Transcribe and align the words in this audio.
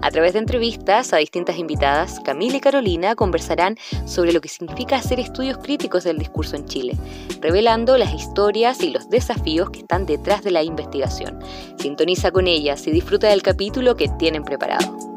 A 0.00 0.10
través 0.10 0.32
de 0.32 0.40
entrevistas 0.40 1.12
a 1.12 1.18
distintas 1.18 1.58
invitadas, 1.58 2.20
Camila 2.20 2.56
y 2.56 2.60
Carolina 2.60 3.14
conversarán 3.14 3.76
sobre 4.06 4.32
lo 4.32 4.40
que 4.40 4.48
significa 4.48 4.96
hacer 4.96 5.20
estudios 5.20 5.58
críticos 5.58 6.04
del 6.04 6.18
discurso 6.18 6.56
en 6.56 6.66
Chile, 6.66 6.96
revelando 7.40 7.96
las 7.96 8.12
historias 8.14 8.82
y 8.82 8.90
los 8.90 9.08
desafíos 9.08 9.70
que 9.70 9.80
están 9.80 10.06
detrás 10.06 10.42
de 10.42 10.50
la 10.50 10.62
investigación. 10.62 11.38
Sintoniza 11.78 12.30
con 12.30 12.46
ellas 12.46 12.86
y 12.86 12.90
disfruta 12.90 13.28
del 13.28 13.42
capítulo 13.42 13.96
que 13.96 14.08
tienen 14.18 14.44
preparado. 14.44 15.12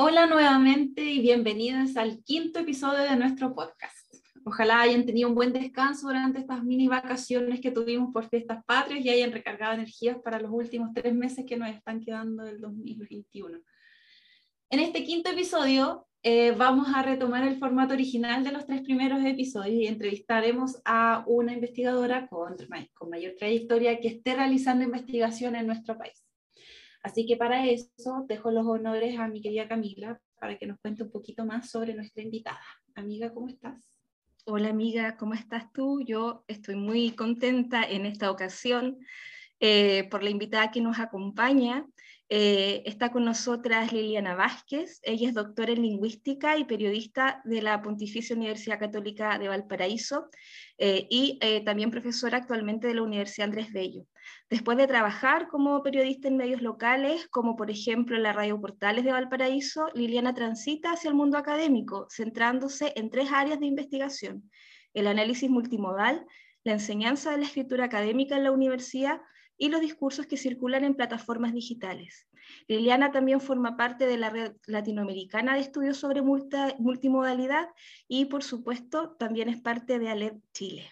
Hola 0.00 0.26
nuevamente 0.26 1.02
y 1.02 1.20
bienvenidos 1.20 1.96
al 1.96 2.22
quinto 2.22 2.60
episodio 2.60 3.02
de 3.02 3.16
nuestro 3.16 3.52
podcast. 3.52 3.97
Ojalá 4.48 4.80
hayan 4.80 5.04
tenido 5.04 5.28
un 5.28 5.34
buen 5.34 5.52
descanso 5.52 6.06
durante 6.06 6.38
estas 6.38 6.64
mini 6.64 6.88
vacaciones 6.88 7.60
que 7.60 7.70
tuvimos 7.70 8.14
por 8.14 8.30
fiestas 8.30 8.64
patrias 8.64 9.04
y 9.04 9.10
hayan 9.10 9.30
recargado 9.30 9.74
energías 9.74 10.16
para 10.24 10.40
los 10.40 10.50
últimos 10.50 10.94
tres 10.94 11.14
meses 11.14 11.44
que 11.44 11.58
nos 11.58 11.68
están 11.68 12.00
quedando 12.00 12.44
del 12.44 12.58
2021. 12.58 13.58
En 14.70 14.80
este 14.80 15.04
quinto 15.04 15.28
episodio 15.28 16.06
eh, 16.22 16.52
vamos 16.52 16.88
a 16.94 17.02
retomar 17.02 17.46
el 17.46 17.58
formato 17.58 17.92
original 17.92 18.42
de 18.42 18.52
los 18.52 18.64
tres 18.64 18.80
primeros 18.80 19.22
episodios 19.22 19.82
y 19.82 19.86
entrevistaremos 19.86 20.80
a 20.86 21.24
una 21.26 21.52
investigadora 21.52 22.26
con, 22.26 22.56
con 22.94 23.10
mayor 23.10 23.34
trayectoria 23.38 24.00
que 24.00 24.08
esté 24.08 24.34
realizando 24.34 24.82
investigación 24.82 25.56
en 25.56 25.66
nuestro 25.66 25.98
país. 25.98 26.24
Así 27.02 27.26
que 27.26 27.36
para 27.36 27.66
eso 27.66 28.24
dejo 28.26 28.50
los 28.50 28.66
honores 28.66 29.18
a 29.18 29.28
mi 29.28 29.42
querida 29.42 29.68
Camila 29.68 30.18
para 30.40 30.56
que 30.56 30.66
nos 30.66 30.80
cuente 30.80 31.02
un 31.02 31.10
poquito 31.10 31.44
más 31.44 31.68
sobre 31.68 31.92
nuestra 31.92 32.22
invitada. 32.22 32.64
Amiga, 32.94 33.34
¿cómo 33.34 33.48
estás? 33.48 33.97
Hola 34.50 34.70
amiga, 34.70 35.18
¿cómo 35.18 35.34
estás 35.34 35.70
tú? 35.74 36.00
Yo 36.00 36.42
estoy 36.48 36.74
muy 36.74 37.10
contenta 37.10 37.82
en 37.82 38.06
esta 38.06 38.30
ocasión 38.30 38.96
eh, 39.60 40.08
por 40.10 40.22
la 40.22 40.30
invitada 40.30 40.70
que 40.70 40.80
nos 40.80 40.98
acompaña. 40.98 41.84
Eh, 42.30 42.82
está 42.84 43.10
con 43.10 43.24
nosotras 43.24 43.92
Liliana 43.92 44.34
Vázquez, 44.34 45.00
ella 45.02 45.28
es 45.28 45.34
doctora 45.34 45.72
en 45.72 45.80
lingüística 45.80 46.58
y 46.58 46.64
periodista 46.64 47.40
de 47.44 47.62
la 47.62 47.80
Pontificia 47.80 48.36
Universidad 48.36 48.78
Católica 48.78 49.38
de 49.38 49.48
Valparaíso 49.48 50.28
eh, 50.76 51.06
y 51.08 51.38
también 51.64 51.90
profesora 51.90 52.38
actualmente 52.38 52.86
de 52.86 52.94
la 52.94 53.02
Universidad 53.02 53.46
Andrés 53.46 53.72
Bello. 53.72 54.04
Después 54.50 54.78
de 54.78 54.86
trabajar 54.86 55.48
como 55.48 55.82
periodista 55.82 56.28
en 56.28 56.36
medios 56.36 56.62
locales, 56.62 57.28
como 57.28 57.56
por 57.56 57.70
ejemplo 57.70 58.16
en 58.16 58.22
la 58.22 58.32
Radio 58.32 58.60
Portales 58.60 59.04
de 59.04 59.12
Valparaíso, 59.12 59.88
Liliana 59.94 60.34
transita 60.34 60.92
hacia 60.92 61.08
el 61.08 61.14
mundo 61.14 61.38
académico, 61.38 62.06
centrándose 62.10 62.92
en 62.96 63.10
tres 63.10 63.30
áreas 63.32 63.60
de 63.60 63.66
investigación, 63.66 64.50
el 64.94 65.06
análisis 65.06 65.50
multimodal, 65.50 66.24
la 66.64 66.72
enseñanza 66.72 67.30
de 67.30 67.38
la 67.38 67.44
escritura 67.44 67.84
académica 67.84 68.36
en 68.36 68.44
la 68.44 68.52
universidad 68.52 69.20
y 69.58 69.68
los 69.68 69.80
discursos 69.80 70.26
que 70.26 70.36
circulan 70.36 70.84
en 70.84 70.94
plataformas 70.94 71.52
digitales. 71.52 72.26
Liliana 72.68 73.10
también 73.10 73.40
forma 73.40 73.76
parte 73.76 74.06
de 74.06 74.16
la 74.16 74.30
Red 74.30 74.52
Latinoamericana 74.66 75.54
de 75.54 75.60
Estudios 75.60 75.98
sobre 75.98 76.22
Multimodalidad 76.22 77.68
y, 78.06 78.26
por 78.26 78.42
supuesto, 78.42 79.16
también 79.18 79.48
es 79.48 79.60
parte 79.60 79.98
de 79.98 80.08
ALED 80.08 80.34
Chile. 80.54 80.88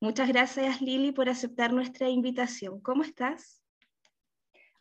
Muchas 0.00 0.28
gracias 0.28 0.82
Lili 0.82 1.12
por 1.12 1.28
aceptar 1.28 1.72
nuestra 1.72 2.08
invitación. 2.08 2.80
¿Cómo 2.80 3.02
estás? 3.02 3.62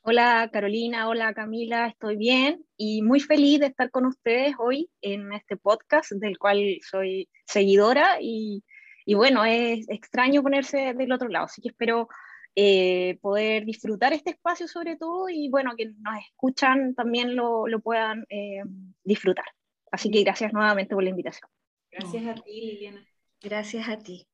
Hola 0.02 0.50
Carolina, 0.52 1.10
hola 1.10 1.34
Camila, 1.34 1.88
estoy 1.88 2.16
bien 2.16 2.66
y 2.78 3.02
muy 3.02 3.20
feliz 3.20 3.60
de 3.60 3.68
estar 3.68 3.92
con 3.92 4.06
ustedes 4.06 4.56
hoy 4.58 4.90
en 5.02 5.34
este 5.34 5.58
podcast 5.58 6.14
del 6.14 6.40
cual 6.40 6.80
soy 6.90 7.30
seguidora 7.46 8.18
y, 8.22 8.64
bueno, 9.14 9.44
es 9.44 9.90
extraño 9.90 10.42
ponerse 10.42 10.94
del 10.94 11.12
otro 11.12 11.28
lado, 11.28 11.46
así 11.46 11.62
que 11.62 11.70
espero 11.70 12.08
eh, 12.56 13.18
poder 13.22 13.66
disfrutar 13.66 14.14
este 14.14 14.32
espacio 14.32 14.68
sobre 14.68 14.96
todo 14.96 15.30
y 15.30 15.50
bueno, 15.50 15.76
que 15.78 15.86
nos 15.86 16.18
escuchan 16.30 16.96
también 16.96 17.36
lo, 17.36 17.66
puedan 17.84 18.26
eh, 18.30 18.64
disfrutar. 19.04 19.46
Así 19.92 20.10
que 20.12 20.24
gracias 20.24 20.54
nuevamente 20.54 20.94
por 20.94 21.04
la 21.04 21.10
invitación. 21.10 21.50
Gracias 21.92 22.26
a 22.26 22.36
ti, 22.36 22.62
Liliana. 22.62 23.06
Gracias 23.42 23.88
a 23.88 23.98
ti. 23.98 24.28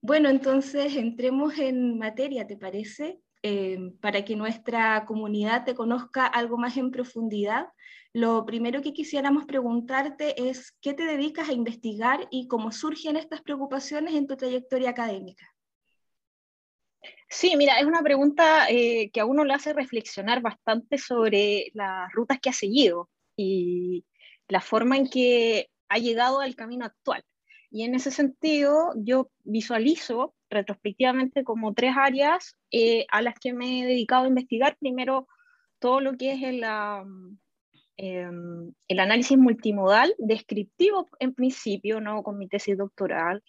Bueno, 0.00 0.28
entonces 0.28 0.96
entremos 0.96 1.58
en 1.58 1.98
materia, 1.98 2.46
¿te 2.46 2.56
parece? 2.56 3.20
Eh, 3.42 3.78
para 4.00 4.24
que 4.24 4.36
nuestra 4.36 5.04
comunidad 5.06 5.64
te 5.64 5.74
conozca 5.74 6.26
algo 6.26 6.56
más 6.56 6.76
en 6.76 6.90
profundidad. 6.90 7.68
Lo 8.12 8.46
primero 8.46 8.80
que 8.80 8.92
quisiéramos 8.92 9.44
preguntarte 9.44 10.48
es, 10.48 10.76
¿qué 10.80 10.94
te 10.94 11.04
dedicas 11.04 11.48
a 11.48 11.52
investigar 11.52 12.26
y 12.30 12.48
cómo 12.48 12.70
surgen 12.70 13.16
estas 13.16 13.42
preocupaciones 13.42 14.14
en 14.14 14.26
tu 14.26 14.36
trayectoria 14.36 14.90
académica? 14.90 15.53
Sí, 17.28 17.56
mira, 17.56 17.78
es 17.78 17.86
una 17.86 18.02
pregunta 18.02 18.68
eh, 18.68 19.10
que 19.12 19.20
a 19.20 19.26
uno 19.26 19.44
le 19.44 19.54
hace 19.54 19.72
reflexionar 19.72 20.40
bastante 20.40 20.98
sobre 20.98 21.70
las 21.74 22.12
rutas 22.12 22.38
que 22.40 22.50
ha 22.50 22.52
seguido 22.52 23.10
y 23.36 24.04
la 24.48 24.60
forma 24.60 24.96
en 24.96 25.08
que 25.08 25.70
ha 25.88 25.98
llegado 25.98 26.40
al 26.40 26.54
camino 26.54 26.84
actual. 26.84 27.24
Y 27.70 27.82
en 27.82 27.94
ese 27.96 28.12
sentido, 28.12 28.92
yo 28.96 29.30
visualizo 29.42 30.34
retrospectivamente 30.48 31.42
como 31.42 31.74
tres 31.74 31.94
áreas 31.96 32.56
eh, 32.70 33.04
a 33.10 33.20
las 33.20 33.34
que 33.40 33.52
me 33.52 33.80
he 33.80 33.86
dedicado 33.86 34.24
a 34.24 34.28
investigar. 34.28 34.76
Primero, 34.78 35.26
todo 35.80 36.00
lo 36.00 36.16
que 36.16 36.32
es 36.32 36.42
el, 36.42 36.62
em, 37.96 38.72
el 38.86 39.00
análisis 39.00 39.36
multimodal, 39.36 40.14
descriptivo 40.18 41.08
en 41.18 41.34
principio, 41.34 42.00
¿no? 42.00 42.22
con 42.22 42.38
mi 42.38 42.48
tesis 42.48 42.78
doctoral, 42.78 43.42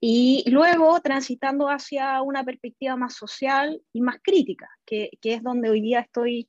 y 0.00 0.44
luego 0.50 1.00
transitando 1.00 1.68
hacia 1.68 2.20
una 2.22 2.44
perspectiva 2.44 2.96
más 2.96 3.14
social 3.14 3.82
y 3.92 4.00
más 4.00 4.16
crítica, 4.22 4.68
que, 4.84 5.10
que 5.20 5.34
es 5.34 5.42
donde 5.42 5.70
hoy 5.70 5.80
día 5.80 6.00
estoy 6.00 6.48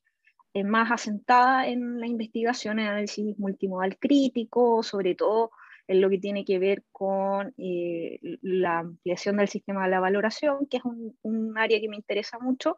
eh, 0.55 0.63
más 0.63 0.89
asentada 0.89 1.67
en 1.67 1.99
la 1.99 2.07
investigación 2.07 2.79
en 2.79 2.87
análisis 2.87 3.37
multimodal 3.37 3.97
crítico, 3.97 4.83
sobre 4.83 5.13
todo 5.13 5.51
en 5.85 5.99
lo 5.99 6.09
que 6.09 6.17
tiene 6.17 6.45
que 6.45 6.59
ver 6.59 6.85
con 6.93 7.53
eh, 7.57 8.19
la 8.41 8.79
ampliación 8.79 9.35
del 9.35 9.49
sistema 9.49 9.83
de 9.83 9.91
la 9.91 9.99
valoración, 9.99 10.65
que 10.67 10.77
es 10.77 10.83
un, 10.85 11.57
área 11.57 11.81
que 11.81 11.89
me 11.89 11.97
interesa 11.97 12.39
mucho 12.39 12.77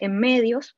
en 0.00 0.18
medios. 0.18 0.76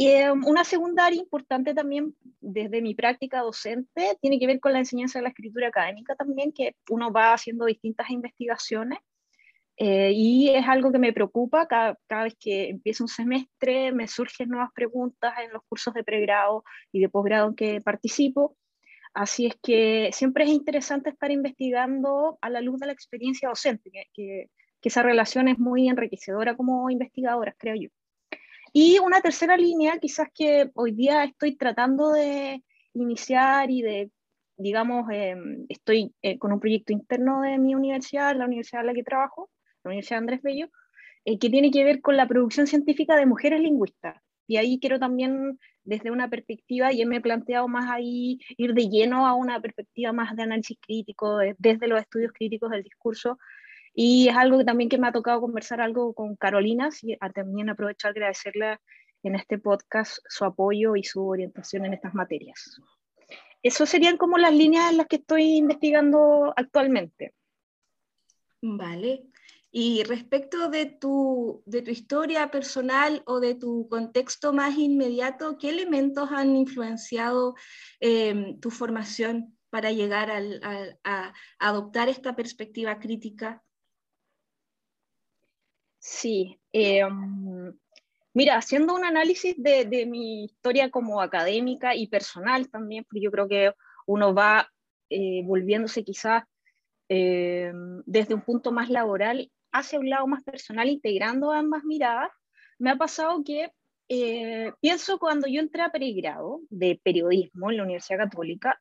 Y 0.00 0.06
eh, 0.08 0.32
una 0.32 0.64
segunda 0.64 1.04
área 1.04 1.20
importante 1.20 1.74
también 1.74 2.14
desde 2.40 2.80
mi 2.80 2.94
práctica 2.94 3.40
docente 3.40 4.16
tiene 4.22 4.38
que 4.38 4.46
ver 4.46 4.58
con 4.58 4.72
la 4.72 4.78
enseñanza 4.78 5.18
de 5.18 5.24
la 5.24 5.28
escritura 5.28 5.68
académica 5.68 6.14
también, 6.14 6.52
que 6.52 6.74
uno 6.88 7.12
va 7.12 7.34
haciendo 7.34 7.66
distintas 7.66 8.08
investigaciones 8.08 8.98
eh, 9.76 10.12
y 10.14 10.48
es 10.48 10.66
algo 10.66 10.90
que 10.90 10.98
me 10.98 11.12
preocupa 11.12 11.66
cada, 11.66 11.98
cada, 12.06 12.24
vez 12.24 12.34
que 12.40 12.70
empieza 12.70 13.04
un 13.04 13.08
semestre, 13.08 13.92
me 13.92 14.08
surgen 14.08 14.48
nuevas 14.48 14.70
preguntas 14.74 15.34
en 15.44 15.52
los 15.52 15.62
cursos 15.68 15.92
de 15.92 16.02
pregrado 16.02 16.64
y 16.92 17.00
de 17.00 17.10
posgrado 17.10 17.48
en 17.48 17.54
que 17.54 17.80
participo 17.82 18.56
Así 19.12 19.46
es 19.46 19.56
que 19.62 20.10
siempre 20.12 20.44
es 20.44 20.50
interesante 20.50 21.10
estar 21.10 21.30
investigando 21.30 22.38
a 22.40 22.48
la 22.48 22.60
luz 22.60 22.78
de 22.78 22.86
la 22.86 22.92
experiencia 22.92 23.48
docente, 23.48 23.90
que, 24.14 24.48
esa 24.82 25.02
relación 25.02 25.48
es 25.48 25.58
muy 25.58 25.88
enriquecedora 25.88 26.56
como 26.56 26.88
investigadora, 26.88 27.54
creo 27.58 27.74
yo. 27.74 27.88
Y 28.72 28.98
una 28.98 29.20
tercera 29.20 29.56
línea, 29.56 29.98
quizás 29.98 30.28
que 30.34 30.70
hoy 30.74 30.92
día 30.92 31.24
estoy 31.24 31.56
tratando 31.56 32.12
de 32.12 32.62
iniciar 32.94 33.70
y 33.70 33.82
de, 33.82 34.10
digamos, 34.56 35.06
em, 35.10 35.66
estoy 35.68 36.14
eh, 36.22 36.38
con 36.38 36.52
un 36.52 36.60
proyecto 36.60 36.92
interno 36.92 37.40
de 37.42 37.58
mi 37.58 37.74
universidad, 37.74 38.36
la 38.36 38.46
universidad 38.46 38.82
en 38.82 38.86
la 38.88 38.94
que 38.94 39.02
trabajo, 39.02 39.50
la 39.82 39.90
Universidad 39.90 40.18
Andrés 40.18 40.42
Bello, 40.42 40.68
eh, 41.24 41.38
que 41.38 41.50
tiene 41.50 41.70
que 41.70 41.84
ver 41.84 42.00
con 42.00 42.16
la 42.16 42.28
producción 42.28 42.66
científica 42.66 43.16
de 43.16 43.26
mujeres 43.26 43.60
lingüistas. 43.60 44.22
Y 44.46 44.56
ahí 44.56 44.78
quiero 44.80 44.98
también 44.98 45.58
desde 45.84 46.10
una 46.10 46.28
perspectiva, 46.28 46.92
y 46.92 47.04
me 47.06 47.16
he 47.16 47.20
planteado 47.20 47.66
más 47.68 47.90
ahí 47.90 48.38
ir 48.56 48.74
de 48.74 48.88
lleno 48.88 49.26
a 49.26 49.34
una 49.34 49.60
perspectiva 49.60 50.12
más 50.12 50.36
de 50.36 50.42
análisis 50.42 50.78
crítico, 50.80 51.38
desde 51.58 51.88
los 51.88 52.00
estudios 52.00 52.32
críticos 52.32 52.70
del 52.70 52.82
discurso, 52.82 53.38
y 53.94 54.28
es 54.28 54.36
algo 54.36 54.58
que 54.58 54.64
también 54.64 54.88
que 54.88 54.98
me 54.98 55.08
ha 55.08 55.12
tocado 55.12 55.40
conversar 55.40 55.80
algo 55.80 56.14
con 56.14 56.36
Carolina, 56.36 56.90
y 57.02 57.16
también 57.34 57.70
aprovechar 57.70 58.10
agradecerle 58.10 58.78
en 59.22 59.34
este 59.34 59.58
podcast 59.58 60.18
su 60.28 60.44
apoyo 60.44 60.96
y 60.96 61.04
su 61.04 61.26
orientación 61.26 61.84
en 61.84 61.94
estas 61.94 62.14
materias. 62.14 62.80
Eso 63.62 63.84
serían 63.84 64.16
como 64.16 64.38
las 64.38 64.54
líneas 64.54 64.90
en 64.90 64.96
las 64.96 65.06
que 65.06 65.16
estoy 65.16 65.56
investigando 65.56 66.52
actualmente. 66.56 67.34
Vale, 68.62 69.30
y 69.72 70.02
respecto 70.02 70.68
de 70.68 70.86
tu, 70.86 71.62
de 71.64 71.82
tu 71.82 71.90
historia 71.90 72.50
personal 72.50 73.22
o 73.26 73.38
de 73.38 73.54
tu 73.54 73.88
contexto 73.88 74.52
más 74.52 74.76
inmediato, 74.76 75.58
¿qué 75.58 75.68
elementos 75.70 76.30
han 76.32 76.56
influenciado 76.56 77.54
em, 78.00 78.58
tu 78.58 78.70
formación 78.70 79.56
para 79.70 79.92
llegar 79.92 80.30
a, 80.32 81.32
adoptar 81.60 82.08
esta 82.08 82.34
perspectiva 82.34 82.98
crítica? 82.98 83.62
Sí, 86.00 86.58
em, 86.72 87.72
mira, 88.34 88.56
haciendo 88.56 88.94
un 88.94 89.04
análisis 89.04 89.54
de, 89.58 90.06
mi 90.06 90.44
historia 90.44 90.90
como 90.90 91.20
académica 91.20 91.94
y 91.94 92.08
personal 92.08 92.70
también, 92.70 93.04
porque 93.04 93.20
yo 93.22 93.30
creo 93.30 93.48
que 93.48 93.72
uno 94.06 94.34
va 94.34 94.68
eh, 95.10 95.42
volviéndose 95.44 96.02
quizás 96.04 96.44
em, 97.08 98.02
desde 98.06 98.34
un 98.34 98.42
punto 98.42 98.72
más 98.72 98.88
laboral 98.88 99.50
hacia 99.72 100.00
un 100.00 100.10
lado 100.10 100.26
más 100.26 100.42
personal, 100.42 100.88
integrando 100.88 101.52
ambas 101.52 101.84
miradas, 101.84 102.30
me 102.78 102.90
ha 102.90 102.96
pasado 102.96 103.42
que 103.44 103.70
eh, 104.08 104.72
pienso 104.80 105.18
cuando 105.18 105.46
yo 105.46 105.60
entré 105.60 105.82
a 105.82 105.92
pregrado 105.92 106.60
de 106.70 107.00
periodismo 107.04 107.70
en 107.70 107.76
la 107.76 107.84
Universidad 107.84 108.18
Católica, 108.18 108.80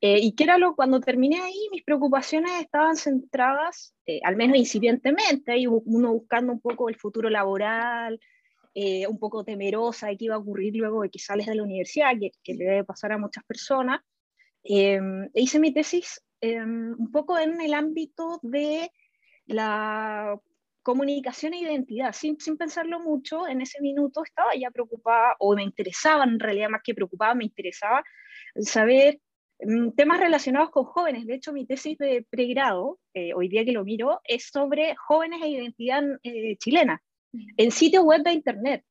eh, 0.00 0.18
y 0.20 0.34
que 0.34 0.44
era 0.44 0.58
lo, 0.58 0.74
cuando 0.76 1.00
terminé 1.00 1.40
ahí, 1.40 1.68
mis 1.72 1.82
preocupaciones 1.84 2.52
estaban 2.60 2.96
centradas, 2.96 3.94
eh, 4.06 4.20
al 4.24 4.36
menos 4.36 4.56
incipientemente, 4.56 5.52
ahí 5.52 5.66
uno 5.66 6.12
buscando 6.12 6.52
un 6.52 6.60
poco 6.60 6.88
el 6.88 6.96
futuro 6.96 7.30
laboral, 7.30 8.20
un 9.08 9.18
poco 9.18 9.42
temerosa 9.42 10.06
de 10.06 10.16
qué 10.16 10.26
iba 10.26 10.36
a 10.36 10.38
ocurrir 10.38 10.76
luego 10.76 11.02
de 11.02 11.10
que 11.10 11.18
sales 11.18 11.46
de 11.46 11.56
la 11.56 11.64
universidad, 11.64 12.12
que, 12.20 12.30
que 12.44 12.54
le 12.54 12.64
debe 12.64 12.84
pasar 12.84 13.10
a 13.10 13.18
muchas 13.18 13.42
personas. 13.42 14.00
E 14.62 15.00
hice 15.34 15.58
mi 15.58 15.72
tesis 15.72 16.22
em, 16.40 16.94
un 16.98 17.10
poco 17.10 17.38
en 17.38 17.60
el 17.60 17.74
ámbito 17.74 18.38
de 18.42 18.90
la 19.46 20.38
comunicación 20.82 21.54
e 21.54 21.60
identidad, 21.60 22.12
sin, 22.12 22.38
sin, 22.38 22.56
pensarlo 22.56 23.00
mucho, 23.00 23.46
en 23.46 23.60
ese 23.60 23.80
minuto 23.80 24.22
estaba 24.24 24.54
ya 24.54 24.70
preocupada, 24.70 25.36
o 25.38 25.54
me 25.54 25.62
interesaba, 25.62 26.24
en 26.24 26.38
realidad 26.38 26.70
más 26.70 26.82
que 26.82 26.94
preocupada, 26.94 27.34
me 27.34 27.44
interesaba 27.44 28.02
saber 28.56 29.20
temas 29.96 30.20
relacionados 30.20 30.70
con 30.70 30.84
jóvenes. 30.84 31.26
De 31.26 31.34
hecho, 31.34 31.52
mi 31.52 31.66
tesis 31.66 31.98
de 31.98 32.24
pregrado, 32.30 32.98
eh, 33.14 33.34
hoy 33.34 33.48
día 33.48 33.64
que 33.64 33.72
lo 33.72 33.84
miro, 33.84 34.20
es 34.24 34.48
sobre 34.52 34.94
jóvenes 34.96 35.42
e 35.42 35.48
identidad 35.48 36.02
eh, 36.22 36.56
chilena, 36.56 37.02
en 37.56 37.70
sitios 37.70 38.04
web 38.04 38.22
de 38.22 38.32
Internet. 38.32 38.84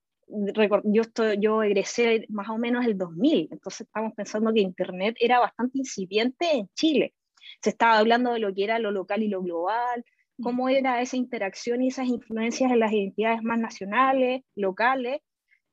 Yo, 0.83 1.01
estoy, 1.01 1.37
yo 1.39 1.63
egresé 1.63 2.25
más 2.27 2.49
o 2.49 2.57
menos 2.57 2.85
el 2.85 2.97
2000, 2.97 3.47
entonces 3.51 3.81
estamos 3.87 4.13
pensando 4.13 4.53
que 4.53 4.59
Internet 4.59 5.15
era 5.19 5.39
bastante 5.39 5.77
incipiente 5.77 6.51
en 6.51 6.69
Chile. 6.75 7.13
Se 7.61 7.69
estaba 7.69 7.97
hablando 7.97 8.33
de 8.33 8.39
lo 8.39 8.53
que 8.53 8.65
era 8.65 8.77
lo 8.77 8.91
local 8.91 9.23
y 9.23 9.29
lo 9.29 9.41
global, 9.41 10.03
cómo 10.41 10.67
era 10.67 11.01
esa 11.01 11.15
interacción 11.15 11.81
y 11.81 11.87
esas 11.87 12.07
influencias 12.07 12.71
en 12.71 12.79
las 12.79 12.91
identidades 12.91 13.41
más 13.41 13.57
nacionales, 13.57 14.43
locales. 14.53 15.21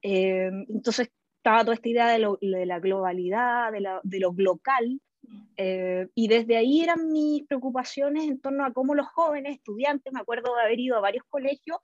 Eh, 0.03 0.51
entonces 0.69 1.11
estaba 1.45 1.63
toda 1.63 1.75
esta 1.75 1.89
idea 1.91 2.09
de, 2.09 2.65
la 2.65 2.81
globalidad, 2.81 3.71
de, 3.71 4.19
lo 4.19 4.35
local, 4.35 4.99
eh, 5.59 6.09
y 6.15 6.27
desde 6.27 6.57
ahí 6.57 6.81
eran 6.81 7.13
mis 7.13 7.45
preocupaciones 7.47 8.25
en 8.25 8.41
torno 8.41 8.65
a 8.65 8.73
cómo 8.73 8.95
los 8.95 9.07
jóvenes, 9.09 9.57
estudiantes, 9.57 10.11
me 10.11 10.21
acuerdo 10.21 10.55
de 10.57 10.63
haber 10.63 10.81
ido 10.81 10.97
a 10.97 11.01
varios 11.01 11.23
colegios, 11.29 11.77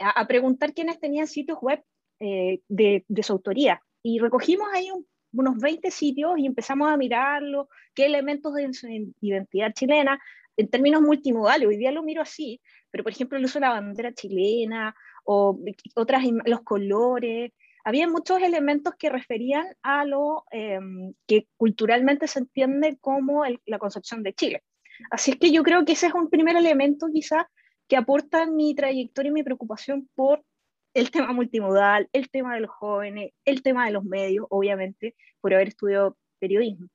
a, 0.00 0.26
preguntar 0.26 0.72
quiénes 0.72 0.98
tenían 0.98 1.26
sitios 1.26 1.58
web 1.60 1.84
eh, 2.18 2.62
de, 2.68 3.04
su 3.20 3.34
autoría. 3.34 3.82
Y 4.02 4.20
recogimos 4.20 4.68
ahí 4.72 4.88
unos 5.34 5.58
20 5.58 5.90
sitios 5.90 6.38
y 6.38 6.46
empezamos 6.46 6.88
a 6.88 6.96
mirarlo, 6.96 7.68
qué 7.94 8.06
elementos 8.06 8.54
de 8.54 8.72
su 8.72 8.88
identidad 9.20 9.74
chilena 9.74 10.18
en 10.56 10.68
términos 10.70 11.02
multimodales, 11.02 11.68
hoy 11.68 11.76
día 11.76 11.92
lo 11.92 12.02
miro 12.02 12.22
así, 12.22 12.62
pero 12.90 13.04
por 13.04 13.12
ejemplo 13.12 13.36
el 13.36 13.44
uso 13.44 13.58
de 13.58 13.66
la 13.66 13.70
bandera 13.70 14.14
chilena 14.14 14.96
o 15.26 15.58
otras, 15.94 16.24
los 16.46 16.62
colores, 16.62 17.52
había 17.88 18.06
muchos 18.06 18.42
elementos 18.42 18.92
que 18.98 19.08
referían 19.08 19.66
a 19.82 20.04
lo 20.04 20.44
em, 20.50 21.14
que 21.26 21.48
culturalmente 21.56 22.28
se 22.28 22.40
entiende 22.40 22.98
como 23.00 23.44
la 23.64 23.78
concepción 23.78 24.22
de 24.22 24.34
Chile. 24.34 24.62
Así 25.10 25.30
es 25.30 25.38
que 25.38 25.50
yo 25.50 25.62
creo 25.62 25.86
que 25.86 25.92
ese 25.92 26.08
es 26.08 26.12
un 26.12 26.28
primer 26.28 26.54
elemento 26.54 27.06
quizás 27.10 27.46
que 27.88 27.96
aporta 27.96 28.44
mi 28.44 28.74
trayectoria 28.74 29.30
y 29.30 29.32
mi 29.32 29.42
preocupación 29.42 30.06
por 30.14 30.44
el 30.92 31.10
tema 31.10 31.32
multimodal, 31.32 32.10
el 32.12 32.28
tema 32.28 32.56
de 32.56 32.60
los 32.60 32.70
jóvenes, 32.70 33.32
el 33.46 33.62
tema 33.62 33.86
de 33.86 33.92
los 33.92 34.04
medios, 34.04 34.44
obviamente, 34.50 35.16
por 35.40 35.54
haber 35.54 35.68
estudiado 35.68 36.18
periodismo. 36.38 36.88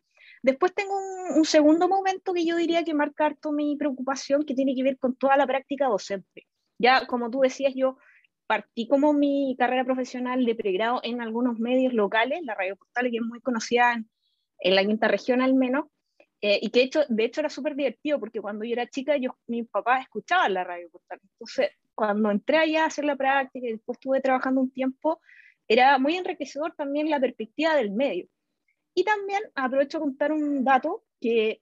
Después 0.43 0.75
tengo 0.75 0.93
un, 1.35 1.45
segundo 1.45 1.87
momento 1.87 2.33
que 2.33 2.45
yo 2.45 2.55
diría 2.55 2.83
que 2.83 2.93
marca 2.93 3.25
harto 3.25 3.51
mi 3.51 3.75
preocupación, 3.77 4.45
que 4.45 4.53
tiene 4.53 4.75
que 4.75 4.83
ver 4.83 4.99
con 4.99 5.15
toda 5.15 5.37
la 5.37 5.47
práctica 5.47 5.87
docente. 5.87 6.45
Ya, 6.77 7.07
como 7.07 7.31
tú 7.31 7.39
decías, 7.39 7.73
yo 7.75 7.97
partí 8.47 8.87
como 8.87 9.13
mi 9.13 9.55
carrera 9.57 9.85
profesional 9.85 10.45
de 10.45 10.55
pregrado 10.55 10.99
en 11.03 11.21
algunos 11.21 11.59
medios 11.59 11.93
locales, 11.93 12.43
la 12.43 12.55
Radio 12.55 12.75
Postal, 12.75 13.09
que 13.09 13.17
es 13.17 13.23
muy 13.23 13.41
conocida 13.41 13.93
en, 13.93 14.75
la 14.75 14.85
quinta 14.85 15.07
región 15.07 15.41
al 15.41 15.53
menos, 15.53 15.85
eh, 16.41 16.59
y 16.61 16.69
que 16.69 16.79
de 16.79 16.85
hecho, 16.85 17.01
de 17.07 17.25
hecho 17.25 17.41
era 17.41 17.49
súper 17.49 17.75
divertido, 17.75 18.19
porque 18.19 18.41
cuando 18.41 18.65
yo 18.65 18.73
era 18.73 18.89
chica, 18.89 19.17
yo, 19.17 19.37
mis 19.47 19.67
papás 19.67 20.03
escuchaban 20.03 20.53
la 20.53 20.63
Radio 20.63 20.89
Postal. 20.89 21.19
Entonces, 21.23 21.69
cuando 21.95 22.31
entré 22.31 22.57
allá 22.57 22.83
a 22.83 22.87
hacer 22.87 23.05
la 23.05 23.15
práctica 23.15 23.67
y 23.67 23.73
después 23.73 23.97
estuve 23.97 24.21
trabajando 24.21 24.61
un 24.61 24.71
tiempo, 24.71 25.21
era 25.67 25.97
muy 25.97 26.15
enriquecedor 26.15 26.75
también 26.75 27.09
la 27.09 27.19
perspectiva 27.19 27.75
del 27.75 27.91
medio. 27.91 28.27
Y 28.93 29.03
también 29.03 29.41
aprovecho 29.55 29.97
a 29.97 30.01
contar 30.01 30.31
un 30.31 30.63
dato 30.63 31.03
que 31.19 31.61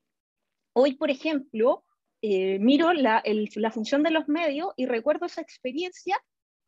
hoy, 0.73 0.95
por 0.95 1.09
ejemplo, 1.09 1.83
eh, 2.21 2.59
miro 2.59 2.93
la, 2.93 3.23
la, 3.25 3.71
función 3.71 4.03
de 4.03 4.11
los 4.11 4.27
medios 4.27 4.73
y 4.77 4.85
recuerdo 4.85 5.25
esa 5.25 5.41
experiencia 5.41 6.17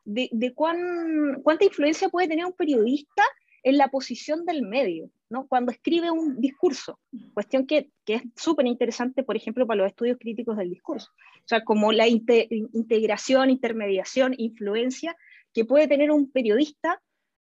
de, 0.06 0.30
de 0.32 0.54
cuán, 0.54 1.42
cuánta 1.44 1.66
influencia 1.66 2.10
puede 2.10 2.28
tener 2.28 2.46
un 2.46 2.54
periodista 2.54 3.24
en 3.64 3.78
la 3.78 3.88
posición 3.88 4.46
del 4.46 4.62
medio, 4.62 5.10
¿no? 5.30 5.48
cuando 5.48 5.72
escribe 5.72 6.12
un 6.12 6.40
discurso. 6.40 7.00
Cuestión 7.34 7.66
que, 7.66 7.90
es 8.06 8.22
súper 8.36 8.68
interesante, 8.68 9.24
por 9.24 9.38
ejemplo, 9.38 9.66
para 9.66 9.80
los 9.80 9.88
estudios 9.88 10.18
críticos 10.20 10.58
del 10.58 10.70
discurso. 10.70 11.10
O 11.38 11.48
sea, 11.48 11.64
como 11.64 11.94
la 11.94 12.08
integración, 12.08 13.50
intermediación, 13.50 14.36
influencia 14.38 15.16
que 15.54 15.66
puede 15.66 15.88
tener 15.88 16.12
un 16.12 16.30
periodista 16.30 17.02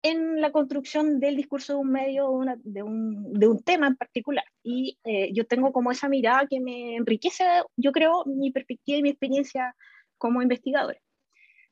en 0.03 0.41
la 0.41 0.51
construcción 0.51 1.19
del 1.19 1.35
discurso 1.35 1.73
de 1.73 1.79
un 1.79 1.91
medio, 1.91 2.41
de, 2.63 2.83
un, 2.83 3.33
de, 3.33 3.47
tema 3.65 3.87
en 3.87 3.95
particular. 3.95 4.43
Y 4.61 4.99
eh, 5.05 5.31
yo 5.33 5.45
tengo 5.45 5.71
como 5.71 5.91
esa 5.91 6.09
mirada 6.09 6.45
que 6.47 6.59
me 6.59 6.95
enriquece, 6.97 7.43
yo 7.77 7.91
creo, 7.91 8.23
mi 8.25 8.51
perspectiva 8.51 8.99
y 8.99 9.01
mi 9.01 9.09
experiencia 9.09 9.75
como 10.17 10.41
investigadora. 10.41 10.99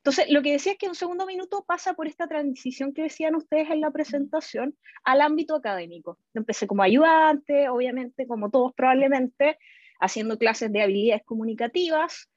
Entonces, 0.04 0.30
lo 0.30 0.42
que 0.42 0.54
decía 0.54 0.72
es 0.74 0.78
que 0.80 0.88
un 0.88 0.96
segundo 0.96 1.28
minuto 1.28 1.64
pasa 1.66 1.94
por 1.94 2.08
esta 2.08 2.28
transición 2.28 2.94
que 2.94 3.04
decían 3.04 3.36
ustedes 3.36 3.70
en 3.70 3.82
la 3.82 3.92
presentación 3.92 4.76
al 5.04 5.22
ámbito 5.22 5.56
académico. 5.56 6.18
Empecé 6.34 6.66
como 6.66 6.82
ayudante, 6.82 7.70
obviamente, 7.70 8.26
como 8.26 8.50
todos 8.50 8.74
probablemente, 8.74 9.60
haciendo 10.00 10.40
clases 10.40 10.72
de 10.72 10.82
habilidades 10.82 11.24
comunicativas, 11.24 12.32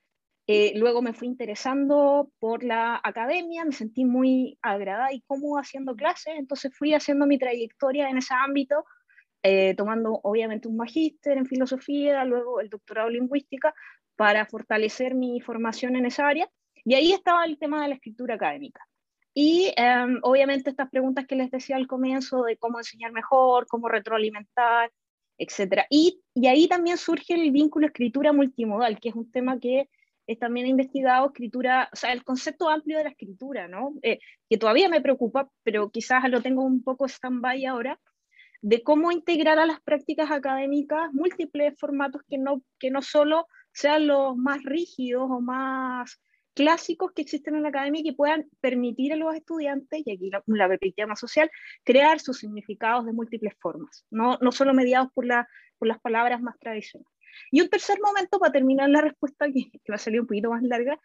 eh, 0.46 0.72
luego 0.76 1.00
me 1.00 1.14
fui 1.14 1.26
interesando 1.26 2.30
por 2.38 2.64
la 2.64 3.00
academia, 3.02 3.64
me 3.64 3.72
sentí 3.72 4.04
muy 4.04 4.58
agradada 4.60 5.10
y 5.12 5.22
cómoda 5.22 5.62
haciendo 5.62 5.96
clases, 5.96 6.34
entonces 6.36 6.76
fui 6.76 6.92
haciendo 6.92 7.26
mi 7.26 7.38
trayectoria 7.38 8.10
en 8.10 8.18
ese 8.18 8.34
ámbito, 8.34 8.84
eh, 9.42 9.74
tomando 9.74 10.20
obviamente 10.22 10.68
un 10.68 10.76
magíster 10.76 11.38
en 11.38 11.46
filosofía, 11.46 12.24
luego 12.26 12.60
el 12.60 12.68
doctorado 12.68 13.08
en 13.08 13.14
lingüística, 13.14 13.74
para 14.16 14.44
fortalecer 14.44 15.14
mi 15.14 15.40
formación 15.40 15.96
en 15.96 16.04
esa 16.06 16.28
área. 16.28 16.48
Y 16.84 16.94
ahí 16.94 17.12
estaba 17.12 17.44
el 17.44 17.58
tema 17.58 17.82
de 17.82 17.88
la 17.88 17.94
escritura 17.94 18.34
académica. 18.34 18.86
Y 19.32 19.72
em, 19.76 20.20
obviamente 20.22 20.70
estas 20.70 20.90
preguntas 20.90 21.26
que 21.26 21.34
les 21.34 21.50
decía 21.50 21.76
al 21.76 21.86
comienzo 21.86 22.44
de 22.44 22.56
cómo 22.56 22.78
enseñar 22.78 23.12
mejor, 23.12 23.66
cómo 23.66 23.88
retroalimentar, 23.88 24.92
etc. 25.38 25.86
Y, 25.90 26.22
y 26.34 26.46
ahí 26.46 26.68
también 26.68 26.98
surge 26.98 27.34
el 27.34 27.50
vínculo 27.50 27.86
escritura 27.86 28.32
multimodal, 28.32 29.00
que 29.00 29.08
es 29.08 29.14
un 29.14 29.30
tema 29.30 29.58
que 29.58 29.88
también 30.38 30.66
he 30.66 30.70
investigado 30.70 31.26
escritura, 31.26 31.90
o 31.92 31.96
sea, 31.96 32.12
el 32.12 32.24
concepto 32.24 32.70
amplio 32.70 32.98
de 32.98 33.04
la 33.04 33.10
escritura, 33.10 33.68
¿no? 33.68 33.94
Eh, 34.02 34.20
que 34.48 34.56
todavía 34.56 34.88
me 34.88 35.00
preocupa, 35.00 35.50
pero 35.62 35.90
quizás 35.90 36.28
lo 36.30 36.40
tengo 36.40 36.62
un 36.62 36.82
poco 36.82 37.06
stand-by 37.06 37.66
ahora, 37.66 38.00
de 38.62 38.82
cómo 38.82 39.12
integrar 39.12 39.58
a 39.58 39.66
las 39.66 39.80
prácticas 39.82 40.30
académicas 40.30 41.12
múltiples 41.12 41.74
formatos 41.78 42.22
que 42.28 42.38
no, 42.38 42.62
que 42.78 42.90
no 42.90 43.02
solo 43.02 43.46
sean 43.72 44.06
los 44.06 44.36
más 44.36 44.62
rígidos 44.62 45.28
o 45.30 45.40
más 45.40 46.18
clásicos 46.54 47.12
que 47.12 47.22
existen 47.22 47.56
en 47.56 47.62
la 47.62 47.68
academia 47.68 48.00
y 48.00 48.04
que 48.04 48.12
puedan 48.12 48.46
permitir 48.60 49.12
a 49.12 49.16
los 49.16 49.34
estudiantes, 49.34 50.02
y 50.04 50.12
aquí 50.12 50.30
la, 50.30 50.68
perspectiva 50.68 51.08
más 51.08 51.20
social, 51.20 51.50
crear 51.84 52.20
sus 52.20 52.38
significados 52.38 53.04
de 53.06 53.12
múltiples 53.12 53.54
formas, 53.60 54.06
no, 54.10 54.38
no 54.40 54.52
solo 54.52 54.72
mediados 54.72 55.08
por, 55.12 55.26
la, 55.26 55.48
por 55.78 55.88
las 55.88 56.00
palabras 56.00 56.40
más 56.40 56.58
tradicionales. 56.58 57.12
Y 57.50 57.60
un 57.60 57.68
tercer 57.68 57.98
momento, 58.00 58.38
para 58.38 58.52
terminar 58.52 58.88
la 58.88 59.00
respuesta, 59.00 59.46
que, 59.46 59.70
va 59.90 59.96
a 59.96 59.98
salir 59.98 60.20
un 60.20 60.26
poquito 60.26 60.50
más 60.50 60.62
larga, 60.62 60.98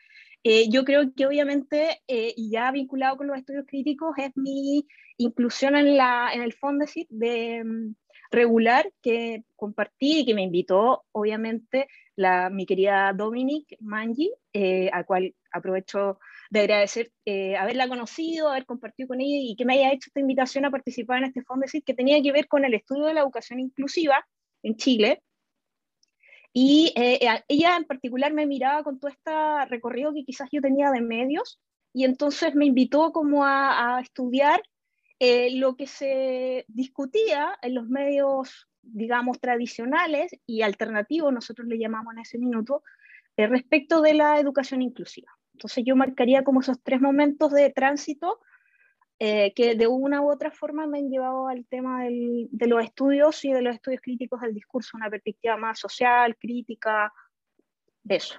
eh, 0.43 0.69
yo 0.69 0.85
creo 0.85 1.11
que 1.15 1.25
obviamente, 1.25 2.01
eh, 2.07 2.33
y 2.35 2.51
ya 2.51 2.71
vinculado 2.71 3.17
con 3.17 3.27
los 3.27 3.37
estudios 3.37 3.65
críticos, 3.67 4.15
es 4.17 4.31
mi 4.35 4.87
inclusión 5.17 5.75
en, 5.75 5.97
la, 5.97 6.29
en 6.33 6.41
el 6.41 6.53
Fondesit 6.53 7.07
de 7.09 7.61
um, 7.63 7.95
regular 8.31 8.91
que 9.01 9.43
compartí 9.55 10.19
y 10.19 10.25
que 10.25 10.33
me 10.33 10.43
invitó, 10.43 11.03
obviamente, 11.11 11.87
mi 12.51 12.65
querida 12.65 13.13
Dominic 13.13 13.77
Mangi, 13.79 14.31
eh, 14.53 14.89
a 14.91 15.03
cual 15.03 15.33
aprovecho 15.51 16.19
de 16.49 16.61
agradecer 16.61 17.11
haberla 17.59 17.87
conocido, 17.87 18.49
haber 18.49 18.65
compartido 18.65 19.09
con 19.09 19.21
ella 19.21 19.37
y 19.39 19.55
que 19.55 19.65
me 19.65 19.73
haya 19.73 19.91
hecho 19.91 20.07
esta 20.07 20.19
invitación 20.19 20.65
a 20.65 20.71
participar 20.71 21.19
en 21.19 21.25
este 21.25 21.43
Fondesit 21.43 21.85
que 21.85 21.93
tenía 21.93 22.21
que 22.21 22.31
ver 22.31 22.47
con 22.47 22.65
el 22.65 22.73
estudio 22.73 23.05
de 23.05 23.13
la 23.13 23.21
educación 23.21 23.59
inclusiva 23.59 24.25
en 24.63 24.75
Chile. 24.75 25.21
Y 26.51 26.93
eh, 26.95 27.19
eh, 27.21 27.43
ella 27.47 27.77
en 27.77 27.85
particular 27.85 28.33
me 28.33 28.47
miraba 28.47 28.83
con 28.83 28.99
todo 28.99 29.11
este 29.11 29.31
recorrido 29.67 30.13
que 30.13 30.25
quizás 30.25 30.49
yo 30.51 30.61
tenía 30.61 30.91
de 30.91 31.01
medios 31.01 31.59
y 31.93 32.05
entonces 32.05 32.55
me 32.55 32.65
invitó 32.65 33.11
como 33.11 33.45
a, 33.45 33.99
estudiar 34.01 34.61
eh, 35.19 35.55
lo 35.57 35.75
que 35.75 35.85
se 35.85 36.65
discutía 36.67 37.57
en 37.61 37.75
los 37.75 37.87
medios, 37.87 38.67
digamos, 38.81 39.39
tradicionales 39.39 40.31
y 40.45 40.61
alternativos, 40.61 41.33
nosotros 41.33 41.67
le 41.67 41.77
llamamos 41.77 42.13
en 42.13 42.19
ese 42.19 42.37
minuto, 42.37 42.83
respecto 43.37 44.01
de 44.01 44.15
la 44.15 44.37
educación 44.37 44.81
inclusiva. 44.81 45.38
Entonces 45.59 45.83
yo 45.85 45.97
marcaría 45.97 46.45
como 46.45 46.61
esos 46.61 46.81
tres 46.81 47.01
momentos 47.01 47.51
de 47.51 47.69
tránsito 47.69 48.39
eh, 49.19 49.53
que 49.53 49.75
de 49.75 49.87
una 49.87 50.21
u 50.21 50.31
otra 50.31 50.51
forma 50.51 50.87
me 50.87 50.99
han 50.99 51.09
llevado 51.09 51.49
al 51.49 51.65
tema 51.65 52.05
del, 52.05 52.47
de 52.49 52.67
los 52.67 52.81
estudios 52.81 53.43
y 53.43 53.51
de 53.51 53.61
los 53.61 53.75
estudios 53.75 53.99
críticos 54.01 54.39
del 54.39 54.53
discurso, 54.53 54.95
una 54.95 55.09
perspectiva 55.09 55.57
más 55.57 55.77
social, 55.77 56.37
crítica, 56.37 57.11
de 58.03 58.15
eso. 58.15 58.35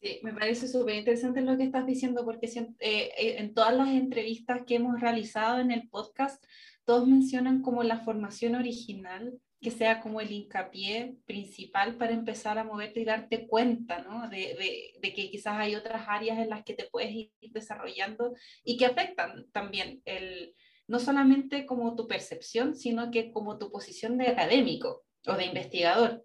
Sí, 0.00 0.18
me 0.24 0.32
parece 0.32 0.66
súper 0.66 0.96
interesante 0.96 1.40
lo 1.40 1.56
que 1.56 1.62
estás 1.62 1.86
diciendo 1.86 2.24
porque 2.24 2.46
eh, 2.46 2.72
eh, 2.80 3.36
en 3.38 3.54
todas 3.54 3.76
las 3.76 3.90
entrevistas 3.90 4.62
que 4.66 4.74
hemos 4.74 5.00
realizado 5.00 5.60
en 5.60 5.70
el 5.70 5.88
podcast, 5.88 6.44
todos 6.84 7.06
mencionan 7.06 7.62
como 7.62 7.84
la 7.84 8.00
formación 8.00 8.56
original 8.56 9.40
que 9.60 9.70
sea 9.70 10.00
como 10.00 10.20
el 10.20 10.30
hincapié 10.30 11.16
principal 11.26 11.96
para 11.96 12.12
empezar 12.12 12.58
a 12.58 12.64
moverte 12.64 13.00
y 13.00 13.04
darte 13.04 13.48
cuenta, 13.48 14.02
¿no? 14.02 14.28
De, 14.28 14.94
de, 15.00 15.14
que 15.14 15.30
quizás 15.30 15.58
hay 15.58 15.74
otras 15.74 16.04
áreas 16.06 16.38
en 16.38 16.50
las 16.50 16.62
que 16.64 16.74
te 16.74 16.84
puedes 16.84 17.10
ir 17.12 17.32
desarrollando 17.40 18.34
y 18.62 18.76
que 18.76 18.86
afectan 18.86 19.50
también 19.50 20.00
el, 20.04 20.54
no 20.86 21.00
solamente 21.00 21.66
como 21.66 21.96
tu 21.96 22.06
percepción, 22.06 22.76
sino 22.76 23.10
que 23.10 23.32
como 23.32 23.58
tu 23.58 23.70
posición 23.70 24.16
de 24.16 24.28
académico 24.28 25.04
o 25.26 25.34
de 25.34 25.46
investigador. 25.46 26.24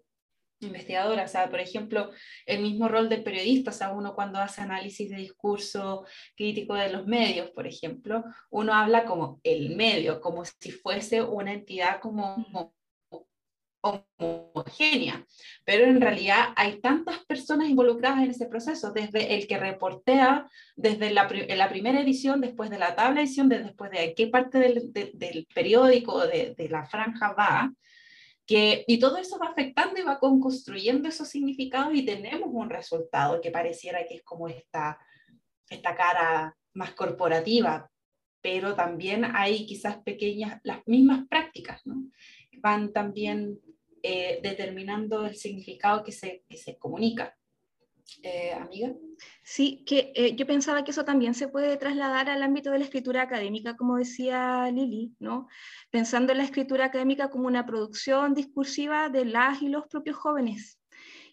Investigadora, 0.60 1.24
o 1.24 1.28
sea, 1.28 1.50
por 1.50 1.60
ejemplo, 1.60 2.10
el 2.46 2.62
mismo 2.62 2.88
rol 2.88 3.08
del 3.08 3.24
periodista, 3.24 3.70
o 3.70 3.74
sea, 3.74 3.92
uno 3.92 4.14
cuando 4.14 4.38
hace 4.38 4.62
análisis 4.62 5.10
de 5.10 5.16
discurso 5.16 6.06
crítico 6.36 6.74
de 6.74 6.90
los 6.90 7.06
medios, 7.06 7.50
por 7.50 7.66
ejemplo, 7.66 8.24
uno 8.50 8.72
habla 8.72 9.04
como 9.04 9.40
el 9.42 9.74
medio, 9.76 10.20
como 10.20 10.44
si 10.44 10.70
fuese 10.70 11.20
una 11.20 11.52
entidad 11.52 12.00
como 12.00 12.72
homogénea, 13.84 15.26
pero 15.64 15.84
en 15.84 16.00
realidad 16.00 16.48
hay 16.56 16.80
tantas 16.80 17.24
personas 17.26 17.68
involucradas 17.68 18.24
en 18.24 18.30
ese 18.30 18.46
proceso, 18.46 18.92
desde 18.92 19.34
el 19.34 19.46
que 19.46 19.58
reportea, 19.58 20.48
desde 20.74 21.10
la, 21.10 21.28
la 21.28 21.68
primera 21.68 22.00
edición, 22.00 22.40
después 22.40 22.70
de 22.70 22.78
la 22.78 22.96
tabla 22.96 23.20
edición, 23.20 23.48
después 23.48 23.90
de 23.90 24.14
qué 24.14 24.28
parte 24.28 24.58
del, 24.58 24.92
del 24.92 25.46
periódico, 25.54 26.26
de, 26.26 26.54
de, 26.56 26.68
la 26.68 26.86
franja 26.86 27.32
va, 27.32 27.72
que, 28.46 28.84
y 28.86 28.98
todo 28.98 29.18
eso 29.18 29.38
va 29.38 29.48
afectando 29.48 30.00
y 30.00 30.04
va 30.04 30.18
construyendo 30.18 31.08
esos 31.08 31.28
significados 31.28 31.94
y 31.94 32.04
tenemos 32.04 32.48
un 32.52 32.70
resultado 32.70 33.40
que 33.40 33.50
pareciera 33.50 34.06
que 34.06 34.16
es 34.16 34.22
como 34.22 34.48
esta, 34.48 34.98
esta 35.68 35.94
cara 35.94 36.56
más 36.72 36.92
corporativa, 36.92 37.90
pero 38.40 38.74
también 38.74 39.24
hay 39.24 39.64
quizás 39.64 39.96
pequeñas, 40.02 40.60
las 40.64 40.80
mismas 40.86 41.26
prácticas, 41.28 41.80
¿no? 41.86 42.02
van 42.64 42.92
también 42.92 43.60
eh, 44.06 44.38
determinando 44.42 45.24
el 45.24 45.34
significado 45.34 46.04
que 46.04 46.12
se, 46.12 46.44
que 46.46 46.58
se 46.58 46.76
comunica. 46.76 47.34
Eh, 48.22 48.52
amiga. 48.52 48.92
Sí, 49.42 49.82
que 49.86 50.12
eh, 50.14 50.36
yo 50.36 50.46
pensaba 50.46 50.84
que 50.84 50.90
eso 50.90 51.06
también 51.06 51.32
se 51.32 51.48
puede 51.48 51.78
trasladar 51.78 52.28
al 52.28 52.42
ámbito 52.42 52.70
de 52.70 52.80
la 52.80 52.84
escritura 52.84 53.22
académica, 53.22 53.76
como 53.76 53.96
decía 53.96 54.70
Lili, 54.70 55.14
¿no? 55.20 55.48
pensando 55.90 56.32
en 56.32 56.38
la 56.38 56.44
escritura 56.44 56.84
académica 56.84 57.30
como 57.30 57.46
una 57.46 57.64
producción 57.64 58.34
discursiva 58.34 59.08
de 59.08 59.24
las 59.24 59.62
y 59.62 59.68
los 59.68 59.86
propios 59.86 60.18
jóvenes, 60.18 60.78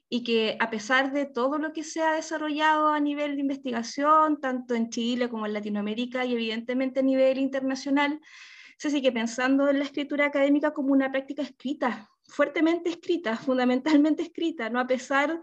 y 0.08 0.24
que 0.24 0.56
a 0.62 0.70
pesar 0.70 1.12
de 1.12 1.26
todo 1.26 1.58
lo 1.58 1.74
que 1.74 1.84
se 1.84 2.02
ha 2.02 2.14
desarrollado 2.14 2.88
a 2.88 3.02
nivel 3.02 3.36
de 3.36 3.42
investigación, 3.42 4.40
tanto 4.40 4.76
en 4.76 4.90
Chile 4.90 5.28
como 5.28 5.46
en 5.46 5.52
Latinoamérica 5.52 6.24
y 6.24 6.36
evidentemente 6.36 7.02
a 7.02 7.04
nivel 7.04 7.38
internacional, 7.38 8.22
se 8.78 8.90
sigue 8.90 9.12
pensando 9.12 9.70
en 9.70 9.78
la 9.78 9.86
escritura 9.86 10.26
académica 10.26 10.74
como 10.74 10.94
una 10.94 11.12
práctica 11.12 11.44
escrita, 11.44 12.10
fuertemente 12.32 12.90
escrita, 12.90 13.38
fundamentalmente 13.46 14.24
escrita, 14.24 14.70
¿no? 14.70 14.80
a 14.80 14.88
pesar 14.88 15.40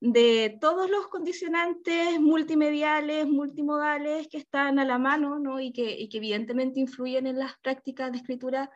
de 0.00 0.56
todos 0.60 0.90
los 0.90 1.08
condicionantes 1.08 2.18
multimediales, 2.18 3.26
multimodales 3.28 4.28
que 4.28 4.38
están 4.38 4.78
a 4.78 4.84
la 4.84 4.98
mano 4.98 5.38
¿no? 5.38 5.60
y, 5.60 5.72
que, 5.72 6.08
evidentemente 6.12 6.80
influyen 6.80 7.26
en 7.26 7.38
las 7.38 7.58
prácticas 7.60 8.10
de 8.10 8.18
escritura 8.18 8.70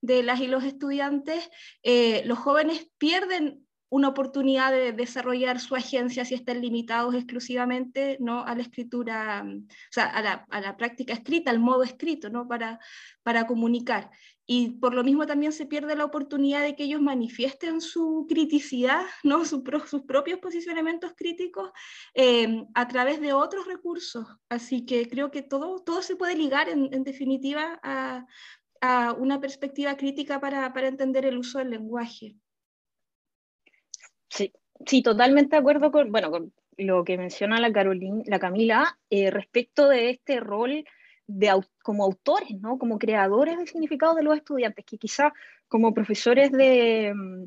de 0.00 0.22
las 0.22 0.40
y 0.40 0.46
los 0.46 0.64
estudiantes, 0.64 1.50
eh, 1.82 2.22
los 2.24 2.38
jóvenes 2.38 2.88
pierden 2.96 3.66
una 3.90 4.08
oportunidad 4.08 4.70
de 4.70 4.92
desarrollar 4.92 5.58
su 5.58 5.74
agencia 5.74 6.24
si 6.24 6.34
están 6.34 6.60
limitados 6.60 7.14
exclusivamente 7.14 8.16
¿no? 8.20 8.44
a 8.46 8.54
la 8.54 8.62
escritura, 8.62 9.44
o 9.44 9.92
sea, 9.92 10.04
a 10.04 10.22
la, 10.22 10.46
a 10.48 10.60
la, 10.60 10.76
práctica 10.76 11.12
escrita, 11.12 11.50
al 11.50 11.58
modo 11.58 11.82
escrito, 11.82 12.30
¿no? 12.30 12.46
para, 12.46 12.78
para 13.24 13.48
comunicar. 13.48 14.10
Y 14.52 14.70
por 14.80 14.94
lo 14.94 15.04
mismo 15.04 15.28
también 15.28 15.52
se 15.52 15.64
pierde 15.64 15.94
la 15.94 16.04
oportunidad 16.04 16.64
de 16.64 16.74
que 16.74 16.82
ellos 16.82 17.00
manifiesten 17.00 17.80
su 17.80 18.26
criticidad, 18.28 19.06
¿no? 19.22 19.44
sus 19.44 19.62
propios 20.02 20.40
posicionamientos 20.40 21.12
críticos 21.16 21.70
eh, 22.14 22.64
a 22.74 22.88
través 22.88 23.20
de 23.20 23.32
otros 23.32 23.68
recursos. 23.68 24.26
Así 24.48 24.84
que 24.84 25.08
creo 25.08 25.30
que 25.30 25.42
todo, 25.42 25.84
todo 25.84 26.02
se 26.02 26.16
puede 26.16 26.34
ligar 26.34 26.68
en, 26.68 26.92
en 26.92 27.04
definitiva 27.04 27.78
a, 27.84 28.26
a, 28.80 29.12
una 29.12 29.40
perspectiva 29.40 29.96
crítica 29.96 30.40
para, 30.40 30.72
para 30.72 30.88
entender 30.88 31.26
el 31.26 31.38
uso 31.38 31.60
del 31.60 31.70
lenguaje. 31.70 32.34
Sí, 34.30 34.52
sí, 34.84 35.00
totalmente 35.00 35.54
de 35.54 35.60
acuerdo 35.60 35.92
con, 35.92 36.10
bueno, 36.10 36.32
con 36.32 36.52
lo 36.76 37.04
que 37.04 37.18
menciona 37.18 37.60
la, 37.60 37.70
Carolina, 37.70 38.24
la 38.26 38.40
Camila 38.40 38.98
eh, 39.10 39.30
respecto 39.30 39.88
de 39.88 40.10
este 40.10 40.40
rol 40.40 40.84
de, 41.30 41.60
como 41.82 42.04
autores, 42.04 42.60
¿no? 42.60 42.78
como 42.78 42.98
creadores 42.98 43.56
del 43.56 43.68
significado 43.68 44.14
de 44.14 44.22
los 44.22 44.36
estudiantes, 44.36 44.84
que 44.84 44.98
quizá 44.98 45.32
como 45.68 45.94
profesores 45.94 46.52
de... 46.52 47.12
Mm, 47.14 47.44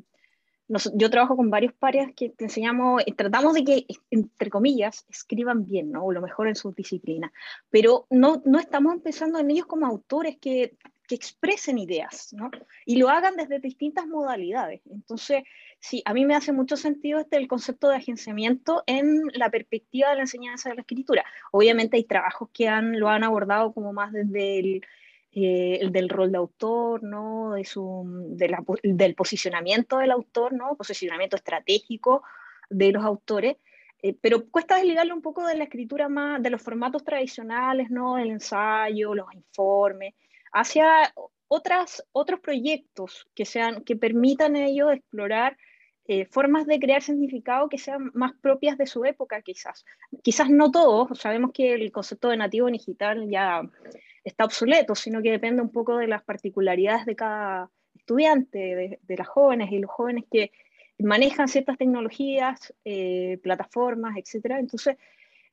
yo 0.95 1.09
trabajo 1.09 1.35
con 1.35 1.49
varios 1.49 1.73
pares 1.73 2.07
que 2.15 2.29
te 2.29 2.45
enseñamos, 2.45 3.03
eh, 3.05 3.13
tratamos 3.13 3.53
de 3.53 3.63
que, 3.63 3.85
entre 4.09 4.49
comillas, 4.49 5.05
escriban 5.09 5.65
bien, 5.65 5.91
¿no? 5.91 6.05
o 6.05 6.11
lo 6.11 6.21
mejor 6.21 6.47
en 6.47 6.55
su 6.55 6.71
disciplina, 6.71 7.31
pero 7.69 8.07
no, 8.09 8.41
no 8.45 8.59
estamos 8.59 8.99
pensando 9.03 9.39
en 9.39 9.51
ellos 9.51 9.67
como 9.67 9.85
autores 9.85 10.37
que 10.39 10.77
que 11.07 11.15
expresen 11.15 11.77
ideas, 11.77 12.33
¿no? 12.33 12.49
Y 12.85 12.97
lo 12.97 13.09
hagan 13.09 13.35
desde 13.35 13.59
distintas 13.59 14.07
modalidades. 14.07 14.81
Entonces, 14.89 15.43
sí, 15.83 16.01
a 16.05 16.13
mí 16.13 16.25
me 16.25 16.33
hace 16.33 16.53
mucho 16.53 16.77
sentido 16.77 17.19
este 17.19 17.35
el 17.35 17.49
concepto 17.49 17.89
de 17.89 17.97
agenciamiento 17.97 18.83
en 18.87 19.23
la 19.33 19.49
perspectiva 19.49 20.09
de 20.09 20.15
la 20.15 20.21
enseñanza 20.21 20.69
de 20.69 20.75
la 20.75 20.81
escritura. 20.81 21.25
Obviamente 21.51 21.97
hay 21.97 22.05
trabajos 22.05 22.49
que 22.53 22.69
han, 22.69 22.97
lo 22.99 23.09
han 23.09 23.23
abordado 23.23 23.73
como 23.73 23.91
más 23.91 24.13
desde 24.13 24.59
el, 24.59 24.85
eh, 25.33 25.79
el 25.81 25.91
del 25.91 26.07
rol 26.07 26.31
de 26.31 26.37
autor, 26.37 27.03
¿no? 27.03 27.51
De 27.51 27.65
su, 27.65 28.05
del 28.33 29.15
posicionamiento 29.15 29.97
del 29.97 30.11
autor, 30.11 30.53
¿no? 30.53 30.75
Posicionamiento 30.77 31.35
estratégico 31.35 32.23
de 32.69 32.93
los 32.93 33.03
autores. 33.03 33.57
Eh, 34.01 34.15
pero 34.21 34.49
cuesta 34.49 34.77
desligarlo 34.77 35.13
un 35.13 35.21
poco 35.21 35.45
de 35.45 35.55
la 35.55 35.65
escritura 35.65 36.07
más, 36.07 36.41
de 36.41 36.49
los 36.49 36.61
formatos 36.61 37.03
tradicionales, 37.03 37.89
¿no? 37.89 38.17
El 38.17 38.31
ensayo, 38.31 39.13
los 39.13 39.27
informes, 39.33 40.13
hacia 40.53 41.13
otros 41.47 42.39
proyectos 42.41 43.27
que, 43.35 43.45
sean, 43.45 43.83
que 43.83 43.97
permitan 43.97 44.55
ellos 44.55 44.93
explorar 44.93 45.57
eh, 46.07 46.25
formas 46.25 46.65
de 46.65 46.79
crear 46.79 47.01
significado 47.01 47.69
que 47.69 47.77
sean 47.77 48.11
más 48.13 48.33
propias 48.33 48.77
de 48.77 48.85
su 48.85 49.05
época, 49.05 49.41
quizás. 49.41 49.85
Quizás 50.21 50.49
no 50.49 50.71
todos, 50.71 51.17
sabemos 51.19 51.51
que 51.53 51.73
el 51.73 51.91
concepto 51.91 52.29
de 52.29 52.37
nativo 52.37 52.67
digital 52.67 53.29
ya 53.29 53.61
está 54.23 54.45
obsoleto, 54.45 54.95
sino 54.95 55.21
que 55.21 55.31
depende 55.31 55.61
un 55.61 55.71
poco 55.71 55.97
de 55.97 56.07
las 56.07 56.23
particularidades 56.23 57.05
de 57.05 57.15
cada 57.15 57.69
estudiante, 57.95 58.57
de, 58.57 58.99
de 59.01 59.17
las 59.17 59.27
jóvenes 59.27 59.71
y 59.71 59.79
los 59.79 59.91
jóvenes 59.91 60.25
que 60.31 60.51
manejan 60.99 61.47
ciertas 61.47 61.77
tecnologías, 61.77 62.73
eh, 62.85 63.39
plataformas, 63.41 64.15
etc. 64.17 64.55
Entonces, 64.59 64.97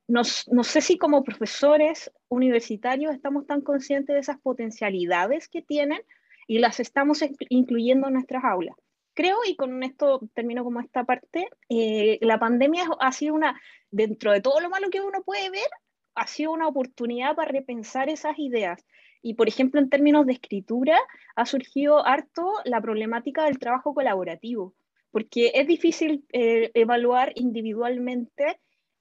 no, 0.07 0.25
sé 0.25 0.81
si 0.81 0.99
como 0.99 1.23
profesores 1.23 2.11
universitarios 2.29 3.15
estamos 3.15 3.47
tan 3.47 3.61
conscientes 3.61 4.15
de 4.15 4.21
esas 4.21 4.41
potencialidades 4.41 5.49
que 5.49 5.63
tienen 5.63 6.01
y 6.49 6.59
las 6.59 6.81
estamos 6.81 7.21
incluyendo 7.49 8.09
en 8.09 8.15
nuestras 8.15 8.45
aulas. 8.45 8.77
Creo, 9.21 9.37
y 9.47 9.55
con 9.55 9.83
esto 9.83 10.19
termino 10.33 10.65
como 10.65 10.81
esta 10.81 11.05
parte, 11.05 11.47
eh, 11.69 12.19
la 12.23 12.39
pandemia 12.39 12.85
ha 13.01 13.13
sido 13.13 13.35
una, 13.35 13.61
dentro 13.91 14.33
de 14.33 14.41
todo 14.41 14.61
lo 14.61 14.71
malo 14.71 14.89
que 14.89 15.03
uno 15.03 15.23
puede 15.23 15.51
ver, 15.51 15.69
ha 16.15 16.27
sido 16.27 16.53
una 16.53 16.67
oportunidad 16.67 17.37
para 17.37 17.53
repensar 17.53 18.09
esas 18.09 18.39
ideas. 18.39 18.83
Y, 19.21 19.35
por 19.35 19.47
ejemplo, 19.47 19.79
en 19.79 19.91
términos 19.91 20.25
de 20.25 20.33
escritura, 20.33 20.99
ha 21.37 21.45
surgido 21.45 22.07
harto 22.07 22.51
la 22.65 22.81
problemática 22.81 23.45
del 23.45 23.59
trabajo 23.59 23.93
colaborativo, 23.93 24.73
porque 25.11 25.53
es 25.53 25.67
difícil 25.67 26.25
eh, 26.33 26.71
evaluar 26.73 27.33
individualmente 27.35 28.59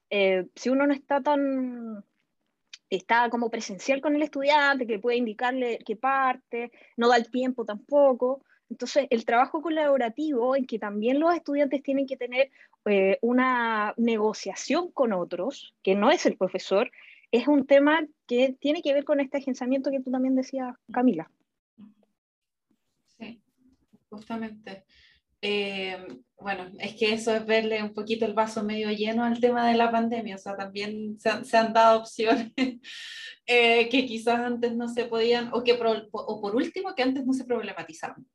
eh, 0.10 0.48
si 0.54 0.68
uno 0.68 0.86
no 0.86 0.94
está 0.94 1.22
tan, 1.22 2.04
está 2.90 3.30
como 3.30 3.50
presencial 3.50 4.02
con 4.02 4.18
el 4.18 4.24
estudiante, 4.24 4.86
que 4.86 5.00
puede 5.00 5.16
indicarle 5.16 5.80
qué 5.86 5.96
parte, 5.96 6.74
no 6.98 7.08
da 7.08 7.16
el 7.16 7.32
tiempo 7.32 7.64
tampoco, 7.64 8.44
Entonces, 8.70 9.08
el 9.10 9.26
trabajo 9.26 9.62
colaborativo 9.62 10.56
en 10.56 10.66
que 10.66 10.80
también 10.80 11.20
los 11.20 11.34
estudiantes 11.34 11.82
tienen 11.82 12.06
que 12.06 12.18
tener 12.18 12.52
eh, 12.86 13.18
una 13.22 13.94
negociación 13.98 14.92
con 14.92 15.12
otros, 15.14 15.74
que 15.84 15.96
no 15.96 16.12
es 16.12 16.26
el 16.26 16.38
profesor, 16.38 16.92
es 17.32 17.48
un 17.48 17.66
tema 17.66 18.06
que 18.28 18.56
tiene 18.60 18.82
que 18.82 18.94
ver 18.94 19.04
con 19.04 19.20
este 19.20 19.38
agenciamiento 19.38 19.92
que 19.92 20.02
tú 20.02 20.12
también 20.12 20.36
decías, 20.36 20.76
Camila. 20.92 21.32
Sí, 23.18 23.42
justamente. 24.10 24.86
Eh, 25.42 25.98
bueno, 26.38 26.70
es 26.80 26.96
que 26.96 27.14
eso 27.14 27.34
es 27.34 27.46
verle 27.46 27.82
un 27.82 27.94
poquito 27.94 28.26
el 28.26 28.34
vaso 28.34 28.64
medio 28.64 28.92
lleno 28.92 29.24
al 29.24 29.40
tema 29.40 29.68
de 29.68 29.76
la 29.76 29.92
pandemia, 29.92 30.36
o 30.36 30.40
sea, 30.40 30.56
también 30.56 31.18
se 31.20 31.58
han, 31.58 31.74
dado 31.74 32.00
opciones 32.00 32.52
eh, 33.46 33.90
que 33.90 34.06
quizás 34.06 34.40
antes 34.40 34.76
no 34.76 34.88
se 34.90 35.06
podían, 35.06 35.50
o, 35.54 35.64
que 35.64 35.80
o 36.12 36.42
por 36.42 36.56
último, 36.56 36.94
que 36.94 37.04
antes 37.04 37.26
no 37.26 37.34
se 37.34 37.46
problematizaban. 37.46 38.26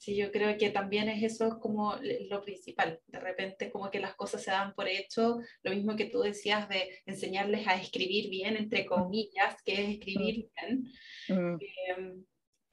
Sí, 0.00 0.16
yo 0.16 0.32
creo 0.32 0.56
que 0.56 0.70
también 0.70 1.10
es 1.10 1.22
eso 1.22 1.60
como 1.60 1.94
lo 2.30 2.42
principal. 2.42 2.98
De 3.06 3.20
repente 3.20 3.70
como 3.70 3.90
que 3.90 4.00
las 4.00 4.14
cosas 4.14 4.42
se 4.42 4.50
dan 4.50 4.72
por 4.72 4.88
hecho, 4.88 5.40
lo 5.62 5.72
mismo 5.72 5.94
que 5.94 6.06
tú 6.06 6.22
decías 6.22 6.70
de 6.70 6.88
enseñarles 7.04 7.68
a 7.68 7.74
escribir 7.74 8.30
bien, 8.30 8.56
entre 8.56 8.86
comillas, 8.86 9.60
que 9.62 9.74
es 9.74 9.90
escribir 9.90 10.48
bien, 10.56 10.90
mm. 11.28 12.24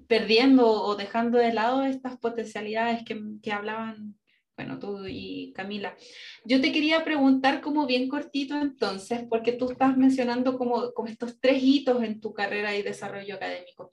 perdiendo 0.07 0.71
o 0.71 0.95
dejando 0.95 1.37
de 1.37 1.51
lado 1.51 1.83
estas 1.83 2.17
potencialidades 2.17 3.03
que, 3.03 3.21
que 3.43 3.51
hablaban, 3.51 4.17
bueno, 4.55 4.79
tú 4.79 5.05
y 5.05 5.51
Camila. 5.51 5.97
Yo 6.45 6.61
te 6.61 6.71
quería 6.71 7.03
preguntar 7.03 7.59
como 7.59 7.85
bien 7.85 8.07
cortito 8.07 8.55
entonces, 8.55 9.25
porque 9.29 9.51
tú 9.51 9.69
estás 9.69 9.97
mencionando 9.97 10.57
como, 10.57 10.93
como 10.93 11.09
estos 11.09 11.37
tres 11.41 11.61
hitos 11.61 12.01
en 12.03 12.21
tu 12.21 12.31
carrera 12.31 12.73
y 12.77 12.83
desarrollo 12.83 13.35
académico. 13.35 13.91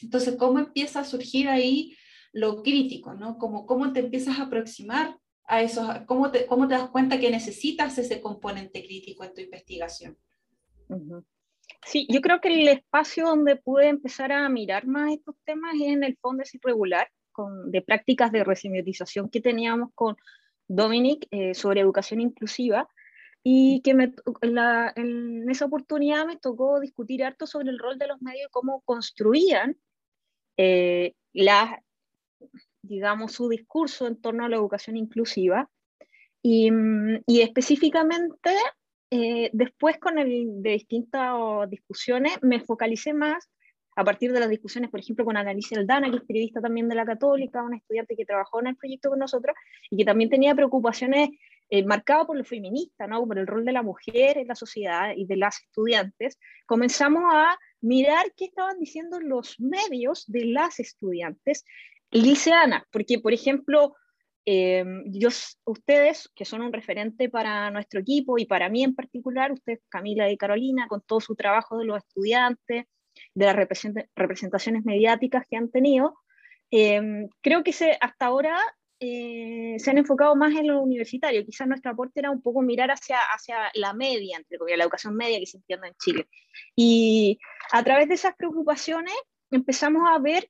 Entonces, 0.00 0.36
¿cómo 0.38 0.58
empieza 0.58 1.00
a 1.00 1.04
surgir 1.04 1.50
ahí? 1.50 1.94
Lo 2.32 2.62
crítico, 2.62 3.14
¿no? 3.14 3.38
Como 3.38 3.66
cómo 3.66 3.92
te 3.92 4.00
empiezas 4.00 4.38
a 4.38 4.44
aproximar 4.44 5.18
a 5.44 5.62
eso, 5.62 5.88
cómo 6.06 6.30
te, 6.30 6.46
cómo 6.46 6.66
te 6.66 6.74
das 6.74 6.90
cuenta 6.90 7.20
que 7.20 7.30
necesitas 7.30 7.98
ese 7.98 8.20
componente 8.20 8.84
crítico 8.84 9.24
en 9.24 9.34
tu 9.34 9.40
investigación. 9.40 10.16
Sí, 11.84 12.06
yo 12.08 12.20
creo 12.20 12.40
que 12.40 12.48
el 12.48 12.68
espacio 12.68 13.26
donde 13.26 13.56
pude 13.56 13.88
empezar 13.88 14.32
a 14.32 14.48
mirar 14.48 14.86
más 14.86 15.12
estos 15.12 15.36
temas 15.44 15.74
es 15.74 15.88
en 15.88 16.04
el 16.04 16.16
fondo 16.16 16.42
irregular, 16.52 17.08
con, 17.32 17.70
de 17.70 17.82
prácticas 17.82 18.30
de 18.30 18.44
resemiotización 18.44 19.30
que 19.30 19.40
teníamos 19.40 19.90
con 19.94 20.16
Dominic 20.68 21.26
eh, 21.30 21.54
sobre 21.54 21.80
educación 21.80 22.20
inclusiva, 22.20 22.88
y 23.42 23.80
que 23.82 23.94
me, 23.94 24.12
la, 24.42 24.92
en 24.94 25.50
esa 25.50 25.64
oportunidad 25.64 26.26
me 26.26 26.36
tocó 26.36 26.78
discutir 26.78 27.24
harto 27.24 27.46
sobre 27.46 27.70
el 27.70 27.78
rol 27.78 27.98
de 27.98 28.06
los 28.06 28.22
medios 28.22 28.46
y 28.48 28.52
cómo 28.52 28.82
construían 28.82 29.76
eh, 30.56 31.14
las 31.32 31.72
digamos, 32.82 33.32
su 33.32 33.48
discurso 33.48 34.06
en 34.06 34.20
torno 34.20 34.44
a 34.44 34.48
la 34.48 34.56
educación 34.56 34.96
inclusiva. 34.96 35.70
Y, 36.42 36.70
mm, 36.70 37.22
y 37.26 37.40
específicamente, 37.40 38.50
eh, 39.10 39.50
después 39.52 39.98
con 39.98 40.18
el 40.18 40.62
de 40.62 40.70
distintas 40.70 41.34
discusiones, 41.70 42.32
me 42.42 42.60
focalicé 42.60 43.12
más 43.12 43.48
a 43.94 44.04
partir 44.04 44.32
de 44.32 44.40
las 44.40 44.48
discusiones, 44.48 44.90
por 44.90 45.00
ejemplo, 45.00 45.24
con 45.24 45.36
Annalise 45.36 45.76
Aldana, 45.76 46.10
que 46.10 46.16
es 46.16 46.24
periodista 46.24 46.60
también 46.60 46.88
de 46.88 46.94
la 46.94 47.04
Católica, 47.04 47.62
una 47.62 47.76
estudiante 47.76 48.16
que 48.16 48.24
trabajó 48.24 48.60
en 48.60 48.68
el 48.68 48.76
proyecto 48.76 49.10
con 49.10 49.18
nosotros 49.18 49.54
y 49.90 49.96
que 49.96 50.04
también 50.04 50.30
tenía 50.30 50.54
preocupaciones 50.54 51.30
eh, 51.68 51.84
marcadas 51.84 52.26
por 52.26 52.36
lo 52.36 52.44
feminista, 52.44 53.06
¿no? 53.06 53.26
por 53.26 53.38
el 53.38 53.46
rol 53.46 53.64
de 53.64 53.72
la 53.72 53.82
mujer 53.82 54.38
en 54.38 54.48
la 54.48 54.54
sociedad 54.54 55.12
y 55.16 55.26
de 55.26 55.36
las 55.36 55.62
estudiantes, 55.62 56.38
comenzamos 56.66 57.22
a 57.32 57.58
mirar 57.80 58.32
qué 58.36 58.46
estaban 58.46 58.78
diciendo 58.78 59.20
los 59.20 59.58
medios 59.58 60.24
de 60.26 60.46
las 60.46 60.80
estudiantes 60.80 61.64
liceana, 62.12 62.86
porque 62.92 63.18
por 63.18 63.32
ejemplo, 63.32 63.94
eh, 64.46 64.84
yo, 65.06 65.28
ustedes, 65.64 66.30
que 66.34 66.44
son 66.44 66.62
un 66.62 66.72
referente 66.72 67.28
para 67.28 67.70
nuestro 67.70 68.00
equipo 68.00 68.38
y 68.38 68.46
para 68.46 68.68
mí 68.68 68.84
en 68.84 68.94
particular, 68.94 69.52
ustedes, 69.52 69.80
Camila 69.88 70.30
y 70.30 70.36
Carolina, 70.36 70.86
con 70.88 71.00
todo 71.02 71.20
su 71.20 71.34
trabajo 71.34 71.78
de 71.78 71.86
los 71.86 71.98
estudiantes, 71.98 72.84
de 73.34 73.44
las 73.44 73.56
representaciones 73.56 74.84
mediáticas 74.84 75.44
que 75.48 75.56
han 75.56 75.70
tenido, 75.70 76.14
eh, 76.70 77.28
creo 77.42 77.62
que 77.62 77.72
se, 77.72 77.98
hasta 78.00 78.26
ahora 78.26 78.58
eh, 79.04 79.74
se 79.78 79.90
han 79.90 79.98
enfocado 79.98 80.36
más 80.36 80.54
en 80.54 80.68
lo 80.68 80.80
universitario. 80.80 81.44
Quizás 81.44 81.66
nuestro 81.66 81.90
aporte 81.90 82.20
era 82.20 82.30
un 82.30 82.40
poco 82.40 82.62
mirar 82.62 82.90
hacia, 82.92 83.18
hacia 83.34 83.70
la 83.74 83.92
media, 83.94 84.36
entre 84.36 84.58
la 84.76 84.84
educación 84.84 85.16
media 85.16 85.40
que 85.40 85.46
se 85.46 85.56
entiende 85.56 85.88
en 85.88 85.94
Chile. 85.94 86.28
Y 86.76 87.38
a 87.72 87.82
través 87.82 88.08
de 88.08 88.14
esas 88.14 88.36
preocupaciones 88.36 89.14
empezamos 89.50 90.08
a 90.08 90.18
ver 90.20 90.48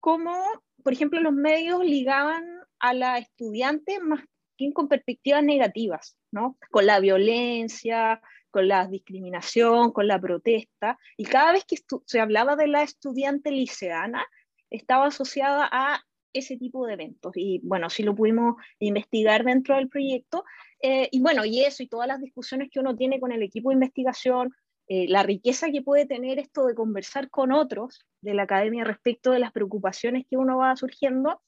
cómo 0.00 0.36
por 0.84 0.92
ejemplo, 0.92 1.20
los 1.20 1.32
medios 1.32 1.82
ligaban 1.82 2.44
a 2.78 2.92
la 2.92 3.18
estudiante 3.18 3.98
más 4.00 4.22
bien 4.56 4.72
con 4.72 4.86
perspectivas 4.86 5.42
negativas, 5.42 6.16
¿no? 6.30 6.58
Con 6.70 6.86
la 6.86 7.00
violencia, 7.00 8.20
con 8.50 8.68
la 8.68 8.86
discriminación, 8.86 9.90
con 9.92 10.06
la 10.06 10.20
protesta, 10.20 10.98
y 11.16 11.24
cada 11.24 11.52
vez 11.52 11.64
que 11.64 11.76
se 12.04 12.20
hablaba 12.20 12.54
de 12.54 12.68
la 12.68 12.82
estudiante 12.82 13.50
liceana, 13.50 14.24
estaba 14.70 15.06
asociada 15.06 15.68
a 15.72 16.04
ese 16.34 16.56
tipo 16.56 16.86
de 16.86 16.92
eventos. 16.92 17.32
Y 17.34 17.60
bueno, 17.64 17.88
sí 17.88 18.02
lo 18.02 18.14
pudimos 18.14 18.56
investigar 18.78 19.44
dentro 19.44 19.76
del 19.76 19.88
proyecto. 19.88 20.44
Eh, 20.82 21.08
y 21.10 21.20
bueno, 21.20 21.44
y 21.44 21.64
eso 21.64 21.82
y 21.82 21.88
todas 21.88 22.08
las 22.08 22.20
discusiones 22.20 22.68
que 22.70 22.80
uno 22.80 22.94
tiene 22.94 23.20
con 23.20 23.32
el 23.32 23.42
equipo 23.42 23.70
de 23.70 23.74
investigación, 23.74 24.54
eh, 24.86 25.06
la 25.08 25.22
riqueza 25.22 25.70
que 25.70 25.80
puede 25.80 26.04
tener 26.06 26.38
esto 26.38 26.66
de 26.66 26.74
conversar 26.74 27.30
con 27.30 27.52
otros 27.52 28.04
de 28.20 28.34
la 28.34 28.42
academia 28.42 28.84
respecto 28.84 29.30
de 29.30 29.38
las 29.38 29.52
preocupaciones 29.52 30.26
que 30.28 30.36
uno 30.36 30.58
va 30.58 30.76
surgiendo, 30.76 31.40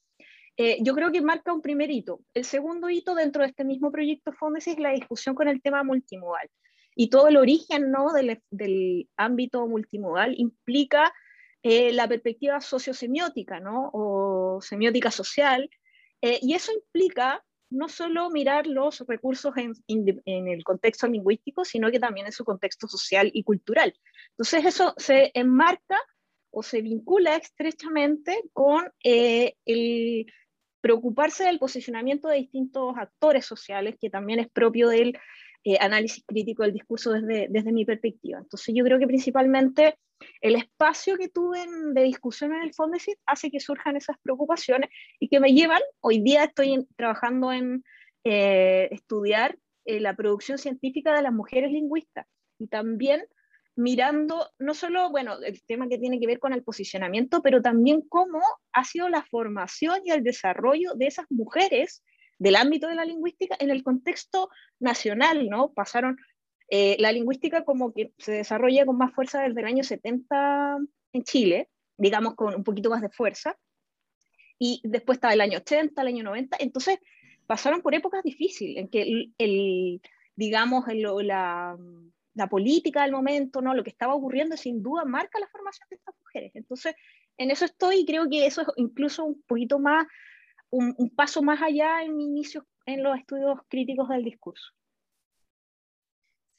eh, 0.57 0.77
yo 0.81 0.95
creo 0.95 1.11
que 1.11 1.21
marca 1.21 1.53
un 1.53 1.61
primer 1.61 1.91
hito. 1.91 2.21
El 2.33 2.45
segundo 2.45 2.89
hito 2.89 3.13
dentro 3.13 3.43
de 3.43 3.49
este 3.49 3.63
mismo 3.63 3.91
proyecto 3.91 4.31
Fondes 4.31 4.67
es 4.67 4.79
la 4.79 4.91
discusión 4.91 5.35
con 5.35 5.47
el 5.47 5.61
tema 5.61 5.83
multimodal. 5.83 6.49
Y 6.95 7.11
todo 7.11 7.27
el 7.27 7.37
origen 7.37 7.91
¿no? 7.91 8.11
del, 8.11 8.41
del 8.49 9.07
ámbito 9.17 9.67
multimodal 9.67 10.33
implica 10.35 11.13
eh, 11.61 11.93
la 11.93 12.07
perspectiva 12.07 12.59
sociosemiótica 12.59 13.59
¿no? 13.59 13.91
o 13.93 14.59
semiótica 14.61 15.11
social. 15.11 15.69
y 16.21 16.55
eso 16.55 16.71
implica 16.71 17.45
no 17.69 17.89
solo 17.89 18.29
mirar 18.29 18.67
los 18.67 19.05
recursos 19.07 19.53
en, 19.57 20.13
el 20.25 20.63
contexto 20.63 21.07
lingüístico, 21.07 21.65
sino 21.65 21.91
que 21.91 21.99
también 21.99 22.27
en 22.27 22.31
su 22.31 22.45
contexto 22.45 22.87
social 22.87 23.29
y 23.33 23.43
cultural. 23.43 23.93
Entonces 24.31 24.65
eso 24.65 24.93
se 24.97 25.31
enmarca 25.33 25.97
o 26.51 26.63
se 26.63 26.81
vincula 26.81 27.35
estrechamente 27.35 28.41
con 28.53 28.91
eh, 29.03 29.55
el 29.65 30.31
preocuparse 30.81 31.43
del 31.43 31.59
posicionamiento 31.59 32.29
de 32.29 32.37
distintos 32.37 32.95
actores 32.97 33.45
sociales, 33.45 33.95
que 33.99 34.09
también 34.09 34.39
es 34.39 34.49
propio 34.49 34.87
del 34.87 35.17
eh, 35.63 35.77
análisis 35.79 36.23
crítico 36.25 36.63
del 36.63 36.73
discurso 36.73 37.11
desde, 37.11 37.47
desde 37.49 37.71
mi 37.71 37.85
perspectiva. 37.85 38.39
Entonces 38.39 38.73
yo 38.75 38.83
creo 38.83 38.99
que 38.99 39.07
principalmente 39.07 39.97
el 40.41 40.55
espacio 40.55 41.17
que 41.17 41.29
tuve 41.29 41.65
de 41.93 42.03
discusión 42.03 42.53
en 42.53 42.61
el 42.61 42.73
Fondesit 42.73 43.19
hace 43.25 43.51
que 43.51 43.59
surjan 43.59 43.95
esas 43.95 44.17
preocupaciones 44.21 44.89
y 45.19 45.29
que 45.29 45.39
me 45.39 45.53
llevan, 45.53 45.81
hoy 45.99 46.21
día 46.21 46.45
estoy 46.45 46.87
trabajando 46.95 47.51
en 47.51 47.83
eh, 48.23 48.89
estudiar 48.91 49.57
eh, 49.85 49.99
la 49.99 50.15
producción 50.15 50.57
científica 50.57 51.15
de 51.15 51.21
las 51.21 51.33
mujeres 51.33 51.71
lingüistas 51.71 52.25
y 52.59 52.67
también 52.67 53.23
mirando 53.75 54.49
no 54.57 54.73
solo, 54.73 55.11
bueno, 55.11 55.37
el 55.39 55.61
tema 55.63 55.87
que 55.87 55.99
tiene 55.99 56.19
que 56.19 56.27
ver 56.27 56.39
con 56.39 56.51
el 56.51 56.63
posicionamiento, 56.63 57.41
pero 57.43 57.61
también 57.61 58.01
cómo 58.01 58.41
ha 58.73 58.83
sido 58.83 59.07
la 59.07 59.23
formación 59.23 59.99
y 60.03 60.11
el 60.11 60.23
desarrollo 60.23 60.95
de 60.95 61.05
esas 61.05 61.27
mujeres 61.29 62.03
del 62.39 62.55
ámbito 62.55 62.87
de 62.87 62.95
la 62.95 63.05
lingüística 63.05 63.55
en 63.59 63.69
el 63.69 63.83
contexto 63.83 64.49
nacional, 64.79 65.49
¿no? 65.49 65.73
Pasaron 65.73 66.17
eh, 66.69 66.97
la 66.99 67.11
lingüística 67.11 67.63
como 67.63 67.93
que 67.93 68.13
se 68.17 68.33
desarrolla 68.33 68.85
con 68.85 68.97
más 68.97 69.13
fuerza 69.13 69.41
desde 69.41 69.61
el 69.61 69.67
año 69.67 69.83
70 69.83 70.77
en 71.13 71.23
Chile, 71.23 71.69
digamos 71.97 72.35
con 72.35 72.53
un 72.53 72.63
poquito 72.63 72.89
más 72.89 73.01
de 73.01 73.09
fuerza, 73.09 73.57
y 74.59 74.81
después 74.83 75.17
estaba 75.17 75.33
el 75.33 75.41
año 75.41 75.59
80, 75.59 76.01
el 76.01 76.07
año 76.07 76.23
90, 76.23 76.57
entonces 76.59 76.99
pasaron 77.45 77.81
por 77.81 77.95
épocas 77.95 78.23
difíciles, 78.23 78.77
en 78.77 78.89
que 78.89 79.31
el, 79.37 80.01
digamos, 80.35 80.85
la, 80.93 81.77
la, 82.33 82.49
política 82.49 83.03
del 83.03 83.11
momento, 83.11 83.61
¿no? 83.61 83.73
lo 83.73 83.83
que 83.83 83.89
estaba 83.89 84.13
ocurriendo 84.13 84.57
sin 84.57 84.83
duda 84.83 85.05
marca 85.05 85.39
la 85.39 85.47
formación 85.47 85.87
de 85.89 85.95
estas 85.95 86.15
mujeres. 86.19 86.51
Entonces, 86.55 86.95
en 87.37 87.51
eso 87.51 87.65
estoy 87.65 87.99
y 87.99 88.05
creo 88.05 88.29
que 88.29 88.45
eso 88.45 88.61
es 88.61 88.67
incluso 88.75 89.23
un 89.23 89.41
poquito 89.43 89.79
más, 89.79 90.05
un, 90.69 91.09
paso 91.15 91.41
más 91.41 91.61
allá 91.61 92.03
en 92.03 92.15
mi 92.15 92.25
inicio 92.25 92.65
en 92.85 93.03
los 93.03 93.17
estudios 93.17 93.59
críticos 93.67 94.09
del 94.09 94.23
discurso. 94.23 94.65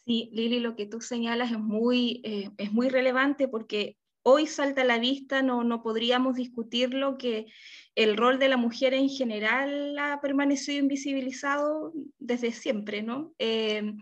Sí, 0.05 0.31
Lili, 0.33 0.61
lo 0.61 0.75
que 0.75 0.87
tú 0.87 1.01
señalas 1.01 1.53
es 1.53 1.59
muy, 1.59 2.21
eh, 2.25 2.51
es 2.57 2.73
muy 2.73 2.89
relevante 2.89 3.49
porque 3.49 3.97
hoy 4.23 4.47
salta 4.47 4.83
a 4.83 4.85
la 4.85 4.99
vista, 4.99 5.43
no, 5.43 5.65
no 5.65 5.83
podríamos 5.83 6.37
discutirlo, 6.37 7.19
que 7.19 7.47
el 7.95 8.17
rol 8.17 8.39
de 8.39 8.49
la 8.49 8.57
mujer 8.57 8.95
en 8.95 9.09
general 9.09 9.99
ha 9.99 10.21
permanecido 10.21 10.79
invisibilizado 10.79 11.93
desde 12.19 12.53
siempre, 12.53 13.03
¿no? 13.03 13.33
Eh, 13.39 13.95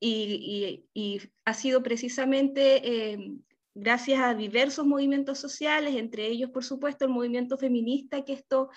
y, 0.00 0.84
y, 0.92 1.20
ha 1.44 1.54
sido 1.54 1.82
precisamente 1.82 3.12
eh, 3.12 3.32
gracias 3.74 4.20
a 4.20 4.34
diversos 4.34 4.86
movimientos 4.86 5.38
sociales, 5.38 5.94
entre 5.96 6.26
ellos, 6.26 6.50
por 6.50 6.64
supuesto, 6.64 7.04
el 7.04 7.10
movimiento 7.10 7.56
feminista, 7.58 8.24
que 8.24 8.34
esto 8.34 8.70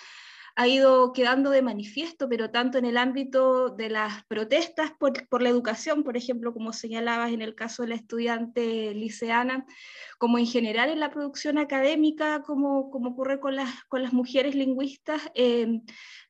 ha 0.60 0.68
ido 0.68 1.14
quedando 1.14 1.52
de 1.52 1.62
manifiesto, 1.62 2.28
pero 2.28 2.50
tanto 2.50 2.80
en 2.80 2.86
el 2.86 2.98
ámbito 2.98 3.70
de 3.70 3.92
las 3.92 4.26
protestas 4.26 4.92
por, 5.00 5.28
por, 5.30 5.44
la 5.44 5.50
educación, 5.50 6.04
por 6.04 6.18
ejemplo, 6.18 6.52
como 6.52 6.74
señalabas 6.74 7.32
en 7.32 7.44
el 7.44 7.54
caso 7.54 7.84
de 7.84 7.90
la 7.90 7.96
estudiante 7.96 8.92
liceana, 8.96 9.68
como 10.18 10.40
en 10.40 10.48
general 10.48 10.90
en 10.90 11.00
la 11.00 11.12
producción 11.12 11.60
académica, 11.60 12.42
como, 12.42 12.90
como 12.90 13.12
ocurre 13.12 13.40
con 13.40 13.56
las, 13.56 13.84
con 13.84 14.02
las 14.02 14.14
mujeres 14.14 14.56
lingüistas, 14.56 15.22
eh, 15.36 15.80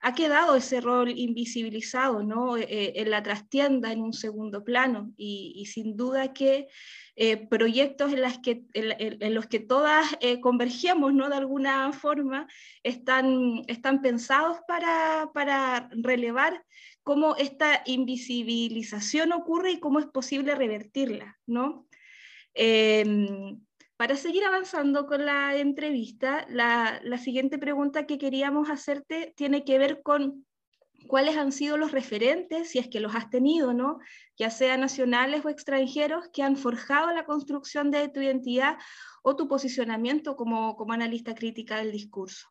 ha 0.02 0.14
quedado 0.14 0.58
ese 0.58 0.82
rol 0.82 1.10
invisibilizado 1.10 2.22
¿no? 2.22 2.58
Eh, 2.58 3.00
en 3.00 3.10
la 3.10 3.24
trastienda 3.24 3.94
en 3.94 4.02
un 4.02 4.12
segundo 4.12 4.62
plano 4.66 5.14
y 5.16 5.66
sin 5.68 5.96
duda 5.96 6.34
que 6.34 6.68
eh, 7.20 7.48
proyectos 7.48 8.14
en, 8.14 9.34
los 9.34 9.48
que 9.48 9.60
todas 9.60 10.16
eh, 10.22 10.40
convergemos 10.40 11.14
¿no? 11.16 11.30
de 11.30 11.36
alguna 11.36 11.92
forma, 11.92 12.48
están, 12.84 13.64
están 13.68 14.04
pensados 14.04 14.60
para, 14.68 15.32
para 15.34 15.90
relevar 15.92 16.64
cómo 17.02 17.36
esta 17.36 17.82
invisibilización 17.88 19.32
ocurre 19.32 19.72
y 19.72 19.80
cómo 19.80 19.98
es 19.98 20.06
posible 20.06 20.54
revertirla. 20.54 21.40
¿no? 21.48 21.88
Em, 22.54 23.62
para 23.98 24.16
seguir 24.16 24.44
avanzando 24.44 25.08
con 25.08 25.26
la 25.26 25.58
entrevista, 25.58 26.46
la, 26.50 27.02
siguiente 27.18 27.58
pregunta 27.58 28.06
que 28.06 28.20
queríamos 28.20 28.70
hacerte 28.70 29.34
tiene 29.36 29.64
que 29.64 29.80
ver 29.80 30.04
con 30.04 30.46
cuáles 31.08 31.38
han 31.38 31.52
sido 31.52 31.78
los 31.78 31.92
referentes, 31.92 32.70
si 32.70 32.80
es 32.80 32.88
que 32.88 33.00
los 33.00 33.16
has 33.16 33.30
tenido, 33.30 33.74
¿no? 33.74 34.00
ya 34.38 34.50
sea 34.50 34.78
nacionales 34.78 35.44
o 35.44 35.50
extranjeros, 35.50 36.30
que 36.32 36.44
han 36.44 36.56
forjado 36.56 37.12
la 37.14 37.26
construcción 37.26 37.90
de 37.92 38.10
tu 38.10 38.22
identidad 38.22 38.78
o 39.24 39.36
tu 39.36 39.48
posicionamiento 39.48 40.36
como, 40.36 40.76
como 40.76 40.94
analista 40.94 41.34
crítica 41.34 41.78
del 41.78 41.92
discurso. 41.92 42.48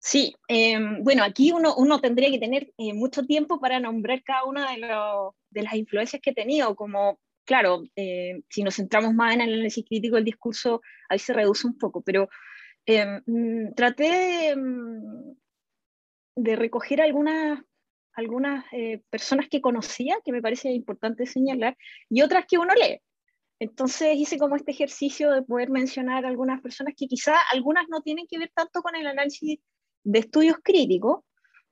Sí, 0.00 0.34
eh, 0.48 0.78
bueno, 1.02 1.24
aquí 1.24 1.50
uno, 1.50 1.74
uno, 1.76 2.00
tendría 2.00 2.30
que 2.30 2.38
tener 2.38 2.72
eh, 2.78 2.94
mucho 2.94 3.24
tiempo 3.26 3.60
para 3.60 3.80
nombrar 3.80 4.22
cada 4.22 4.44
una 4.44 4.70
de, 4.70 4.78
lo, 4.78 5.34
de, 5.50 5.62
las 5.62 5.74
influencias 5.74 6.22
que 6.22 6.30
he 6.30 6.34
tenido, 6.34 6.76
como, 6.76 7.18
claro, 7.44 7.82
eh, 7.96 8.40
si 8.48 8.62
nos 8.62 8.76
centramos 8.76 9.12
más 9.12 9.34
en 9.34 9.40
el 9.40 9.54
análisis 9.54 9.84
crítico 9.84 10.14
del 10.14 10.24
discurso, 10.24 10.80
ahí 11.08 11.18
se 11.18 11.32
reduce 11.32 11.66
un 11.66 11.76
poco, 11.76 12.00
pero 12.00 12.28
Em, 12.90 13.20
mm, 13.26 13.74
traté 13.74 14.04
de, 14.04 14.56
mm, 14.56 15.36
de, 16.42 16.56
recoger 16.56 17.00
algunas, 17.00 17.60
algunas 18.12 18.64
eh, 18.72 19.02
personas 19.10 19.48
que 19.48 19.60
conocía, 19.60 20.16
que 20.24 20.32
me 20.32 20.42
parece 20.42 20.70
importante 20.70 21.26
señalar, 21.26 21.76
y 22.08 22.22
otras 22.22 22.46
que 22.46 22.58
uno 22.58 22.74
lee. 22.74 23.00
Entonces 23.60 24.16
hice 24.16 24.38
como 24.38 24.56
este 24.56 24.70
ejercicio 24.70 25.32
de 25.32 25.42
poder 25.42 25.70
mencionar 25.70 26.24
algunas 26.24 26.60
personas 26.60 26.94
que 26.96 27.06
quizá 27.06 27.34
algunas 27.52 27.88
no 27.88 28.02
tienen 28.02 28.26
que 28.28 28.38
ver 28.38 28.52
tanto 28.54 28.82
con 28.82 28.94
el 28.94 29.06
análisis 29.06 29.58
de 30.04 30.18
estudios 30.20 30.56
críticos, 30.62 31.24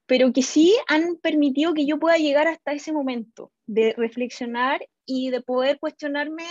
pero 0.06 0.32
que 0.32 0.42
sí 0.42 0.76
han 0.88 1.16
permitido 1.16 1.74
que 1.74 1.86
yo 1.86 1.98
pueda 1.98 2.16
llegar 2.16 2.48
hasta 2.48 2.72
ese 2.72 2.92
momento 2.92 3.52
de 3.66 3.94
reflexionar 3.96 4.86
y 5.04 5.30
de 5.30 5.40
poder 5.42 5.78
cuestionarme 5.78 6.44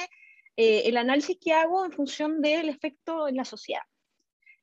eh, 0.58 0.84
el 0.86 0.98
análisis 0.98 1.38
que 1.40 1.54
hago 1.54 1.84
en 1.86 1.92
función 1.92 2.42
del 2.42 2.70
efecto 2.70 3.28
en 3.28 3.36
la 3.36 3.46
sociedad. 3.46 3.84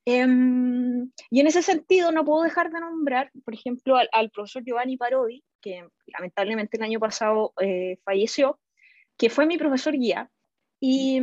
Um, 0.04 1.12
y 1.30 1.40
en 1.40 1.46
ese 1.46 1.62
sentido 1.62 2.10
no 2.10 2.24
puedo 2.24 2.42
dejar 2.42 2.70
de 2.72 2.80
nombrar, 2.80 3.30
por 3.44 3.54
ejemplo, 3.54 3.96
al, 3.96 4.08
al 4.12 4.30
profesor 4.30 4.64
Giovanni 4.64 4.96
Parodi, 4.96 5.44
que 5.60 5.86
lamentablemente 6.06 6.76
el 6.76 6.82
año 6.82 6.98
pasado 6.98 7.52
eh, 7.60 7.98
falleció, 8.04 8.58
que 9.16 9.30
fue 9.30 9.46
mi 9.46 9.58
profesor 9.58 9.94
guía. 9.94 10.30
Y 10.80 11.20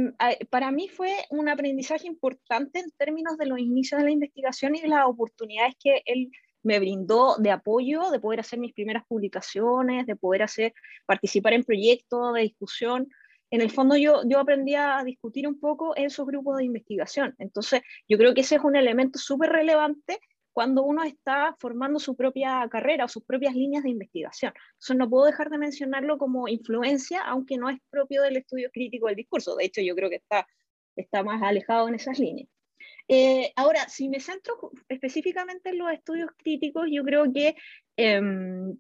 para 0.50 0.72
mí 0.72 0.88
fue 0.88 1.14
un 1.30 1.50
aprendizaje 1.50 2.08
importante 2.08 2.80
en 2.80 2.92
términos 2.92 3.38
de 3.38 3.46
los 3.46 3.60
inicios 3.60 4.00
de 4.00 4.06
la 4.06 4.12
investigación 4.12 4.76
y 4.76 4.82
de 4.82 4.88
las 4.88 5.06
oportunidades 5.06 5.76
que 5.78 6.02
él 6.06 6.32
me 6.64 6.80
brindó 6.80 7.36
de 7.38 7.52
apoyo, 7.52 8.10
de 8.10 8.22
poder 8.22 8.40
hacer 8.40 8.58
mis 8.60 8.74
primeras 8.74 9.04
publicaciones, 9.06 10.06
de 10.06 10.16
poder 10.16 10.44
hacer, 10.44 10.74
participar 11.06 11.54
en 11.54 11.66
proyectos 11.66 12.34
de 12.36 12.42
discusión 12.42 13.10
en 13.52 13.62
el 13.62 13.72
fondo 13.72 13.96
yo, 13.96 14.22
yo 14.26 14.40
aprendí 14.40 14.76
a 14.76 15.04
discutir 15.04 15.48
un 15.48 15.60
poco 15.60 15.96
esos 15.96 16.26
grupos 16.26 16.58
de 16.58 16.66
investigación. 16.66 17.36
Entonces, 17.40 17.82
yo 18.08 18.18
creo 18.18 18.34
que 18.34 18.42
ese 18.42 18.56
es 18.56 18.64
un 18.64 18.76
elemento 18.76 19.18
súper 19.20 19.50
relevante 19.52 20.20
cuando 20.52 20.84
uno 20.84 21.04
está 21.04 21.56
formando 21.60 22.00
su 22.00 22.16
propia 22.16 22.68
carrera 22.70 23.06
o 23.06 23.08
sus 23.08 23.24
propias 23.24 23.56
líneas 23.56 23.84
de 23.84 23.90
investigación. 23.90 24.54
Entonces, 24.74 24.98
no 24.98 25.10
puedo 25.10 25.26
dejar 25.26 25.50
de 25.50 25.58
mencionarlo 25.58 26.18
como 26.18 26.48
influencia, 26.48 27.22
aunque 27.22 27.58
no 27.58 27.70
es 27.70 27.80
propio 27.90 28.22
del 28.22 28.38
estudio 28.38 28.70
crítico 28.72 29.08
del 29.08 29.16
discurso. 29.16 29.56
De 29.56 29.66
hecho, 29.66 29.82
yo 29.82 29.96
creo 29.96 30.10
que 30.10 30.18
está, 30.18 30.48
está 30.96 31.24
más 31.24 31.42
alejado 31.42 31.88
en 31.88 31.96
esas 31.96 32.20
líneas. 32.20 32.50
Eh, 33.08 33.52
ahora, 33.56 33.90
si 33.90 34.08
me 34.08 34.20
centro 34.20 34.72
específicamente 34.88 35.70
en 35.70 35.80
los 35.80 35.92
estudios 35.92 36.30
críticos, 36.38 36.88
yo 36.92 37.04
creo 37.04 37.32
que 37.34 37.56
eh, 37.98 38.22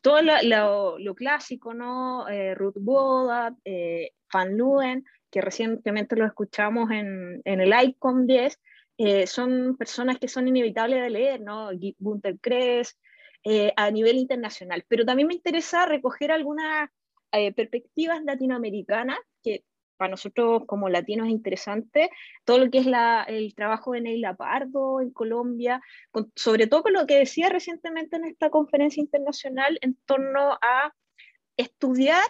todo 0.01 0.21
lo, 0.21 0.99
lo, 0.99 1.15
clásico, 1.15 1.73
¿no? 1.73 2.27
Eh, 2.29 2.53
Ruth 2.53 2.77
Boda, 2.79 3.55
eh, 3.65 4.12
Van 4.33 4.55
Leeuwen, 4.55 5.05
que 5.31 5.41
recientemente 5.41 6.15
lo 6.15 6.25
escuchamos 6.25 6.91
en, 6.91 7.41
en 7.45 7.61
el 7.61 7.73
ICOM 7.73 8.25
10, 8.25 8.59
eh, 8.97 9.27
son 9.27 9.77
personas 9.77 10.19
que 10.19 10.27
son 10.27 10.47
inevitables 10.47 11.01
de 11.01 11.09
leer, 11.09 11.41
¿no? 11.41 11.69
Gunther 11.99 12.39
Kress, 12.39 12.97
a 13.77 13.89
nivel 13.91 14.17
internacional. 14.17 14.83
Pero 14.87 15.05
también 15.05 15.27
me 15.27 15.33
interesa 15.33 15.85
recoger 15.85 16.31
algunas 16.31 16.89
perspectivas 17.55 18.21
latinoamericanas 18.23 19.17
que 19.41 19.63
para 19.99 20.11
nosotros 20.11 20.63
como 20.65 20.87
latinos 20.87 21.27
es 21.27 21.33
interesante, 21.33 22.09
todo 22.45 22.57
lo 22.57 22.71
que 22.71 22.77
es 22.77 22.85
la, 22.85 23.23
el 23.23 23.53
trabajo 23.53 23.91
de 23.91 23.99
Neila 23.99 24.33
Pardo 24.33 25.01
en 25.01 25.11
Colombia, 25.11 25.81
con, 26.09 26.31
sobre 26.35 26.67
todo 26.67 26.83
con 26.83 26.93
lo 26.93 27.05
que 27.05 27.19
decía 27.19 27.49
recientemente 27.49 28.15
en 28.15 28.23
esta 28.23 28.49
conferencia 28.49 29.01
internacional 29.01 29.77
en 29.81 29.97
torno 30.05 30.57
a 30.61 30.93
estudiar 31.57 32.23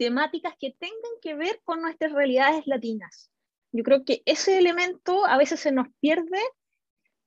temáticas 0.00 0.54
que 0.58 0.74
tengan 0.78 1.12
que 1.20 1.34
ver 1.34 1.60
con 1.62 1.82
nuestras 1.82 2.12
realidades 2.12 2.66
latinas. 2.66 3.30
Yo 3.70 3.84
creo 3.84 4.02
que 4.02 4.22
ese 4.24 4.56
elemento 4.56 5.26
a 5.26 5.36
veces 5.36 5.60
se 5.60 5.72
nos 5.72 5.88
pierde 6.00 6.38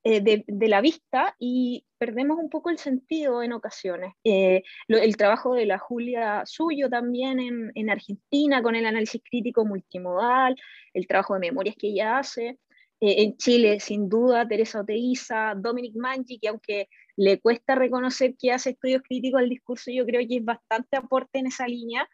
eh, 0.02 0.20
de, 0.20 0.44
de, 0.48 0.68
la 0.68 0.80
vista 0.80 1.36
y 1.38 1.86
perdemos 1.98 2.36
un 2.36 2.50
poco 2.50 2.70
el 2.70 2.78
sentido 2.78 3.44
en 3.44 3.52
ocasiones. 3.52 4.14
Eh, 4.24 4.64
lo, 4.88 4.98
el 4.98 5.16
trabajo 5.16 5.54
de 5.54 5.66
la 5.66 5.78
Julia 5.78 6.42
Suyo 6.46 6.90
también 6.90 7.38
en, 7.38 7.70
en, 7.76 7.90
Argentina 7.90 8.60
con 8.60 8.74
el 8.74 8.86
análisis 8.86 9.22
crítico 9.22 9.64
multimodal, 9.64 10.56
el 10.94 11.06
trabajo 11.06 11.34
de 11.34 11.40
memorias 11.40 11.76
que 11.78 11.90
ella 11.90 12.18
hace. 12.18 12.58
Eh, 13.00 13.22
en 13.22 13.36
Chile, 13.36 13.78
sin 13.78 14.08
duda, 14.08 14.48
Teresa 14.48 14.80
Oteiza, 14.80 15.54
Dominic 15.56 15.94
Mangi, 15.94 16.40
que 16.40 16.48
aunque 16.48 16.88
le 17.14 17.40
cuesta 17.40 17.76
reconocer 17.76 18.34
que 18.36 18.50
hace 18.50 18.70
estudios 18.70 19.02
críticos 19.02 19.40
al 19.40 19.48
discurso, 19.48 19.92
yo 19.92 20.04
creo 20.04 20.26
que 20.28 20.38
es 20.38 20.44
bastante 20.44 20.96
aporte 20.96 21.38
en 21.38 21.46
esa 21.46 21.68
línea. 21.68 22.08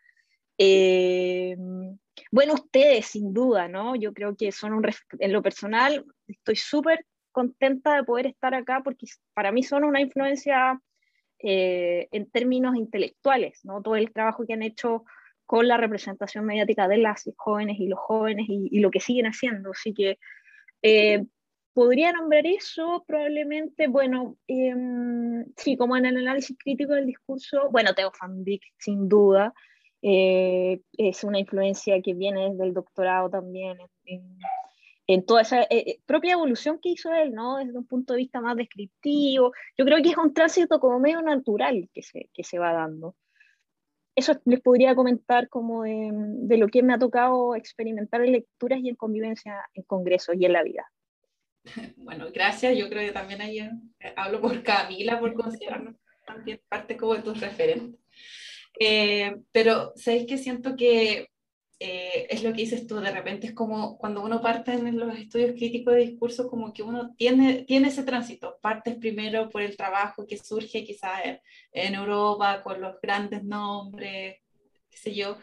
Eh, 0.62 1.57
bueno, 2.31 2.53
ustedes, 2.53 3.07
sin 3.07 3.33
duda, 3.33 3.66
¿no? 3.66 3.96
Yo 3.96 4.12
creo 4.12 4.37
que 4.37 4.53
son 4.53 4.75
un, 4.75 4.87
en 5.18 5.33
lo 5.33 5.42
personal, 5.42 6.05
estoy 6.29 6.57
súper 6.57 7.07
contenta 7.33 7.96
de 7.96 8.05
poder 8.05 8.27
estar 8.27 8.55
acá 8.55 8.83
porque 8.85 9.07
para 9.33 9.53
mí 9.53 9.62
son 9.62 9.85
una 9.85 10.03
influencia 10.03 10.79
eh, 11.38 12.09
en 12.12 12.31
términos 12.31 12.77
intelectuales, 12.77 13.64
¿no? 13.64 13.81
Todo 13.81 13.96
el 13.96 14.12
trabajo 14.12 14.44
que 14.46 14.53
han 14.53 14.62
hecho 14.62 15.05
con 15.46 15.66
la 15.66 15.79
representación 15.79 16.44
mediática 16.44 16.88
de 16.88 16.99
las 16.99 17.25
jóvenes 17.38 17.81
y 17.81 17.88
los 17.88 17.99
jóvenes 17.99 18.44
y, 18.46 18.81
lo 18.81 18.90
que 18.90 19.01
siguen 19.01 19.27
haciendo. 19.29 19.70
Así 19.70 19.94
que 19.94 20.18
eh, 20.83 21.25
podría 21.73 22.12
nombrar 22.12 22.46
eso 22.46 23.03
probablemente, 23.09 23.88
bueno, 23.88 24.37
eh, 24.46 24.75
sí, 25.57 25.79
como 25.79 25.96
en 25.96 26.05
el 26.05 26.18
análisis 26.18 26.55
crítico 26.62 26.92
del 26.92 27.07
discurso, 27.07 27.70
bueno, 27.70 27.94
Theo 27.94 28.12
van 28.20 28.44
sin 28.77 29.09
duda, 29.09 29.55
eh, 30.03 30.81
es 30.97 31.25
una 31.25 31.39
influencia 31.39 32.01
que 32.03 32.15
viene 32.15 32.51
desde 32.51 32.65
el 32.65 32.75
doctorado 32.75 33.31
también 33.31 33.79
en, 34.05 34.39
en 35.07 35.27
toda 35.27 35.43
esa 35.43 35.63
eh, 35.63 35.69
eh, 35.71 36.01
propia 36.07 36.35
evolución 36.35 36.79
que 36.81 36.91
hizo 36.91 37.13
él, 37.13 37.33
¿no? 37.33 37.57
Desde 37.57 37.77
un 37.77 37.87
punto 37.87 38.13
de 38.13 38.19
vista 38.19 38.41
más 38.41 38.57
descriptivo. 38.57 39.53
Yo 39.77 39.85
creo 39.85 40.01
que 40.03 40.11
es 40.11 40.17
un 40.17 40.33
tránsito 40.33 40.79
como 40.79 41.01
medio 41.01 41.21
natural 41.21 41.89
que 41.93 42.03
se, 42.03 42.31
que 42.33 42.45
se 42.45 42.59
va 42.59 42.73
dando. 42.73 43.17
Eso 44.15 44.41
les 44.45 44.61
podría 44.61 44.95
comentar 44.95 45.49
como 45.49 45.83
de, 45.83 46.11
de, 46.13 46.57
lo 46.59 46.69
que 46.69 46.83
me 46.83 46.95
ha 46.95 46.99
tocado 46.99 47.57
experimentar 47.57 48.23
en 48.23 48.33
lecturas 48.33 48.81
y 48.83 48.89
en 48.89 48.97
convivencia 48.97 49.65
en 49.75 49.83
congresos 49.83 50.37
y 50.39 50.45
en 50.45 50.53
la 50.53 50.63
vida. 50.63 50.91
Bueno, 51.97 52.27
gracias. 52.33 52.77
Yo 52.77 52.89
creo 52.89 53.07
que 53.07 53.13
también 53.13 53.41
ahí 53.41 53.59
eh, 53.59 53.71
hablo 54.17 54.41
por 54.41 54.63
Camila, 54.63 55.19
por 55.19 55.35
considerarnos 55.35 55.97
también 56.27 56.61
parte 56.69 56.97
como 56.97 57.15
de 57.15 57.23
tus 57.23 57.41
referentes. 57.41 58.00
Eh, 58.78 59.37
pero 59.52 59.92
sabéis 59.96 60.26
que 60.26 60.38
siento 60.38 60.76
que 60.76 61.28
eh, 61.83 62.26
es 62.28 62.42
lo 62.42 62.50
que 62.50 62.61
dices 62.61 62.87
tú, 62.87 62.96
de 62.96 63.11
repente 63.11 63.46
es 63.46 63.54
como 63.54 63.96
cuando 63.96 64.22
uno 64.22 64.42
parte 64.42 64.72
en 64.72 64.98
los 64.98 65.16
estudios 65.16 65.52
críticos 65.52 65.94
de 65.94 66.00
discurso, 66.00 66.46
como 66.46 66.74
que 66.74 66.83
uno 66.83 67.14
tiene, 67.16 67.64
tiene 67.64 67.88
ese 67.88 68.02
tránsito, 68.02 68.59
partes 68.61 68.96
primero 68.96 69.48
por 69.48 69.62
el 69.62 69.78
trabajo 69.78 70.26
que 70.26 70.37
surge 70.37 70.85
quizás 70.85 71.40
en, 71.72 71.94
Europa 71.94 72.62
con 72.62 72.83
los 72.83 73.00
grandes 73.00 73.44
nombres, 73.44 74.37
qué 74.90 74.96
sé 74.98 75.14
yo, 75.14 75.38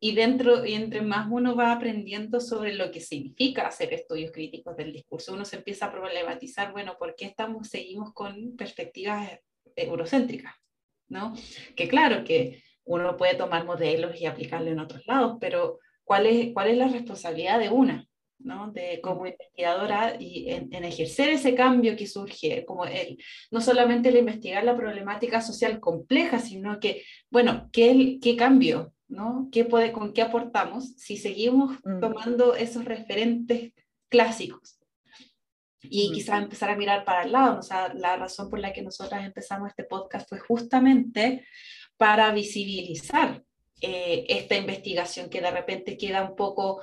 y 0.00 0.14
dentro, 0.14 0.64
y 0.64 0.72
entre 0.72 1.02
más 1.02 1.28
uno 1.30 1.54
va 1.54 1.72
aprendiendo 1.72 2.40
sobre 2.40 2.74
lo 2.74 2.90
que 2.90 3.00
significa 3.00 3.66
hacer 3.66 3.92
estudios 3.92 4.32
críticos 4.32 4.76
del 4.78 4.90
discurso, 4.90 5.34
uno 5.34 5.44
se 5.44 5.56
empieza 5.56 5.86
a 5.86 5.92
problematizar, 5.92 6.72
bueno, 6.72 6.96
¿por 6.98 7.14
qué 7.14 7.26
estamos, 7.26 7.68
seguimos 7.68 8.14
con 8.14 8.56
perspectivas 8.56 9.38
eurocéntricas? 9.76 10.63
¿No? 11.08 11.34
Que 11.76 11.88
claro 11.88 12.24
que 12.24 12.62
uno 12.84 13.16
puede 13.16 13.34
tomar 13.34 13.64
modelos 13.64 14.20
y 14.20 14.26
aplicarlo 14.26 14.70
en 14.70 14.80
otros 14.80 15.06
lados, 15.06 15.38
pero 15.40 15.78
¿cuál 16.04 16.26
es, 16.26 16.52
cuál 16.52 16.70
es 16.70 16.78
la 16.78 16.88
responsabilidad 16.88 17.58
de 17.58 17.70
una? 17.70 18.06
¿no? 18.38 18.70
de 18.72 19.00
como 19.00 19.26
investigadora 19.26 20.16
y 20.20 20.50
en, 20.50 20.84
ejercer 20.84 21.30
ese 21.30 21.54
cambio 21.54 21.96
que 21.96 22.06
surge, 22.06 22.64
como 22.66 22.84
el, 22.84 23.16
no 23.50 23.60
solamente 23.60 24.10
el 24.10 24.16
investigar 24.16 24.64
la 24.64 24.76
problemática 24.76 25.40
social 25.40 25.80
compleja, 25.80 26.38
sino 26.38 26.78
que, 26.78 27.02
bueno, 27.30 27.70
¿qué, 27.72 28.18
qué 28.20 28.36
cambio? 28.36 28.92
¿no? 29.08 29.48
¿Qué 29.50 29.64
puede, 29.64 29.92
¿Con 29.92 30.12
qué 30.12 30.22
aportamos 30.22 30.94
si 30.96 31.16
seguimos 31.16 31.78
tomando 32.00 32.54
esos 32.54 32.84
referentes 32.84 33.72
clásicos? 34.08 34.78
Y 35.90 36.12
quizás 36.12 36.42
empezar 36.42 36.70
a 36.70 36.76
mirar 36.76 37.04
para 37.04 37.24
el 37.24 37.32
lado. 37.32 37.58
O 37.58 37.62
sea, 37.62 37.92
la 37.94 38.16
razón 38.16 38.50
por 38.50 38.58
la 38.58 38.72
que 38.72 38.82
nosotras 38.82 39.24
empezamos 39.24 39.68
este 39.68 39.84
podcast 39.84 40.28
fue 40.28 40.38
justamente 40.38 41.46
para 41.96 42.32
visibilizar 42.32 43.42
eh, 43.80 44.24
esta 44.28 44.56
investigación 44.56 45.28
que 45.28 45.40
de 45.40 45.50
repente 45.50 45.96
queda 45.96 46.28
un 46.28 46.36
poco 46.36 46.82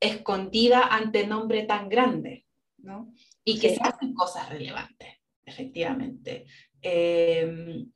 escondida 0.00 0.86
ante 0.86 1.26
nombre 1.26 1.64
tan 1.64 1.88
grande, 1.88 2.46
¿no? 2.78 3.12
Y 3.44 3.58
que 3.58 3.74
se 3.74 3.82
hacen 3.82 4.14
cosas 4.14 4.48
relevantes, 4.48 5.08
efectivamente. 5.44 6.46
Em, 6.80 7.90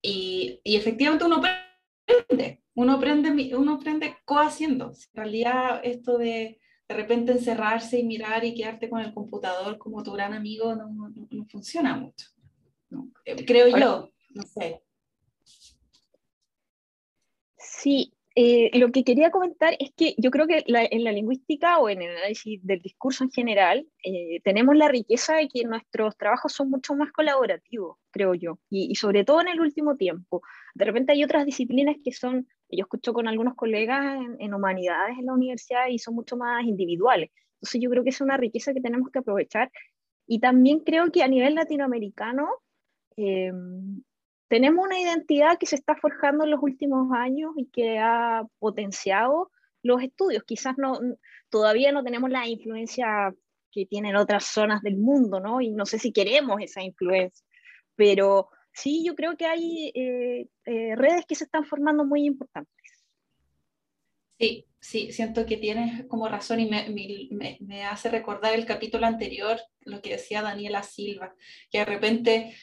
y, 0.00 0.60
y, 0.64 0.76
efectivamente 0.76 1.24
uno 1.24 1.36
aprende, 1.36 2.62
uno 2.74 2.92
aprende, 2.94 3.56
uno 3.56 3.74
aprende 3.74 4.16
cohaciendo. 4.24 4.92
En 5.12 5.14
realidad 5.14 5.80
esto 5.84 6.18
de 6.18 6.60
de 6.92 6.98
repente 6.98 7.32
encerrarse 7.32 7.98
y 7.98 8.04
mirar 8.04 8.44
y 8.44 8.54
quedarte 8.54 8.90
con 8.90 9.00
el 9.00 9.14
computador 9.14 9.78
como 9.78 10.02
tu 10.02 10.12
gran 10.12 10.34
amigo 10.34 10.74
no, 10.74 10.88
no, 10.88 11.46
funciona 11.46 11.96
mucho. 11.96 12.26
Eh, 13.24 13.44
creo 13.46 13.68
yo, 13.68 14.10
no 14.34 14.42
sé. 14.42 14.82
Sí, 17.56 18.12
eh, 18.34 18.70
lo 18.78 18.90
que 18.92 19.04
quería 19.04 19.30
comentar 19.30 19.74
es 19.78 19.90
que 19.94 20.14
yo 20.18 20.30
creo 20.30 20.46
que 20.46 20.64
en 20.66 21.04
la 21.04 21.12
lingüística 21.12 21.78
o 21.78 21.88
en 21.88 22.02
el 22.02 22.16
análisis 22.16 22.64
del 22.64 22.80
discurso 22.80 23.24
en 23.24 23.30
general 23.30 23.86
eh, 24.04 24.40
tenemos 24.42 24.76
la 24.76 24.88
riqueza 24.88 25.36
de 25.36 25.48
que 25.48 25.64
nuestros 25.64 26.16
trabajos 26.16 26.52
son 26.52 26.70
mucho 26.70 26.94
más 26.94 27.10
colaborativos, 27.12 27.98
creo 28.10 28.34
yo, 28.34 28.58
y, 28.70 28.94
sobre 28.94 29.24
todo 29.24 29.40
en 29.40 29.48
el 29.48 29.60
último 29.60 29.96
tiempo. 29.96 30.42
De 30.74 30.84
repente 30.84 31.12
hay 31.12 31.24
otras 31.24 31.46
disciplinas 31.46 31.96
que 32.04 32.12
son, 32.12 32.48
yo 32.76 32.84
escucho 32.84 33.12
con 33.12 33.28
algunos 33.28 33.54
colegas 33.54 34.18
en, 34.38 34.54
humanidades 34.54 35.18
en 35.18 35.26
la 35.26 35.34
universidad 35.34 35.88
y 35.88 35.98
son 35.98 36.14
mucho 36.14 36.36
más 36.36 36.64
individuales. 36.64 37.30
Entonces 37.56 37.80
yo 37.80 37.90
creo 37.90 38.02
que 38.02 38.10
es 38.10 38.20
una 38.20 38.36
riqueza 38.36 38.72
que 38.72 38.80
tenemos 38.80 39.10
que 39.10 39.18
aprovechar. 39.20 39.70
Y 40.26 40.40
también 40.40 40.80
creo 40.80 41.10
que 41.12 41.22
a 41.22 41.28
nivel 41.28 41.54
latinoamericano, 41.54 42.48
eh, 43.16 43.52
tenemos 44.48 44.84
una 44.84 45.00
identidad 45.00 45.58
que 45.58 45.66
se 45.66 45.76
está 45.76 45.96
forjando 45.96 46.44
en 46.44 46.50
los 46.50 46.62
últimos 46.62 47.10
años 47.12 47.52
y 47.56 47.66
que 47.66 47.98
ha 47.98 48.44
potenciado 48.58 49.50
los 49.82 50.02
estudios. 50.02 50.44
Quizás 50.44 50.76
no, 50.78 50.98
todavía 51.48 51.92
no 51.92 52.04
tenemos 52.04 52.30
la 52.30 52.46
influencia 52.46 53.34
que 53.70 53.86
tienen 53.86 54.16
otras 54.16 54.44
zonas 54.44 54.82
del 54.82 54.98
mundo, 54.98 55.40
¿no? 55.40 55.60
Y 55.60 55.70
no 55.70 55.86
sé 55.86 55.98
si 55.98 56.12
queremos 56.12 56.60
esa 56.60 56.82
influencia, 56.82 57.44
pero 57.96 58.48
sí, 58.72 59.04
yo 59.04 59.14
creo 59.14 59.36
que 59.36 59.46
hay 59.46 59.92
eh, 59.94 60.48
eh, 60.64 60.96
redes 60.96 61.24
que 61.26 61.34
se 61.34 61.44
están 61.44 61.64
formando 61.64 62.04
muy 62.04 62.24
importantes. 62.24 63.04
Sí, 64.38 64.66
sí, 64.80 65.12
siento 65.12 65.46
que 65.46 65.56
tienes 65.56 66.04
como 66.06 66.28
razón 66.28 66.58
y 66.58 66.68
me, 66.68 67.84
hace 67.84 68.10
recordar 68.10 68.54
el 68.54 68.66
capítulo 68.66 69.06
anterior, 69.06 69.60
lo 69.82 70.02
que 70.02 70.10
decía 70.10 70.42
Daniela 70.42 70.82
Silva, 70.82 71.34
que 71.70 71.78
de 71.78 71.84
repente 71.84 72.56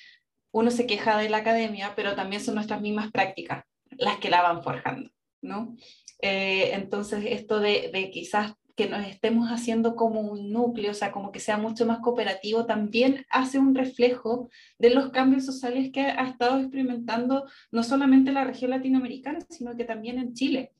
uno 0.51 0.71
se 0.71 0.85
queja 0.85 1.17
de 1.17 1.29
la 1.29 1.37
academia, 1.37 1.93
pero 1.95 2.15
también 2.15 2.41
son 2.41 2.55
nuestras 2.55 2.81
mismas 2.81 3.11
prácticas 3.11 3.63
las 3.91 4.17
que 4.17 4.29
la 4.29 4.41
van 4.41 4.63
forjando, 4.63 5.09
¿no? 5.41 5.75
Eh, 6.21 6.71
entonces, 6.73 7.23
esto 7.25 7.59
de, 7.59 8.09
quizás 8.11 8.53
que 8.79 8.87
nos 8.87 9.05
estemos 9.05 9.49
haciendo 9.49 9.93
como 9.97 10.21
un 10.21 10.53
núcleo, 10.53 10.91
o 10.91 10.93
sea, 10.93 11.11
como 11.11 11.33
que 11.33 11.41
sea 11.41 11.57
mucho 11.57 11.85
más 11.85 11.99
cooperativo, 11.99 12.65
también 12.65 13.25
hace 13.29 13.59
un 13.59 13.75
reflejo 13.75 14.49
de 14.77 14.91
los 14.91 15.09
cambios 15.09 15.45
sociales 15.45 15.91
que 15.91 15.99
ha 15.99 16.25
estado 16.25 16.61
experimentando 16.61 17.45
no 17.71 17.83
solamente 17.83 18.31
la 18.31 18.45
región 18.45 18.71
latinoamericana, 18.71 19.39
sino 19.49 19.75
que 19.75 19.83
también 19.83 20.17
en 20.17 20.33
Chile. 20.33 20.71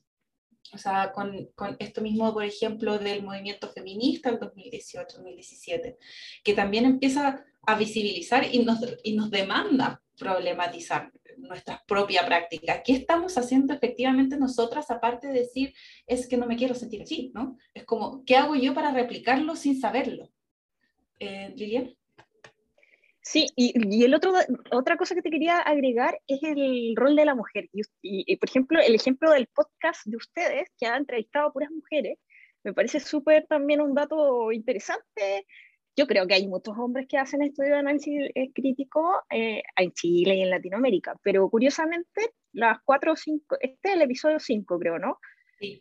O 0.72 0.78
sea, 0.78 1.12
con, 1.12 1.50
con 1.54 1.76
esto 1.78 2.00
mismo, 2.00 2.32
por 2.32 2.44
ejemplo, 2.44 2.98
del 2.98 3.22
movimiento 3.22 3.68
feminista 3.68 4.30
del 4.30 4.40
2018-2017, 4.40 5.98
que 6.42 6.54
también 6.54 6.86
empieza 6.86 7.44
a 7.66 7.74
visibilizar 7.76 8.46
y 8.50 8.60
nos, 8.60 8.78
y 9.02 9.14
nos 9.14 9.30
demanda 9.30 10.00
problematizar 10.20 11.10
nuestra 11.38 11.82
propia 11.88 12.26
práctica. 12.26 12.82
¿Qué 12.82 12.92
estamos 12.92 13.38
haciendo 13.38 13.72
efectivamente 13.72 14.36
nosotras, 14.36 14.90
aparte 14.90 15.28
de 15.28 15.40
decir, 15.40 15.74
es 16.06 16.28
que 16.28 16.36
no 16.36 16.46
me 16.46 16.56
quiero 16.56 16.74
sentir 16.74 17.02
así, 17.02 17.32
¿no? 17.34 17.56
Es 17.72 17.84
como, 17.84 18.22
¿qué 18.26 18.36
hago 18.36 18.54
yo 18.54 18.74
para 18.74 18.92
replicarlo 18.92 19.56
sin 19.56 19.80
saberlo? 19.80 20.28
Eh, 21.18 21.52
Lilian. 21.56 21.96
Sí, 23.22 23.46
y, 23.56 23.72
y, 23.96 24.04
el 24.04 24.14
otro, 24.14 24.32
otra 24.72 24.96
cosa 24.96 25.14
que 25.14 25.22
te 25.22 25.30
quería 25.30 25.58
agregar 25.58 26.20
es 26.26 26.42
el 26.42 26.94
rol 26.96 27.16
de 27.16 27.24
la 27.24 27.34
mujer. 27.34 27.68
Y, 27.72 27.82
y, 28.02 28.36
por 28.36 28.48
ejemplo, 28.48 28.80
el 28.80 28.94
ejemplo 28.94 29.30
del 29.30 29.46
podcast 29.46 30.04
de 30.04 30.16
ustedes, 30.16 30.68
que 30.78 30.86
ha 30.86 30.96
entrevistado 30.96 31.48
a 31.48 31.52
puras 31.52 31.70
mujeres, 31.70 32.18
me 32.62 32.74
parece 32.74 33.00
súper 33.00 33.46
también 33.46 33.80
un 33.80 33.94
dato 33.94 34.52
interesante 34.52 35.46
yo 35.96 36.06
creo 36.06 36.26
que 36.26 36.34
hay 36.34 36.46
muchos 36.46 36.76
hombres 36.78 37.06
que 37.08 37.18
hacen 37.18 37.42
estudios 37.42 37.72
de 37.72 37.78
análisis 37.78 38.30
eh, 38.34 38.52
crítico 38.52 39.22
eh, 39.30 39.62
en 39.76 39.92
Chile 39.92 40.36
y 40.36 40.42
en 40.42 40.50
Latinoamérica, 40.50 41.14
pero 41.22 41.48
curiosamente, 41.48 42.32
las 42.52 42.78
cuatro 42.84 43.12
o 43.12 43.16
cinco, 43.16 43.56
este 43.60 43.90
es 43.90 43.94
el 43.94 44.02
episodio 44.02 44.38
5, 44.38 44.78
creo, 44.78 44.98
¿no? 44.98 45.18
Sí. 45.58 45.80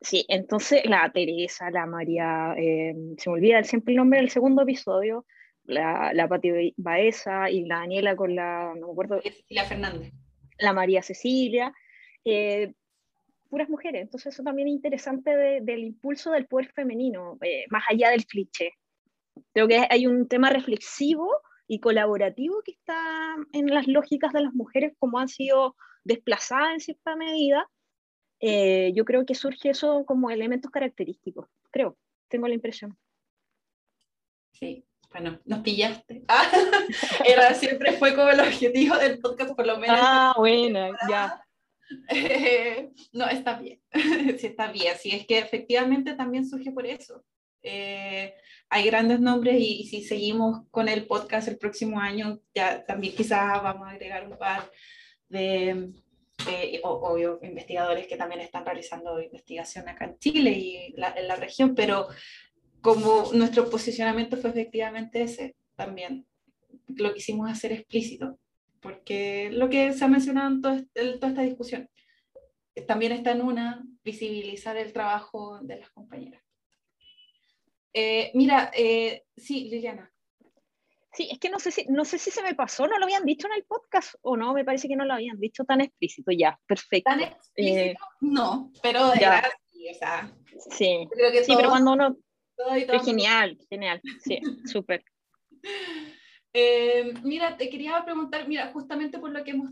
Sí, 0.00 0.26
entonces 0.28 0.84
la 0.84 1.10
Teresa, 1.12 1.70
la 1.70 1.86
María, 1.86 2.54
eh, 2.58 2.94
se 3.16 3.30
me 3.30 3.36
olvida 3.36 3.62
siempre 3.64 3.92
el 3.92 3.96
nombre 3.96 4.20
del 4.20 4.28
segundo 4.28 4.62
episodio, 4.62 5.24
la, 5.64 6.12
la 6.12 6.28
Pati 6.28 6.74
Baeza 6.76 7.48
y 7.48 7.64
la 7.64 7.78
Daniela 7.78 8.14
con 8.14 8.34
la, 8.34 8.74
no 8.76 8.88
me 8.88 8.92
acuerdo. 8.92 9.22
Cecilia 9.22 9.64
Fernández. 9.64 10.12
La 10.58 10.74
María 10.74 11.02
Cecilia, 11.02 11.72
puras 13.48 13.70
mujeres. 13.70 14.02
Entonces 14.02 14.34
eso 14.34 14.42
también 14.42 14.68
es 14.68 14.74
interesante 14.74 15.30
del 15.62 15.84
impulso 15.84 16.32
del 16.32 16.46
poder 16.46 16.70
femenino, 16.72 17.38
más 17.70 17.84
allá 17.88 18.10
del 18.10 18.26
cliché. 18.26 18.72
Creo 19.52 19.68
que 19.68 19.86
hay 19.88 20.06
un 20.06 20.28
tema 20.28 20.50
reflexivo 20.50 21.30
y 21.66 21.80
colaborativo 21.80 22.62
que 22.64 22.72
está 22.72 23.36
en 23.52 23.66
las 23.66 23.86
lógicas 23.86 24.32
de 24.32 24.42
las 24.42 24.54
mujeres, 24.54 24.94
como 24.98 25.18
han 25.18 25.28
sido 25.28 25.76
desplazadas 26.04 26.74
en 26.74 26.80
cierta 26.80 27.16
medida. 27.16 27.68
Eh, 28.40 28.92
yo 28.94 29.04
creo 29.04 29.24
que 29.24 29.34
surge 29.34 29.70
eso 29.70 30.04
como 30.04 30.30
elementos 30.30 30.70
característicos, 30.70 31.48
creo, 31.70 31.96
tengo 32.28 32.48
la 32.48 32.54
impresión. 32.54 32.98
Sí, 34.52 34.84
bueno, 35.10 35.40
nos 35.44 35.60
pillaste. 35.60 36.24
era, 37.26 37.54
siempre 37.54 37.92
fue 37.92 38.14
como 38.14 38.28
el 38.30 38.40
objetivo 38.40 38.96
del 38.96 39.18
podcast, 39.20 39.54
por 39.54 39.66
lo 39.66 39.78
menos. 39.78 39.96
Ah, 39.98 40.34
bueno, 40.36 40.90
ya. 41.08 41.40
no, 43.12 43.26
está 43.26 43.58
bien, 43.58 43.80
sí 44.38 44.46
está 44.46 44.72
bien, 44.72 44.96
sí, 44.98 45.10
es 45.10 45.26
que 45.26 45.38
efectivamente 45.38 46.14
también 46.14 46.46
surge 46.46 46.70
por 46.72 46.86
eso. 46.86 47.24
Eh, 47.64 48.34
hay 48.68 48.86
grandes 48.86 49.20
nombres 49.20 49.56
y, 49.58 49.84
si 49.84 50.04
seguimos 50.04 50.66
con 50.70 50.88
el 50.88 51.06
podcast 51.06 51.48
el 51.48 51.58
próximo 51.58 51.98
año, 51.98 52.40
ya 52.54 52.84
también 52.84 53.14
quizás 53.14 53.62
vamos 53.62 53.88
a 53.88 53.92
agregar 53.92 54.28
un 54.28 54.36
par 54.36 54.70
de, 55.28 55.92
obvio, 56.82 57.40
investigadores 57.42 58.06
que 58.06 58.18
también 58.18 58.42
están 58.42 58.66
realizando 58.66 59.20
investigación 59.20 59.88
acá 59.88 60.04
en 60.04 60.18
Chile 60.18 60.50
y 60.50 60.94
en 60.96 61.28
la 61.28 61.36
región, 61.36 61.74
pero 61.74 62.08
como 62.82 63.30
nuestro 63.32 63.70
posicionamiento 63.70 64.36
fue 64.36 64.50
efectivamente 64.50 65.22
ese, 65.22 65.56
también 65.74 66.26
lo 66.88 67.14
quisimos 67.14 67.50
hacer 67.50 67.72
explícito, 67.72 68.38
porque 68.80 69.48
lo 69.50 69.70
que 69.70 69.94
se 69.94 70.04
ha 70.04 70.08
mencionado 70.08 70.74
en, 70.74 70.90
en 70.94 71.18
toda 71.18 71.28
esta 71.28 71.42
discusión 71.42 71.88
también 72.82 73.12
está 73.12 73.32
en 73.32 73.42
una, 73.42 73.84
visibilizar 74.02 74.76
el 74.76 74.92
trabajo 74.92 75.60
de 75.62 75.78
las 75.78 75.90
compañeras. 75.90 76.43
Eh, 77.94 78.32
mira, 78.34 78.72
eh, 78.74 79.24
sí, 79.36 79.68
Liliana. 79.70 80.10
Sí, 81.12 81.28
es 81.30 81.38
que 81.38 81.48
no 81.48 81.60
sé, 81.60 81.70
si, 81.70 81.86
no 81.86 82.04
sé 82.04 82.18
si 82.18 82.32
se 82.32 82.42
me 82.42 82.56
pasó, 82.56 82.88
no 82.88 82.98
lo 82.98 83.04
habían 83.04 83.24
dicho 83.24 83.46
en 83.46 83.52
el 83.52 83.64
podcast 83.64 84.16
o 84.22 84.36
no, 84.36 84.52
me 84.52 84.64
parece 84.64 84.88
que 84.88 84.96
no 84.96 85.04
lo 85.04 85.14
habían 85.14 85.38
dicho 85.38 85.64
tan 85.64 85.80
explícito, 85.80 86.32
ya, 86.32 86.58
perfecto. 86.66 87.08
Tan 87.08 87.20
explícito, 87.20 87.80
eh, 87.80 87.96
no, 88.20 88.72
pero 88.82 89.10
de 89.10 89.20
verdad, 89.20 89.44
sí, 89.70 89.88
o 89.88 89.94
sea. 89.94 90.32
Sí, 90.70 91.08
sí 91.44 91.54
pero 91.56 91.70
cuando 91.70 91.92
uno... 91.92 92.16
es 92.68 93.04
genial, 93.04 93.56
genial, 93.70 94.02
sí, 94.24 94.40
súper. 94.66 95.04
Eh, 96.52 97.14
mira, 97.22 97.56
te 97.56 97.70
quería 97.70 98.04
preguntar, 98.04 98.48
mira, 98.48 98.72
justamente 98.72 99.20
por 99.20 99.30
lo 99.30 99.44
que 99.44 99.52
hemos, 99.52 99.70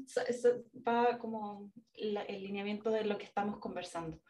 va 0.86 1.18
como 1.18 1.72
el 1.94 2.14
lineamiento 2.40 2.88
de 2.88 3.02
lo 3.02 3.18
que 3.18 3.24
estamos 3.24 3.58
conversando. 3.58 4.20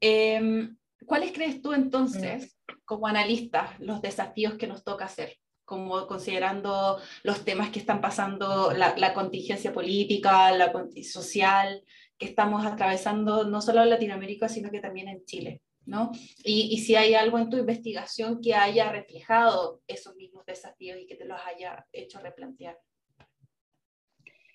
Eh, 0.00 0.70
¿Cuáles 1.04 1.32
crees 1.32 1.60
tú 1.60 1.72
entonces, 1.72 2.56
como 2.84 3.06
analistas, 3.06 3.78
los 3.80 4.00
desafíos 4.00 4.54
que 4.54 4.66
nos 4.66 4.84
toca 4.84 5.04
hacer? 5.04 5.36
como 5.66 6.06
considerando 6.06 6.98
los 7.24 7.44
temas 7.44 7.70
que 7.70 7.80
están 7.80 8.00
pasando, 8.00 8.72
la, 8.72 9.12
contingencia 9.12 9.72
política, 9.72 10.52
la 10.52 10.72
social 11.02 11.82
que 12.16 12.26
estamos 12.26 12.64
atravesando 12.64 13.44
no 13.44 13.60
solo 13.60 13.82
en 13.82 13.90
Latinoamérica, 13.90 14.48
sino 14.48 14.70
que 14.70 14.80
también 14.80 15.08
en 15.08 15.24
Chile. 15.26 15.60
¿no? 15.84 16.10
Y, 16.44 16.72
y, 16.72 16.78
si 16.78 16.96
hay 16.96 17.14
algo 17.14 17.38
en 17.38 17.50
tu 17.50 17.56
investigación 17.56 18.40
que 18.40 18.54
haya 18.54 18.90
reflejado 18.90 19.82
esos 19.86 20.16
mismos 20.16 20.44
desafíos 20.46 20.98
y 21.00 21.06
que 21.06 21.14
te 21.14 21.26
los 21.26 21.38
haya 21.46 21.86
hecho 21.92 22.18
replantear. 22.18 22.78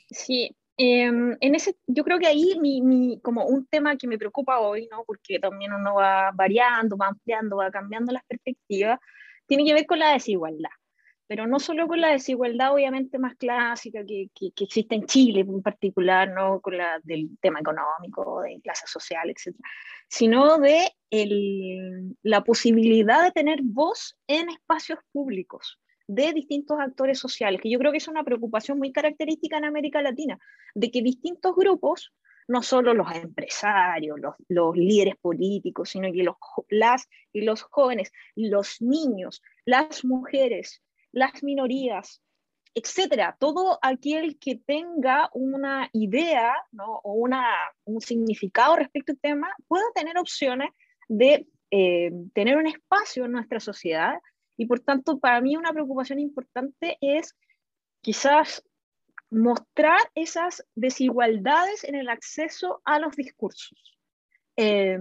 Sí, 0.10 0.54
em, 0.84 1.38
en 1.39 1.56
ese, 1.56 1.76
yo 1.88 2.04
creo 2.04 2.20
que 2.20 2.28
ahí 2.28 2.58
mi, 2.60 2.82
mi, 2.82 3.20
como 3.22 3.46
un 3.46 3.65
tema 3.67 3.96
que 3.98 4.08
me 4.08 4.17
preocupa 4.17 4.60
hoy, 4.60 4.88
¿no? 4.91 5.04
porque 5.06 5.39
también 5.39 5.74
uno 5.74 5.96
va 5.96 6.32
variando, 6.34 6.98
va 6.98 7.08
ampliando, 7.08 7.58
va 7.58 7.72
cambiando 7.72 8.12
las 8.12 8.24
perspectivas, 8.26 9.00
tiene 9.48 9.65
que 9.65 9.74
ver 9.74 9.86
con 9.86 10.00
la 10.00 10.13
desigualdad 10.13 10.72
pero 11.32 11.48
no 11.48 11.62
solo 11.62 11.88
con 11.88 12.02
la 12.02 12.10
desigualdad 12.10 12.74
obviamente 12.74 13.17
más 13.17 13.36
clásica 13.36 14.04
que, 14.06 14.30
que, 14.36 14.52
existe 14.65 14.96
en 14.96 15.06
Chile 15.06 15.39
en 15.39 15.62
particular, 15.62 16.30
no 16.30 16.60
con 16.60 16.78
la 16.78 17.00
del 17.04 17.38
tema 17.39 17.62
económico, 17.62 18.41
de 18.41 18.60
clase 18.62 18.86
social, 18.86 19.30
etc., 19.30 19.56
sino 20.10 20.58
de 20.58 20.91
el, 21.10 22.17
la 22.22 22.44
posibilidad 22.44 23.24
de 23.24 23.32
tener 23.32 23.62
voz 23.63 24.17
en 24.28 24.50
espacios 24.50 25.00
públicos 25.13 25.80
de 26.08 26.34
distintos 26.34 26.80
actores 26.80 27.20
sociales, 27.20 27.62
que 27.62 27.70
yo 27.70 27.80
creo 27.80 27.92
que 27.92 28.00
es 28.00 28.08
una 28.08 28.24
preocupación 28.24 28.78
muy 28.78 28.92
característica 28.92 29.58
en 29.58 29.66
América 29.66 30.02
Latina, 30.02 30.40
de 30.76 30.92
que 30.92 31.02
distintos 31.02 31.56
grupos, 31.56 32.14
no 32.48 32.64
solo 32.64 32.94
los 32.94 33.12
empresarios, 33.14 34.20
los, 34.50 34.76
líderes 34.76 35.16
políticos, 35.18 35.90
sino 35.90 36.12
que 36.12 36.24
los, 36.24 36.36
las 36.70 37.08
y 37.32 37.42
los 37.42 37.62
jóvenes, 37.62 38.12
los 38.36 38.82
niños, 38.82 39.42
las 39.66 40.04
mujeres, 40.04 40.82
las 41.12 41.44
minorías, 41.44 42.22
etcétera. 42.74 43.38
Todo 43.40 43.80
aquel 43.82 44.38
que 44.40 44.56
tenga 44.56 45.30
una 45.34 45.90
idea 45.94 46.54
¿no? 46.72 47.00
o 47.04 47.14
una, 47.14 47.46
un 47.86 48.02
significado 48.02 48.76
respecto 48.76 49.12
al 49.12 49.20
tema 49.20 49.56
pueda 49.68 49.86
tener 49.94 50.18
opciones 50.18 50.72
de 51.08 51.48
eh, 51.72 52.12
tener 52.34 52.58
un 52.58 52.68
espacio 52.68 53.26
en 53.26 53.32
nuestra 53.32 53.60
sociedad. 53.60 54.16
Y 54.62 54.67
por 54.67 54.80
tanto, 54.80 55.17
para 55.17 55.41
mí 55.41 55.58
una 55.58 55.74
preocupación 55.74 56.19
importante 56.19 57.00
es 57.02 57.36
quizás 58.00 58.63
mostrar 59.32 59.97
esas 60.13 60.63
desigualdades 60.76 61.84
en 61.84 61.95
el 61.95 62.10
acceso 62.10 62.80
a 62.86 63.00
los 63.00 63.15
discursos. 63.15 63.97
Eh, 64.58 65.00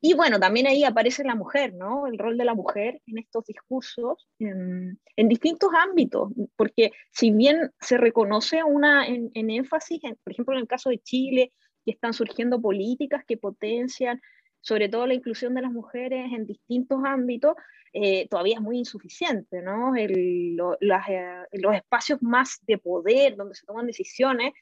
y 0.00 0.14
bueno, 0.14 0.40
también 0.40 0.66
ahí 0.66 0.82
aparece 0.82 1.22
la 1.22 1.36
mujer, 1.36 1.72
¿no? 1.74 2.08
El 2.08 2.18
rol 2.18 2.36
de 2.36 2.44
la 2.44 2.56
mujer 2.56 3.00
en 3.06 3.18
estos 3.18 3.44
discursos, 3.46 4.26
en, 4.40 4.98
distintos 5.16 5.70
ámbitos, 5.72 6.32
porque 6.56 6.90
si 7.12 7.30
bien 7.30 7.70
se 7.80 7.96
reconoce 7.96 8.64
una 8.64 9.06
en, 9.06 9.30
énfasis, 9.34 10.00
por 10.24 10.32
ejemplo, 10.32 10.54
en 10.56 10.62
el 10.62 10.66
caso 10.66 10.90
de 10.90 10.98
Chile, 10.98 11.52
que 11.84 11.92
están 11.92 12.12
surgiendo 12.12 12.60
políticas 12.60 13.24
que 13.24 13.36
potencian 13.36 14.20
sobre 14.60 14.88
todo 14.88 15.06
la 15.06 15.14
inclusión 15.14 15.54
de 15.54 15.62
las 15.62 15.72
mujeres 15.72 16.32
en 16.32 16.46
distintos 16.46 17.00
ámbitos, 17.04 17.54
eh, 17.92 18.28
todavía 18.28 18.54
es 18.54 18.60
muy 18.60 18.78
insuficiente, 18.78 19.62
¿no? 19.62 19.96
Eh, 19.96 20.54
los 20.54 21.74
espacios 21.74 22.22
más 22.22 22.58
de 22.66 22.78
poder, 22.78 23.36
donde 23.36 23.54
se 23.54 23.66
toman 23.66 23.86
decisiones, 23.86 24.52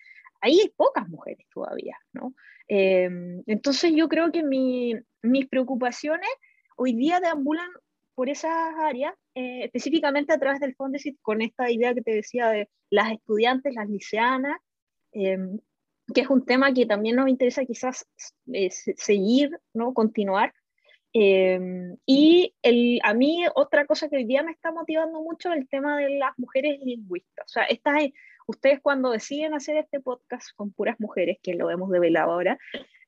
ahí 0.41 0.61
hay 0.61 0.73
pocas 0.75 1.09
mujeres 1.09 1.47
todavía, 1.53 1.97
¿no? 2.13 2.35
Em, 2.69 3.43
entonces 3.47 3.93
yo 3.95 4.09
creo 4.09 4.31
que 4.31 4.43
mis 4.43 5.47
preocupaciones 5.49 6.29
hoy 6.77 6.95
día 6.95 7.21
deambulan 7.21 7.69
por 8.15 8.29
esas 8.29 8.51
áreas, 8.81 9.15
eh, 9.35 9.65
específicamente 9.65 10.33
a 10.33 10.39
través 10.39 10.61
del 10.61 10.75
Fondesit, 10.75 11.19
con 11.23 11.41
esta 11.43 11.71
idea 11.71 11.95
que 11.95 12.03
te 12.03 12.13
decía 12.13 12.49
de 12.49 12.69
las 12.91 13.13
estudiantes, 13.13 13.75
las 13.75 13.89
liceanas, 13.89 14.59
em, 15.13 15.59
que 16.15 16.23
es 16.23 16.31
un 16.31 16.45
tema 16.45 16.73
que 16.73 16.87
también 16.87 17.17
nos 17.17 17.29
interesa 17.29 17.65
quizás 17.65 18.07
eh, 18.53 18.71
seguir, 18.71 19.59
¿no? 19.75 19.93
continuar. 19.93 20.55
Em, 21.13 21.97
y 22.07 22.55
el, 22.63 23.01
a 23.03 23.15
mí 23.15 23.45
otra 23.55 23.87
cosa 23.87 24.09
que 24.09 24.17
hoy 24.17 24.25
día 24.25 24.43
me 24.43 24.53
está 24.53 24.71
motivando 24.73 25.23
mucho 25.23 25.51
es 25.53 25.59
el 25.59 25.69
tema 25.69 25.99
de 25.99 26.19
las 26.19 26.39
mujeres 26.39 26.81
lingüistas. 26.81 27.47
O 27.47 27.49
sea, 27.49 27.67
ustedes 28.47 28.81
cuando 28.81 29.11
deciden 29.11 29.55
hacer 29.55 29.77
este 29.77 30.01
podcast 30.01 30.49
con 30.57 30.73
puras 30.73 30.99
mujeres, 31.01 31.39
que 31.43 31.55
lo 31.55 31.71
hemos 31.71 31.91
develado 31.91 32.33
ahora, 32.33 32.59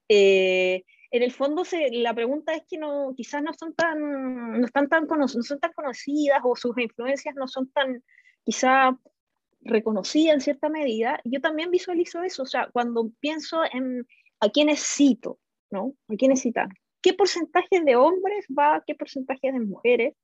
eh, 0.08 0.84
en 1.10 1.22
el 1.22 1.32
fondo 1.32 1.64
se, 1.64 1.90
la 1.90 2.14
pregunta 2.14 2.54
es 2.54 2.62
que 2.68 2.78
no, 2.78 3.12
quizás 3.16 3.42
no 3.42 3.52
son 3.54 3.74
tan, 3.74 4.60
no 4.60 4.64
están 4.64 4.88
tan, 4.88 5.06
no 5.06 5.28
son 5.28 5.60
tan 5.60 5.72
conocidas 5.72 6.40
o 6.44 6.54
sus 6.54 6.76
influencias 6.78 7.34
no 7.34 7.48
son 7.48 7.70
tan 7.72 8.02
quizá 8.44 8.96
reconocidas 9.61 10.35
en 10.35 10.40
cierta 10.40 10.68
medida. 10.68 11.20
Yo 11.25 11.40
también 11.40 11.70
visualizo 11.70 12.23
eso, 12.23 12.42
o 12.42 12.46
sea, 12.46 12.68
cuando 12.73 13.11
pienso 13.20 13.62
en 13.73 14.07
a 14.40 14.49
quiénes 14.49 14.81
cito, 14.81 15.38
¿no? 15.70 15.94
A 16.09 16.14
quiénes 16.16 16.40
citan. 16.40 16.70
¿Qué 17.03 17.14
porcentaje 17.14 17.81
de 17.85 17.96
hombres 17.96 18.46
va, 18.46 18.83
qué 18.87 18.94
porcentaje 18.94 19.53
de 19.53 19.61
mujeres? 19.61 20.14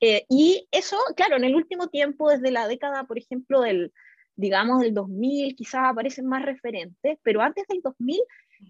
Eh, 0.00 0.24
y 0.28 0.68
eso, 0.70 0.96
claro, 1.16 1.36
en 1.36 1.44
el 1.44 1.54
último 1.54 1.88
tiempo, 1.88 2.30
desde 2.30 2.50
la 2.50 2.68
década, 2.68 3.04
por 3.04 3.18
ejemplo, 3.18 3.60
del, 3.62 3.92
digamos, 4.34 4.80
del 4.80 4.94
2000 4.94 5.56
quizás 5.56 5.82
aparecen 5.86 6.26
más 6.26 6.44
referentes, 6.44 7.18
pero 7.22 7.40
antes 7.40 7.66
del 7.68 7.80
2000 7.82 8.20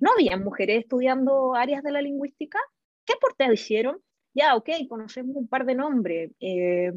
no 0.01 0.13
había 0.13 0.37
mujeres 0.37 0.81
estudiando 0.81 1.55
áreas 1.55 1.83
de 1.83 1.93
la 1.93 2.03
lingüística. 2.03 2.59
¿Qué 3.05 3.15
aportes 3.15 3.53
hicieron? 3.53 4.01
Ya, 4.35 4.55
ok, 4.57 4.71
conocemos 4.89 5.37
un 5.37 5.49
par 5.49 5.65
de 5.65 5.75
nombres. 5.75 6.33
Eh, 6.41 6.93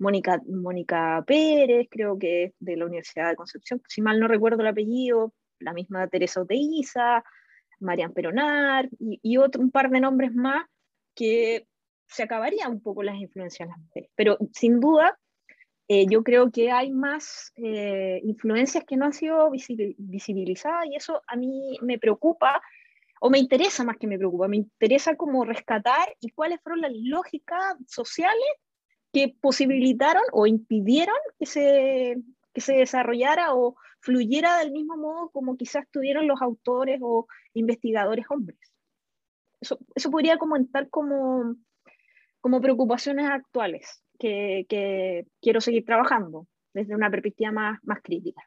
Mónica, 0.00 0.40
Mónica 0.46 1.22
Pérez, 1.26 1.86
creo 1.90 2.18
que 2.18 2.44
es 2.44 2.54
de 2.58 2.76
la 2.76 2.86
Universidad 2.86 3.28
de 3.28 3.36
Concepción, 3.36 3.82
si 3.86 4.00
mal 4.00 4.18
no 4.18 4.28
recuerdo 4.28 4.62
el 4.62 4.68
apellido, 4.68 5.34
la 5.58 5.74
misma 5.74 6.08
Teresa 6.08 6.40
Oteiza, 6.40 7.22
Marian 7.80 8.12
Peronar 8.12 8.88
y, 8.98 9.36
otro, 9.36 9.60
un 9.62 9.70
par 9.70 9.90
de 9.90 10.00
nombres 10.00 10.34
más 10.34 10.66
que 11.14 11.66
se 12.08 12.22
acabarían 12.22 12.72
un 12.72 12.80
poco 12.80 13.02
las 13.02 13.16
influencias 13.16 13.68
de 13.68 13.72
las 13.72 13.78
mujeres. 13.78 14.10
Pero 14.14 14.38
sin 14.52 14.80
duda, 14.80 15.18
eh, 15.86 16.06
yo 16.08 16.22
creo 16.22 16.50
que 16.50 16.70
hay 16.70 16.90
más 16.90 17.52
eh, 17.56 18.20
influencias 18.24 18.84
que 18.84 18.96
no 18.96 19.04
han 19.04 19.12
sido 19.12 19.50
visibilizadas 19.50 20.86
y 20.86 20.96
eso 20.96 21.20
a 21.26 21.36
mí 21.36 21.78
me 21.82 21.98
preocupa 21.98 22.62
o 23.20 23.28
me 23.28 23.38
interesa 23.38 23.84
más 23.84 23.98
que 23.98 24.06
me 24.06 24.16
preocupa, 24.16 24.48
me 24.48 24.56
interesa 24.56 25.14
como 25.14 25.44
rescatar 25.44 26.16
y 26.20 26.30
cuáles 26.30 26.60
fueron 26.62 26.80
las 26.80 26.92
lógicas 26.94 27.76
sociales 27.86 28.48
que 29.12 29.34
posibilitaron 29.40 30.22
o 30.32 30.46
impidieron 30.46 31.16
que 31.38 31.46
se, 31.46 32.16
que 32.52 32.60
se 32.60 32.74
desarrollara 32.74 33.54
o 33.54 33.76
fluyera 34.00 34.58
del 34.58 34.72
mismo 34.72 34.96
modo 34.96 35.30
como 35.30 35.56
quizás 35.56 35.86
tuvieron 35.90 36.26
los 36.26 36.40
autores 36.40 37.00
o 37.02 37.26
investigadores 37.54 38.26
hombres. 38.30 38.58
Eso, 39.60 39.78
eso 39.94 40.10
podría 40.10 40.38
comentar 40.38 40.88
como, 40.88 41.56
como 42.40 42.60
preocupaciones 42.60 43.28
actuales 43.28 44.02
que, 44.20 45.26
quiero 45.40 45.60
seguir 45.60 45.84
trabajando 45.84 46.46
desde 46.72 46.94
una 46.94 47.10
perspectiva 47.10 47.50
más, 47.50 47.80
más 47.82 48.00
crítica. 48.02 48.42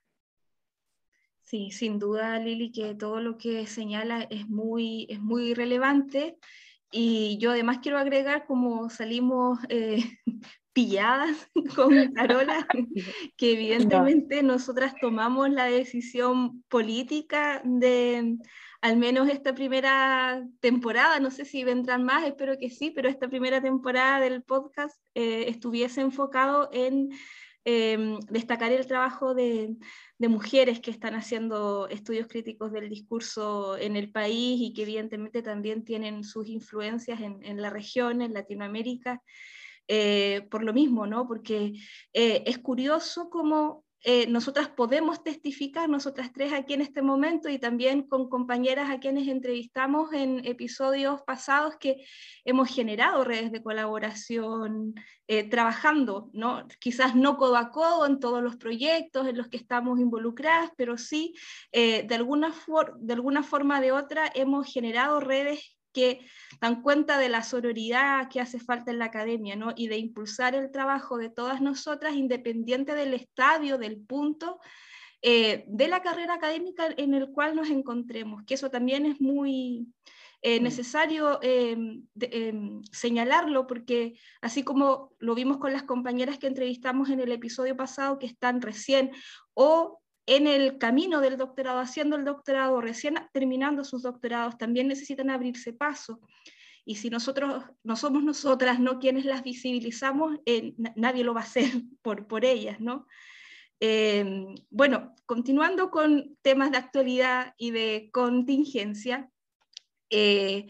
Sí, 1.42 1.72
sin 1.72 2.00
duda, 2.00 2.40
Lili, 2.40 2.72
que 2.72 2.96
todo 2.96 3.20
lo 3.20 3.38
que 3.38 3.68
señala 3.68 4.24
es 4.24 4.48
muy, 4.48 5.08
es 5.10 5.20
muy 5.20 5.54
relevante. 5.54 6.38
Y 6.96 7.40
yo 7.40 7.50
además 7.52 7.80
quiero 7.82 7.98
agregar, 7.98 8.46
como 8.46 8.88
salimos 8.92 9.58
eh, 9.70 10.04
pilladas 10.74 11.50
con 11.76 12.14
Carola, 12.14 12.68
que 13.38 13.54
evidentemente 13.54 14.44
nosotras 14.44 14.94
tomamos 15.02 15.50
la 15.50 15.66
decisión 15.66 16.64
política 16.70 17.62
de 17.66 18.38
al 18.82 18.98
menos 18.98 19.30
esta 19.30 19.56
primera 19.56 20.46
temporada, 20.60 21.20
no 21.20 21.32
sé 21.32 21.46
si 21.46 21.64
vendrán 21.64 22.04
más, 22.04 22.26
espero 22.26 22.58
que 22.60 22.70
sí, 22.70 22.92
pero 22.92 23.08
esta 23.08 23.30
primera 23.30 23.62
temporada 23.62 24.20
del 24.20 24.44
podcast 24.44 25.02
eh, 25.16 25.46
estuviese 25.48 26.02
enfocado 26.02 26.70
en 26.74 27.10
em, 27.64 28.20
destacar 28.30 28.74
el 28.74 28.86
trabajo 28.86 29.34
de, 29.34 29.74
mujeres 30.28 30.80
que 30.80 30.92
están 30.92 31.16
haciendo 31.16 31.88
estudios 31.90 32.28
críticos 32.28 32.72
del 32.72 32.90
discurso 32.90 33.78
en 33.78 33.96
el 33.96 34.12
país 34.12 34.60
y 34.62 34.74
que 34.74 34.84
evidentemente 34.84 35.42
también 35.42 35.84
tienen 35.84 36.24
sus 36.24 36.48
influencias 36.48 37.20
en, 37.22 37.62
la 37.62 37.70
región, 37.70 38.22
en 38.22 38.34
Latinoamérica, 38.34 39.22
eh, 39.88 40.48
por 40.50 40.64
lo 40.64 40.74
mismo, 40.74 41.08
¿no? 41.08 41.28
Porque 41.28 41.74
eh, 42.14 42.44
es 42.46 42.58
curioso 42.60 43.30
cómo 43.30 43.84
eh, 44.06 44.28
nosotras 44.28 44.68
podemos 44.68 45.24
testificar, 45.24 45.88
nosotras 45.90 46.32
tres 46.34 46.52
aquí 46.52 46.74
en 46.74 46.82
este 46.82 47.02
momento 47.02 47.48
y 47.48 47.58
también 47.58 48.04
con 48.04 48.30
compañeras 48.30 48.90
a 48.90 49.00
quienes 49.00 49.30
entrevistamos 49.30 50.12
en 50.12 50.46
episodios 50.46 51.22
pasados 51.22 51.78
que 51.78 52.06
hemos 52.44 52.68
generado 52.70 53.24
redes 53.24 53.54
de 53.54 53.64
colaboración 53.64 54.94
eh, 55.28 55.50
trabajando, 55.50 56.30
¿no? 56.34 56.68
quizás 56.80 57.16
no 57.16 57.38
codo 57.38 57.56
a 57.56 57.72
codo 57.72 58.06
en 58.06 58.20
todos 58.20 58.44
los 58.44 58.58
proyectos 58.58 59.26
en 59.26 59.38
los 59.38 59.48
que 59.48 59.58
estamos 59.58 59.98
involucradas, 60.00 60.72
pero 60.76 60.98
sí 60.98 61.34
eh, 61.72 62.04
de, 62.04 62.16
alguna 62.16 62.54
de 63.00 63.14
alguna 63.14 63.42
forma 63.42 63.80
de 63.80 63.94
otra 63.94 64.30
hemos 64.36 64.72
generado 64.72 65.22
redes 65.22 65.78
que 65.94 66.26
dan 66.60 66.82
cuenta 66.82 67.18
de 67.18 67.30
la 67.30 67.44
sororidad 67.44 68.30
que 68.30 68.42
hace 68.42 68.60
falta 68.60 68.92
en 68.92 69.00
la 69.00 69.06
academia, 69.06 69.56
¿no? 69.56 69.74
Y 69.76 69.88
de 69.88 69.98
impulsar 69.98 70.56
el 70.56 70.72
trabajo 70.72 71.18
de 71.18 71.30
todas 71.30 71.62
nosotras, 71.62 72.16
independiente 72.16 72.96
del 72.96 73.14
estadio, 73.14 73.78
del 73.78 73.98
punto 73.98 74.60
eh, 75.26 75.64
de 75.68 75.88
la 75.88 76.02
carrera 76.02 76.34
académica 76.34 76.90
en 76.98 77.14
el 77.14 77.30
cual 77.30 77.56
nos 77.56 77.70
encontremos, 77.70 78.44
que 78.46 78.56
eso 78.56 78.70
también 78.70 79.06
es 79.06 79.22
muy 79.22 79.88
eh, 80.42 80.60
mm. 80.60 80.64
necesario 80.64 81.40
em, 81.42 82.04
em, 82.20 82.82
señalarlo, 82.92 83.66
porque 83.66 84.20
así 84.42 84.64
como 84.64 85.14
lo 85.20 85.34
vimos 85.34 85.60
con 85.60 85.72
las 85.72 85.84
compañeras 85.84 86.38
que 86.38 86.48
entrevistamos 86.48 87.10
en 87.10 87.22
el 87.22 87.32
episodio 87.32 87.78
pasado, 87.78 88.20
que 88.20 88.26
están 88.26 88.62
recién 88.62 89.12
o 89.54 90.02
en 90.26 90.48
el 90.48 90.78
camino 90.78 91.20
del 91.22 91.38
doctorado, 91.38 91.80
haciendo 91.80 92.16
el 92.16 92.26
doctorado, 92.26 92.80
recién 92.82 93.16
terminando 93.34 93.84
sus 93.84 94.04
doctorados, 94.04 94.58
también 94.58 94.88
necesitan 94.88 95.30
abrirse 95.30 95.74
paso. 95.74 96.22
Y 96.86 96.96
si 96.96 97.10
nosotros 97.10 97.64
no 97.84 97.96
somos 97.96 98.24
nosotras, 98.24 98.80
no 98.80 99.00
quienes 99.00 99.26
las 99.26 99.44
visibilizamos, 99.44 100.38
eh, 100.46 100.74
nadie 100.96 101.24
lo 101.24 101.34
va 101.34 101.42
a 101.42 101.46
hacer 101.46 101.66
por, 102.02 102.28
por 102.28 102.46
ellas, 102.46 102.80
¿no? 102.80 103.08
Em, 103.80 104.56
bueno, 104.70 105.14
continuando 105.26 105.92
con 105.92 106.38
temas 106.42 106.72
de 106.72 106.78
actualidad 106.78 107.54
y 107.58 107.72
de 107.72 108.10
contingencia, 108.14 109.30
eh, 110.10 110.68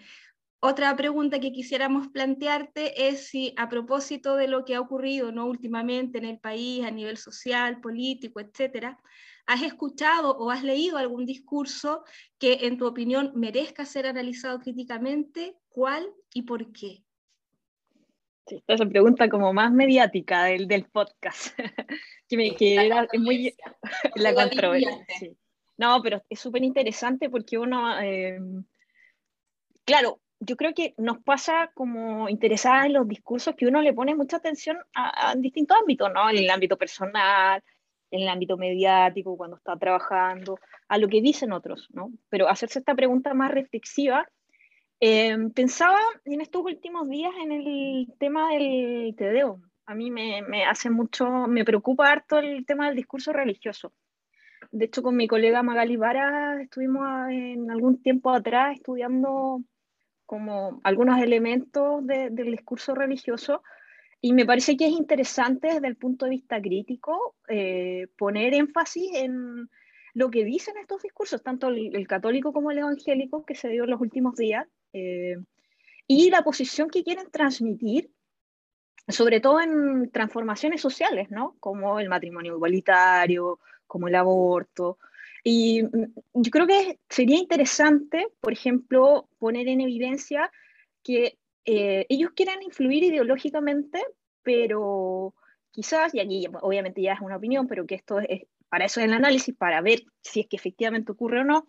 otra 0.60 0.96
pregunta 0.96 1.40
que 1.40 1.52
quisiéramos 1.52 2.08
plantearte 2.08 3.10
es 3.10 3.28
si 3.28 3.54
a 3.58 3.68
propósito 3.68 4.36
de 4.36 4.48
lo 4.48 4.64
que 4.64 4.76
ha 4.76 4.80
ocurrido 4.80 5.32
¿no? 5.32 5.46
últimamente 5.46 6.18
en 6.18 6.26
el 6.26 6.40
país 6.40 6.86
a 6.86 6.92
nivel 6.92 7.18
social, 7.18 7.82
político, 7.82 8.40
etcétera, 8.40 8.98
¿Has 9.46 9.62
escuchado 9.62 10.38
o 10.38 10.52
has 10.52 10.64
leído 10.64 10.98
algún 10.98 11.26
discurso 11.26 12.04
que 12.40 12.60
en 12.62 12.78
tu 12.78 12.88
opinión 12.88 13.32
merezca 13.36 13.86
ser 13.86 14.08
analizado 14.08 14.60
críticamente? 14.60 15.58
¿Cuál 15.70 16.10
y 16.34 16.44
por 16.44 16.72
qué? 16.72 17.04
Sí, 18.48 18.56
esta 18.56 18.74
es 18.74 18.82
una 18.82 18.90
pregunta 18.90 19.30
como 19.30 19.54
más 19.54 19.72
mediática 19.72 20.46
del, 20.46 20.68
del 20.68 20.86
podcast, 20.86 21.58
que, 22.28 22.38
me, 22.38 22.56
que 22.56 22.76
era 22.76 23.08
muy 23.18 23.54
la 24.16 24.34
controversia. 24.34 25.06
No, 25.78 26.02
pero 26.02 26.22
es 26.30 26.40
súper 26.40 26.64
interesante 26.64 27.30
porque 27.30 27.58
uno, 27.58 28.00
eh, 28.02 28.38
claro, 29.86 30.22
yo 30.40 30.56
creo 30.56 30.74
que 30.74 30.94
nos 30.98 31.20
pasa 31.24 31.72
como 31.74 32.30
interesada 32.30 32.86
en 32.86 32.94
los 32.94 33.08
discursos 33.08 33.56
que 33.56 33.66
uno 33.66 33.82
le 33.82 33.94
pone 33.94 34.14
mucha 34.14 34.38
atención 34.38 34.78
a, 34.94 35.32
a 35.32 35.36
distintos 35.36 35.78
ámbitos, 35.80 36.12
¿no? 36.14 36.30
En 36.30 36.38
el 36.38 36.50
ámbito 36.50 36.78
personal, 36.78 37.64
en 38.14 38.22
el 38.22 38.30
ámbito 38.30 38.58
mediático, 38.58 39.36
cuando 39.36 39.58
está 39.58 39.76
trabajando, 39.76 40.60
a 40.88 41.00
lo 41.00 41.08
que 41.08 41.20
dicen 41.20 41.52
otros, 41.52 41.90
¿no? 41.94 42.12
Pero 42.30 42.48
hacerse 42.48 42.78
esta 42.78 42.94
pregunta 42.94 43.34
más 43.34 43.50
reflexiva, 43.50 44.30
em, 45.00 45.50
pensaba 45.50 45.98
en 46.24 46.40
estos 46.40 46.64
últimos 46.64 47.10
días 47.10 47.34
en 47.42 47.52
el 47.52 48.14
tema 48.20 48.52
del 48.52 49.16
Tedeo. 49.18 49.62
A 49.88 49.96
mí 49.96 50.12
me, 50.12 50.44
me, 50.44 50.64
hace 50.64 50.92
mucho, 50.92 51.26
me 51.48 51.66
preocupa 51.66 52.12
harto 52.12 52.38
el 52.38 52.68
tema 52.68 52.86
del 52.86 52.96
discurso 52.96 53.34
religioso. 53.34 53.92
De 54.72 54.86
hecho, 54.86 55.02
con 55.02 55.16
mi 55.16 55.28
colega 55.28 55.64
Magali 55.64 55.98
Vara 55.98 56.62
estuvimos 56.62 57.30
en 57.32 57.72
algún 57.72 58.00
tiempo 58.04 58.30
atrás 58.30 58.76
estudiando 58.76 59.64
como 60.28 60.80
algunos 60.84 61.20
elementos 61.20 62.06
del 62.06 62.52
discurso 62.52 62.94
religioso 62.94 63.64
y 64.26 64.32
me 64.32 64.46
parece 64.46 64.78
que 64.78 64.86
es 64.86 64.94
interesante 64.94 65.68
desde 65.68 65.88
el 65.88 65.98
punto 65.98 66.24
de 66.24 66.32
vista 66.32 66.62
crítico 66.62 67.36
eh, 67.50 68.08
poner 68.18 68.54
énfasis 68.54 69.12
en 69.16 69.70
lo 70.14 70.32
que 70.32 70.46
dicen 70.46 70.78
estos 70.78 71.02
discursos, 71.02 71.44
tanto 71.44 71.68
el, 71.68 72.08
católico 72.08 72.54
como 72.54 72.72
el 72.72 72.78
evangélico 72.78 73.44
que 73.44 73.54
se 73.54 73.68
dio 73.68 73.84
en 73.84 73.90
los 73.90 74.00
últimos 74.00 74.38
días, 74.38 74.66
eh, 74.94 75.36
y 76.08 76.30
la 76.30 76.42
posición 76.42 76.90
que 76.90 77.04
quieren 77.04 77.32
transmitir, 77.32 78.12
sobre 79.10 79.42
todo 79.42 79.60
en 79.60 80.10
transformaciones 80.10 80.80
sociales, 80.80 81.30
¿no? 81.30 81.58
como 81.60 82.00
el 82.00 82.08
matrimonio 82.08 82.56
igualitario, 82.56 83.60
como 83.88 84.08
el 84.08 84.16
aborto. 84.16 85.00
Y 85.44 85.84
mm, 85.84 86.14
yo 86.36 86.50
creo 86.50 86.66
que 86.66 86.98
sería 87.10 87.38
interesante, 87.38 88.30
por 88.40 88.54
ejemplo, 88.54 89.28
poner 89.38 89.68
en 89.68 89.82
evidencia 89.82 90.50
que 91.04 91.40
eh, 91.66 92.06
ellos 92.10 92.32
quieren 92.36 92.62
influir 92.62 93.04
ideológicamente, 93.04 94.04
pero 94.42 95.34
quizás, 95.72 96.14
y 96.14 96.20
aquí 96.20 96.46
obviamente 96.62 97.02
ya 97.02 97.14
es 97.14 97.22
una 97.22 97.38
opinión, 97.38 97.68
pero 97.68 97.86
que 97.86 97.96
esto 97.96 98.20
es, 98.20 98.44
para 98.70 98.86
eso 98.86 99.00
es 99.00 99.06
el 99.06 99.14
análisis, 99.14 99.56
para 99.56 99.82
ver 99.82 100.04
si 100.22 100.42
es 100.42 100.48
que 100.48 100.56
efectivamente 100.56 101.12
ocurre 101.12 101.42
o 101.42 101.44
no, 101.44 101.68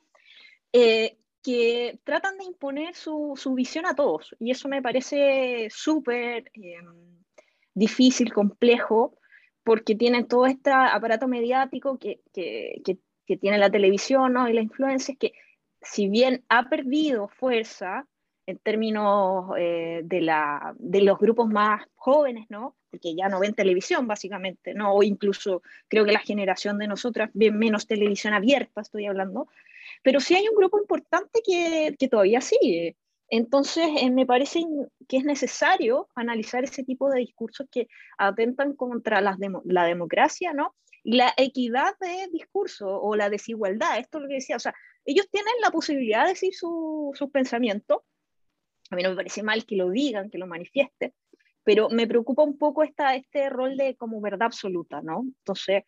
eh, 0.73 1.19
que 1.43 2.01
tratan 2.05 2.39
de 2.39 2.45
imponer 2.45 2.95
su, 2.95 3.35
su, 3.37 3.55
visión 3.55 3.87
a 3.87 3.95
todos. 3.95 4.35
Y 4.41 4.51
eso 4.51 4.69
me 4.69 4.81
parece 4.83 5.69
súper 5.71 6.51
em, 6.55 7.23
difícil, 7.75 8.33
complejo, 8.33 9.19
porque 9.63 9.95
tienen 9.95 10.27
todo 10.27 10.47
este 10.47 10.71
aparato 10.71 11.29
mediático 11.29 11.99
que, 11.99 12.21
que, 12.33 12.81
que, 12.85 12.99
que 13.27 13.37
tiene 13.37 13.59
la 13.59 13.71
televisión 13.71 14.33
¿no? 14.33 14.49
y 14.49 14.55
la 14.55 14.63
influencia, 14.63 15.15
que 15.19 15.33
si 15.83 16.09
bien 16.09 16.45
ha 16.49 16.69
perdido 16.69 17.29
fuerza, 17.29 18.07
en 18.47 18.59
términos 18.59 19.51
eh, 19.59 20.03
de, 20.05 20.21
la, 20.21 20.75
de 20.79 21.03
los 21.03 21.19
grupos 21.19 21.49
más 21.49 21.87
jóvenes, 21.95 22.47
¿no? 22.51 22.77
Porque 22.91 23.15
ya 23.15 23.29
no 23.29 23.41
ven 23.41 23.55
televisión, 23.55 24.07
básicamente, 24.07 24.75
¿no? 24.75 24.93
O 24.95 25.03
incluso 25.03 25.63
creo 25.89 26.05
que 26.05 26.13
la 26.13 26.21
generación 26.21 26.79
de 26.79 26.89
nosotras 26.89 27.31
ve 27.33 27.51
menos 27.51 27.87
televisión 27.87 28.35
abierta, 28.35 28.83
estoy 28.83 29.07
hablando. 29.07 29.49
Pero 30.03 30.21
sí 30.21 30.35
hay 30.35 30.47
un 30.49 30.57
grupo 30.57 30.79
importante 30.79 31.41
que, 31.45 31.97
que 31.99 32.09
todavía 32.09 32.41
sigue. 32.41 32.97
Entonces, 33.29 33.89
eh, 34.01 34.11
me 34.11 34.27
parece 34.27 34.65
que 35.09 35.17
es 35.17 35.25
necesario 35.25 36.09
analizar 36.15 36.65
ese 36.65 36.85
tipo 36.85 37.11
de 37.11 37.21
discursos 37.21 37.67
que 37.71 37.89
atentan 38.19 38.75
contra 38.75 39.21
las 39.21 39.39
la 39.65 39.85
democracia, 39.85 40.53
¿no? 40.53 40.75
Y 41.03 41.17
la 41.17 41.33
equidad 41.37 41.97
de 42.01 42.29
discurso 42.33 43.01
o 43.01 43.17
la 43.17 43.31
desigualdad, 43.31 43.99
esto 43.99 44.19
es 44.19 44.23
lo 44.23 44.29
que 44.29 44.35
decía, 44.35 44.57
o 44.57 44.61
sea, 44.61 44.75
ellos 45.05 45.29
tienen 45.31 45.53
la 45.63 45.71
posibilidad 45.71 46.25
de 46.25 46.31
decir 46.31 46.55
sus 46.55 47.17
su 47.19 47.31
pensamientos, 47.31 47.99
a 48.91 48.97
mí 48.97 49.03
no 49.03 49.11
me 49.11 49.17
parece 49.17 49.43
mal 49.43 49.65
que 49.65 49.77
lo 49.77 49.91
digan, 49.91 50.31
que 50.31 50.39
lo 50.39 50.47
manifiesten, 50.47 51.13
pero 51.63 51.89
me 51.89 52.07
preocupa 52.07 52.43
un 52.43 52.59
poco 52.59 52.83
esta, 52.83 53.15
este 53.17 53.49
rol 53.49 53.77
de 53.77 53.97
como 53.97 54.21
verdad 54.21 54.47
absoluta, 54.47 55.01
¿no? 55.03 55.23
Entonces, 55.23 55.85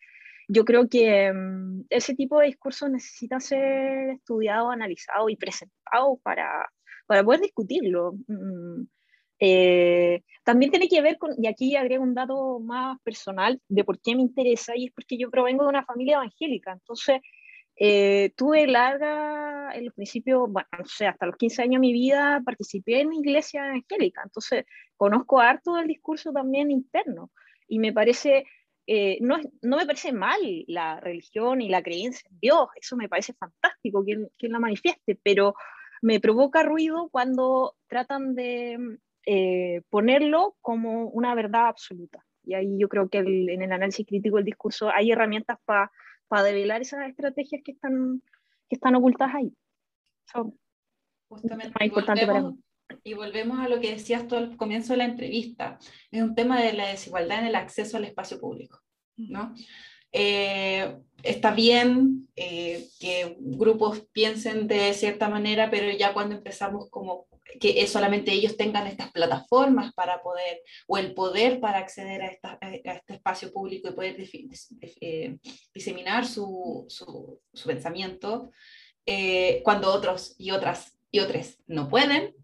yo 0.48 0.64
creo 0.64 0.88
que 0.88 1.32
mm, 1.32 1.86
ese 1.90 2.14
tipo 2.14 2.38
de 2.38 2.46
discursos 2.46 2.90
necesita 2.90 3.40
ser 3.40 4.10
estudiado, 4.10 4.70
analizado 4.70 5.28
y 5.28 5.36
presentado 5.36 6.18
para, 6.22 6.70
para 7.06 7.24
poder 7.24 7.40
discutirlo. 7.40 8.14
Mm, 8.26 8.84
eh, 9.38 10.22
también 10.44 10.70
tiene 10.70 10.88
que 10.88 11.02
ver 11.02 11.18
con, 11.18 11.32
y 11.36 11.46
aquí 11.46 11.76
agrego 11.76 12.02
un 12.02 12.14
dato 12.14 12.58
más 12.60 12.98
personal 13.02 13.60
de 13.68 13.84
por 13.84 14.00
qué 14.00 14.14
me 14.14 14.22
interesa, 14.22 14.76
y 14.76 14.86
es 14.86 14.92
porque 14.92 15.18
yo 15.18 15.30
provengo 15.30 15.64
de 15.64 15.70
una 15.70 15.84
familia 15.84 16.16
evangélica, 16.16 16.72
entonces 16.72 17.20
eh, 17.76 18.32
tuve 18.36 18.66
larga, 18.66 19.70
en 19.74 19.84
el 19.84 19.92
principio, 19.92 20.46
bueno, 20.46 20.68
no 20.78 20.84
sé, 20.86 21.06
hasta 21.06 21.26
los 21.26 21.36
15 21.36 21.62
años 21.62 21.74
de 21.74 21.80
mi 21.80 21.92
vida 21.92 22.40
participé 22.44 23.00
en 23.00 23.12
iglesia 23.12 23.66
evangélica, 23.66 24.22
entonces 24.24 24.64
conozco 24.96 25.40
harto 25.40 25.74
del 25.74 25.86
discurso 25.86 26.32
también 26.32 26.70
interno 26.70 27.30
y 27.68 27.78
me 27.78 27.92
parece, 27.92 28.44
eh, 28.86 29.18
no, 29.20 29.38
no, 29.62 29.76
me 29.76 29.84
parece 29.84 30.12
mal 30.12 30.40
la 30.68 31.00
religión 31.00 31.60
y 31.60 31.68
la 31.68 31.82
creencia 31.82 32.28
en 32.30 32.38
Dios, 32.40 32.68
eso 32.80 32.96
me 32.96 33.08
parece 33.08 33.34
fantástico 33.34 34.04
quien, 34.04 34.28
quien 34.38 34.52
la 34.52 34.58
manifieste, 34.58 35.18
pero 35.22 35.54
me 36.00 36.20
provoca 36.20 36.62
ruido 36.62 37.08
cuando 37.10 37.74
tratan 37.88 38.34
de 38.34 38.98
eh, 39.26 39.82
ponerlo 39.90 40.56
como 40.60 41.08
una 41.08 41.34
verdad 41.34 41.66
absoluta. 41.68 42.24
Y 42.44 42.54
ahí 42.54 42.78
yo 42.78 42.88
creo 42.88 43.08
que 43.08 43.18
en 43.18 43.60
el 43.60 43.72
análisis 43.72 44.06
crítico 44.06 44.36
del 44.36 44.44
discurso 44.44 44.88
hay 44.88 45.10
herramientas 45.10 45.58
para 45.64 45.90
para 46.28 46.44
develar 46.44 46.82
esas 46.82 47.08
estrategias 47.08 47.62
que 47.64 47.72
están, 47.72 48.22
que 48.68 48.76
están 48.76 48.94
ocultas 48.94 49.30
ahí. 49.34 49.52
Justamente, 51.28 51.72
más 51.78 51.86
importante 51.86 52.26
para 52.26 52.42
mí. 52.42 52.58
Y 53.02 53.14
volvemos 53.14 53.58
a 53.58 53.68
lo 53.68 53.80
que 53.80 53.92
decías 53.92 54.28
tú 54.28 54.36
al 54.36 54.56
comienzo 54.56 54.92
de 54.92 54.98
la 54.98 55.04
entrevista, 55.06 55.78
es 56.10 56.22
un 56.22 56.34
tema 56.34 56.60
de 56.60 56.72
la 56.72 56.88
desigualdad 56.88 57.40
en 57.40 57.46
el 57.46 57.54
acceso 57.56 57.96
al 57.96 58.04
espacio 58.04 58.38
público. 58.38 58.80
¿no? 59.16 59.54
Eh, 60.12 60.96
está 61.22 61.52
bien 61.52 62.28
eh, 62.36 62.86
que 63.00 63.36
grupos 63.40 64.06
piensen 64.12 64.68
de 64.68 64.92
cierta 64.94 65.28
manera, 65.28 65.70
pero 65.70 65.90
ya 65.96 66.12
cuando 66.12 66.36
empezamos 66.36 66.88
como 66.90 67.26
que 67.60 67.86
solamente 67.86 68.32
ellos 68.32 68.56
tengan 68.56 68.86
estas 68.86 69.10
plataformas 69.12 69.92
para 69.94 70.22
poder, 70.22 70.62
o 70.86 70.98
el 70.98 71.14
poder 71.14 71.60
para 71.60 71.78
acceder 71.78 72.22
a, 72.22 72.26
esta, 72.26 72.58
este 72.60 73.14
espacio 73.14 73.52
público 73.52 73.88
y 73.88 73.92
poder 73.92 74.16
eh, 75.00 75.38
diseminar 75.74 76.26
su, 76.26 76.84
su, 76.88 77.40
su 77.52 77.68
pensamiento, 77.68 78.50
eh, 79.06 79.62
cuando 79.64 79.92
otros 79.92 80.34
y 80.38 80.50
otras 80.50 80.98
y 81.10 81.20
otros 81.20 81.58
no 81.66 81.88
pueden, 81.88 82.34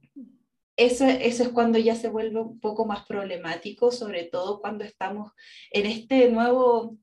eso, 0.77 1.05
eso 1.05 1.43
es 1.43 1.49
cuando 1.51 1.79
ya 1.79 1.95
se 1.95 2.09
vuelve 2.09 2.41
un 2.41 2.59
poco 2.61 2.87
más 2.87 3.05
problemático, 3.05 3.91
sobre 3.91 4.25
todo 4.25 4.61
cuando 4.61 4.85
estamos 4.85 5.33
en 5.71 5.87
este 5.87 6.31
nuevo 6.31 6.97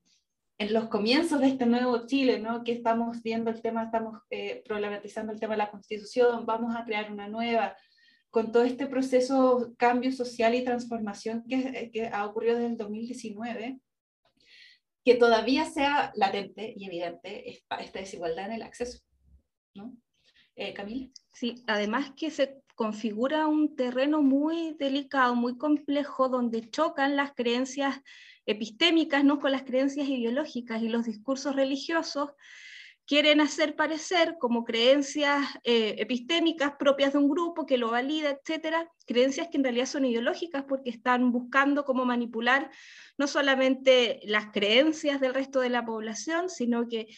en 0.60 0.74
los 0.74 0.88
comienzos 0.88 1.40
de 1.40 1.46
este 1.46 1.64
nuevo 1.64 2.06
Chile, 2.06 2.38
¿no? 2.38 2.62
que 2.64 2.72
estamos 2.72 3.22
viendo 3.22 3.48
el 3.48 3.62
tema, 3.62 3.84
estamos 3.84 4.20
eh, 4.28 4.62
problematizando 4.66 5.32
el 5.32 5.40
tema 5.40 5.54
de 5.54 5.58
la 5.58 5.70
constitución, 5.70 6.44
vamos 6.44 6.76
a 6.76 6.84
crear 6.84 7.10
una 7.10 7.28
nueva, 7.28 7.74
con 8.30 8.52
todo 8.52 8.62
este 8.62 8.86
proceso 8.86 9.74
cambio 9.76 10.12
social 10.12 10.54
y 10.54 10.64
transformación 10.64 11.44
que, 11.48 11.90
eh, 11.92 12.10
ha 12.12 12.26
ocurrido 12.26 12.56
desde 12.56 12.68
el 12.70 12.76
2019, 12.76 13.80
que 15.04 15.14
todavía 15.16 15.64
sea 15.64 16.12
latente 16.14 16.72
y 16.76 16.86
evidente 16.86 17.50
esta 17.50 17.98
desigualdad 17.98 18.46
en 18.46 18.52
el 18.52 18.62
acceso. 18.62 19.00
¿no? 19.74 19.96
Eh, 20.54 20.72
Camila. 20.74 21.08
Sí, 21.32 21.62
además 21.66 22.12
que 22.16 22.30
se 22.30 22.62
configura 22.74 23.46
un 23.46 23.76
terreno 23.76 24.22
muy 24.22 24.74
delicado, 24.78 25.34
muy 25.34 25.58
complejo, 25.58 26.28
donde 26.28 26.70
chocan 26.70 27.16
las 27.16 27.32
creencias 27.34 28.00
epistémicas 28.46 29.24
¿no? 29.24 29.38
con 29.40 29.52
las 29.52 29.64
creencias 29.64 30.08
ideológicas 30.08 30.82
y 30.82 30.88
los 30.88 31.04
discursos 31.04 31.56
religiosos 31.56 32.30
quieren 33.10 33.40
hacer 33.40 33.74
parecer 33.74 34.36
como 34.38 34.62
creencias 34.62 35.44
eh, 35.64 35.96
epistémicas 35.98 36.74
propias 36.78 37.12
de 37.12 37.18
un 37.18 37.28
grupo 37.28 37.66
que 37.66 37.76
lo 37.76 37.90
valida, 37.90 38.30
etcétera, 38.30 38.88
creencias 39.04 39.48
que 39.48 39.56
en 39.56 39.64
realidad 39.64 39.86
son 39.86 40.04
ideológicas 40.04 40.62
porque 40.68 40.90
están 40.90 41.32
buscando 41.32 41.84
cómo 41.84 42.04
manipular 42.04 42.70
no 43.18 43.26
solamente 43.26 44.20
las 44.22 44.52
creencias 44.52 45.20
del 45.20 45.34
resto 45.34 45.58
de 45.58 45.70
la 45.70 45.84
población, 45.84 46.48
sino 46.48 46.86
que 46.86 47.08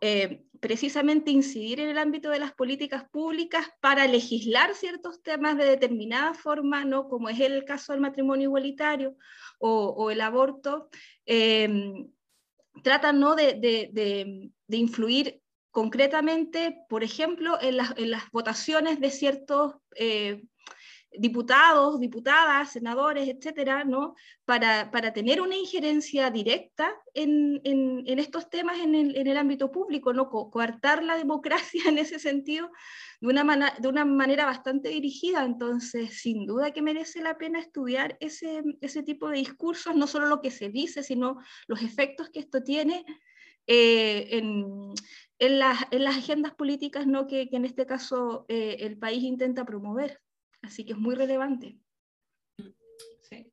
eh, 0.00 0.44
precisamente 0.60 1.30
incidir 1.30 1.80
en 1.80 1.90
el 1.90 1.98
ámbito 1.98 2.30
de 2.30 2.38
las 2.38 2.54
políticas 2.54 3.04
públicas 3.10 3.66
para 3.82 4.06
legislar 4.06 4.74
ciertos 4.74 5.22
temas 5.22 5.58
de 5.58 5.66
determinada 5.66 6.32
forma, 6.32 6.86
¿no? 6.86 7.06
como 7.06 7.28
es 7.28 7.38
el 7.38 7.66
caso 7.66 7.92
del 7.92 8.00
matrimonio 8.00 8.44
igualitario 8.44 9.14
o, 9.58 10.10
el 10.10 10.22
aborto. 10.22 10.88
Eh, 11.26 11.68
tratan 12.82 13.20
¿no? 13.20 13.34
de, 13.34 14.50
influir 14.76 15.40
concretamente, 15.70 16.84
por 16.88 17.02
ejemplo, 17.02 17.58
en 17.60 17.76
las, 17.78 17.96
en 17.96 18.10
las 18.10 18.30
votaciones 18.30 19.00
de 19.00 19.10
ciertos 19.10 19.74
eh, 19.96 20.42
diputados, 21.12 21.98
diputadas, 22.00 22.72
senadores, 22.72 23.28
etcétera, 23.28 23.84
¿no? 23.84 24.14
para, 24.44 24.90
para 24.90 25.12
tener 25.12 25.40
una 25.40 25.56
injerencia 25.56 26.30
directa 26.30 26.94
en, 27.14 27.60
en, 27.64 28.18
estos 28.18 28.48
temas 28.50 28.78
en 28.78 28.94
el, 28.94 29.16
en 29.16 29.26
el, 29.26 29.36
ámbito 29.36 29.70
público, 29.70 30.12
¿no? 30.12 30.28
Co 30.28 30.50
coartar 30.50 31.02
la 31.02 31.16
democracia 31.16 31.82
en 31.88 31.98
ese 31.98 32.18
sentido 32.18 32.70
de 33.20 33.28
una, 33.28 33.74
de 33.78 33.88
una 33.88 34.04
manera 34.04 34.46
bastante 34.46 34.88
dirigida. 34.88 35.44
Entonces, 35.44 36.20
sin 36.20 36.46
duda 36.46 36.72
que 36.72 36.82
merece 36.82 37.20
la 37.20 37.36
pena 37.36 37.58
estudiar 37.58 38.16
ese, 38.20 38.62
ese 38.80 39.02
tipo 39.02 39.28
de 39.28 39.38
discursos, 39.38 39.94
no 39.94 40.06
solo 40.06 40.26
lo 40.26 40.40
que 40.40 40.50
se 40.50 40.68
dice, 40.68 41.02
sino 41.02 41.38
los 41.66 41.82
efectos 41.82 42.30
que 42.30 42.40
esto 42.40 42.62
tiene 42.62 43.04
eh, 43.68 44.26
en, 44.30 44.94
en, 45.38 45.58
las, 45.58 45.78
en, 45.90 46.02
las, 46.04 46.16
agendas 46.16 46.54
políticas 46.54 47.06
¿no? 47.06 47.26
que, 47.26 47.48
que 47.48 47.56
en 47.56 47.66
este 47.66 47.86
caso 47.86 48.46
eh, 48.48 48.78
el 48.80 48.98
país 48.98 49.22
intenta 49.22 49.64
promover. 49.64 50.20
Así 50.62 50.84
que 50.84 50.92
es 50.92 50.98
muy 50.98 51.14
relevante. 51.14 51.78
Sí. 53.28 53.52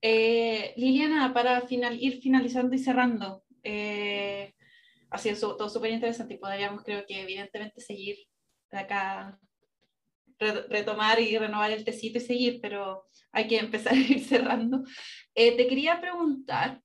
Eh, 0.00 0.74
Liliana, 0.76 1.32
para 1.32 1.60
final, 1.60 1.96
ir 2.02 2.20
finalizando 2.20 2.74
y 2.74 2.78
cerrando, 2.78 3.44
eh, 3.62 4.54
ha 5.10 5.18
sido 5.18 5.56
todo 5.56 5.68
súper 5.68 5.92
interesante 5.92 6.34
y 6.34 6.38
podríamos, 6.38 6.82
creo 6.82 7.04
que 7.06 7.20
evidentemente, 7.20 7.80
seguir 7.80 8.16
de 8.70 8.78
acá, 8.78 9.38
retomar 10.38 11.20
y 11.20 11.38
renovar 11.38 11.70
el 11.70 11.84
tecito 11.84 12.18
y 12.18 12.22
seguir, 12.22 12.60
pero 12.60 13.06
hay 13.30 13.46
que 13.46 13.58
empezar 13.58 13.92
a 13.92 13.96
ir 13.96 14.24
cerrando. 14.24 14.82
Eh, 15.34 15.56
te 15.56 15.66
quería 15.68 16.00
preguntar, 16.00 16.82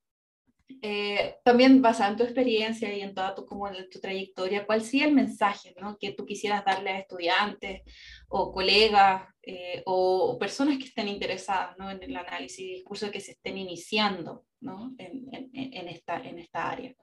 eh, 0.82 1.38
también 1.44 1.82
basado 1.82 2.12
en 2.12 2.18
tu 2.18 2.24
experiencia 2.24 2.94
y 2.94 3.02
en 3.02 3.14
toda 3.14 3.34
tu, 3.34 3.46
como 3.46 3.70
tu 3.92 4.00
trayectoria, 4.00 4.66
¿cuál 4.66 4.82
sería 4.82 5.08
el 5.08 5.16
mensaje 5.16 5.74
¿no? 5.82 5.98
que 6.00 6.14
tú 6.14 6.26
quisieras 6.26 6.64
darle 6.64 6.92
a 6.92 7.00
estudiantes 7.00 7.82
o 8.28 8.52
colegas 8.52 9.24
eh, 9.42 9.82
o 9.86 10.38
personas 10.40 10.78
que 10.78 10.86
estén 10.86 11.08
interesadas 11.08 11.76
¿no? 11.78 11.90
en 11.90 12.04
el 12.04 12.16
análisis 12.16 12.60
y 12.60 12.74
discurso 12.76 13.10
que 13.10 13.20
se 13.20 13.32
estén 13.32 13.58
iniciando 13.58 14.46
¿no? 14.62 14.94
en, 15.00 15.28
en, 15.34 15.50
en, 15.54 15.88
esta, 15.88 16.22
en 16.22 16.38
esta 16.38 16.70
área? 16.70 16.94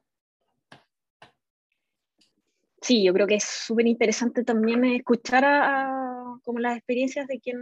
Sí, 2.80 3.02
yo 3.02 3.12
creo 3.12 3.26
que 3.26 3.36
es 3.36 3.44
súper 3.44 3.88
interesante 3.88 4.44
también 4.44 4.84
escuchar 4.84 5.44
a, 5.44 5.86
a, 5.86 6.40
como 6.44 6.60
las 6.60 6.76
experiencias 6.76 7.26
de 7.26 7.40
quien 7.40 7.58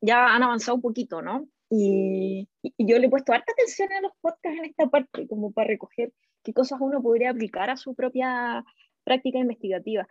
ya 0.00 0.34
han 0.34 0.44
avanzado 0.44 0.76
un 0.76 0.82
poquito, 0.82 1.20
¿no? 1.20 1.48
Y, 1.68 2.48
y, 2.62 2.72
yo 2.78 2.98
le 2.98 3.06
he 3.06 3.10
puesto 3.10 3.32
harta 3.32 3.52
atención 3.52 3.92
a 3.92 4.00
los 4.00 4.12
podcasts 4.20 4.58
en 4.58 4.66
esta 4.66 4.86
parte, 4.88 5.26
como 5.26 5.52
para 5.52 5.68
recoger 5.68 6.12
qué 6.44 6.52
cosas 6.52 6.78
uno 6.80 7.02
podría 7.02 7.30
aplicar 7.30 7.70
a 7.70 7.76
su 7.76 7.94
propia 7.94 8.64
práctica 9.04 9.38
investigativa. 9.38 10.06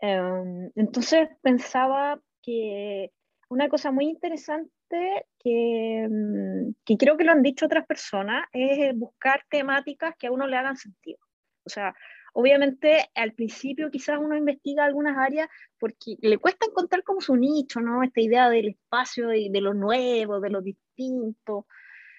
Um, 0.00 0.70
entonces 0.74 1.28
pensaba 1.42 2.20
que 2.42 3.10
una 3.48 3.68
cosa 3.68 3.90
muy 3.90 4.06
interesante 4.06 5.26
que, 5.38 6.08
que, 6.84 6.96
creo 6.96 7.16
que 7.16 7.24
lo 7.24 7.32
han 7.32 7.42
dicho 7.42 7.66
otras 7.66 7.86
personas 7.86 8.46
es 8.52 8.96
buscar 8.96 9.42
temáticas 9.48 10.14
que 10.18 10.26
a 10.26 10.32
uno 10.32 10.46
le 10.46 10.56
hagan 10.56 10.76
sentido. 10.76 11.18
O 11.64 11.70
sea, 11.70 11.94
Obviamente, 12.36 13.10
al 13.14 13.32
principio 13.32 13.92
quizás 13.92 14.18
uno 14.20 14.36
investiga 14.36 14.84
algunas 14.84 15.16
áreas 15.16 15.48
porque 15.78 16.16
le 16.20 16.38
cuesta 16.38 16.66
encontrar 16.66 17.04
como 17.04 17.20
su 17.20 17.36
nicho, 17.36 17.80
¿no? 17.80 18.02
Esta 18.02 18.20
idea 18.20 18.50
del 18.50 18.70
espacio, 18.70 19.28
de, 19.28 19.48
de 19.50 19.60
lo 19.60 19.72
nuevo, 19.72 20.40
de 20.40 20.50
lo 20.50 20.60
distinto. 20.60 21.66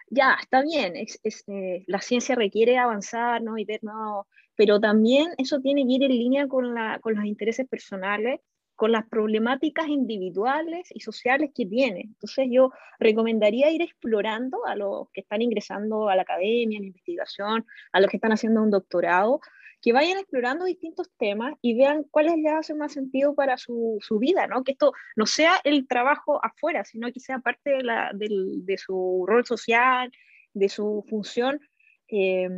Ya, 0.10 0.38
está 0.42 0.62
bien, 0.62 0.96
es, 0.96 1.20
eh, 1.48 1.84
la 1.88 2.00
ciencia 2.00 2.36
requiere 2.36 2.78
avanzar, 2.78 3.42
¿no? 3.42 3.58
Y 3.58 3.66
ver, 3.66 3.84
no, 3.84 4.26
pero 4.56 4.80
también 4.80 5.34
eso 5.38 5.60
tiene 5.60 5.86
que 5.86 5.94
ir 5.94 6.04
en 6.04 6.12
línea 6.12 6.48
con, 6.48 6.74
la, 6.74 7.00
con 7.00 7.16
los 7.16 7.26
intereses 7.26 7.68
personales, 7.68 8.40
con 8.76 8.94
las 8.94 9.06
problemáticas 9.10 9.90
individuales 9.90 10.88
y 10.94 11.02
sociales 11.02 11.52
que 11.54 11.66
tiene. 11.66 12.02
Entonces 12.02 12.48
yo 12.50 12.72
recomendaría 13.00 13.70
ir 13.72 13.82
explorando 13.82 14.66
a 14.66 14.76
los 14.76 15.10
que 15.12 15.22
están 15.22 15.42
ingresando 15.42 16.08
a 16.08 16.16
la 16.16 16.22
academia, 16.22 16.80
a 16.80 16.82
la 16.82 16.88
investigación, 16.88 17.66
a 17.92 18.00
los 18.00 18.10
que 18.10 18.18
están 18.18 18.32
haciendo 18.32 18.62
un 18.64 18.70
doctorado, 18.70 19.42
que 19.86 19.94
vayan 19.94 20.18
explorando 20.18 20.66
distintos 20.66 21.12
temas 21.16 21.54
y 21.62 21.78
vean 21.78 22.06
cuáles 22.10 22.38
les 22.38 22.52
hacen 22.52 22.80
más 22.80 22.92
sentido 22.92 23.36
para 23.36 23.56
su, 23.56 24.00
su, 24.02 24.18
vida, 24.18 24.48
¿no? 24.48 24.64
Que 24.64 24.72
esto 24.72 24.94
no 25.16 25.28
sea 25.28 25.62
el 25.64 25.88
trabajo 25.88 26.44
afuera, 26.44 26.84
sino 26.84 27.12
que 27.12 27.20
sea 27.20 27.38
parte 27.38 27.70
de, 27.70 27.84
la, 27.84 28.10
de, 28.12 28.28
de 28.64 28.78
su 28.80 29.26
rol 29.28 29.46
social, 29.46 30.12
de 30.56 30.70
su 30.70 31.06
función, 31.08 31.60
eh, 32.08 32.50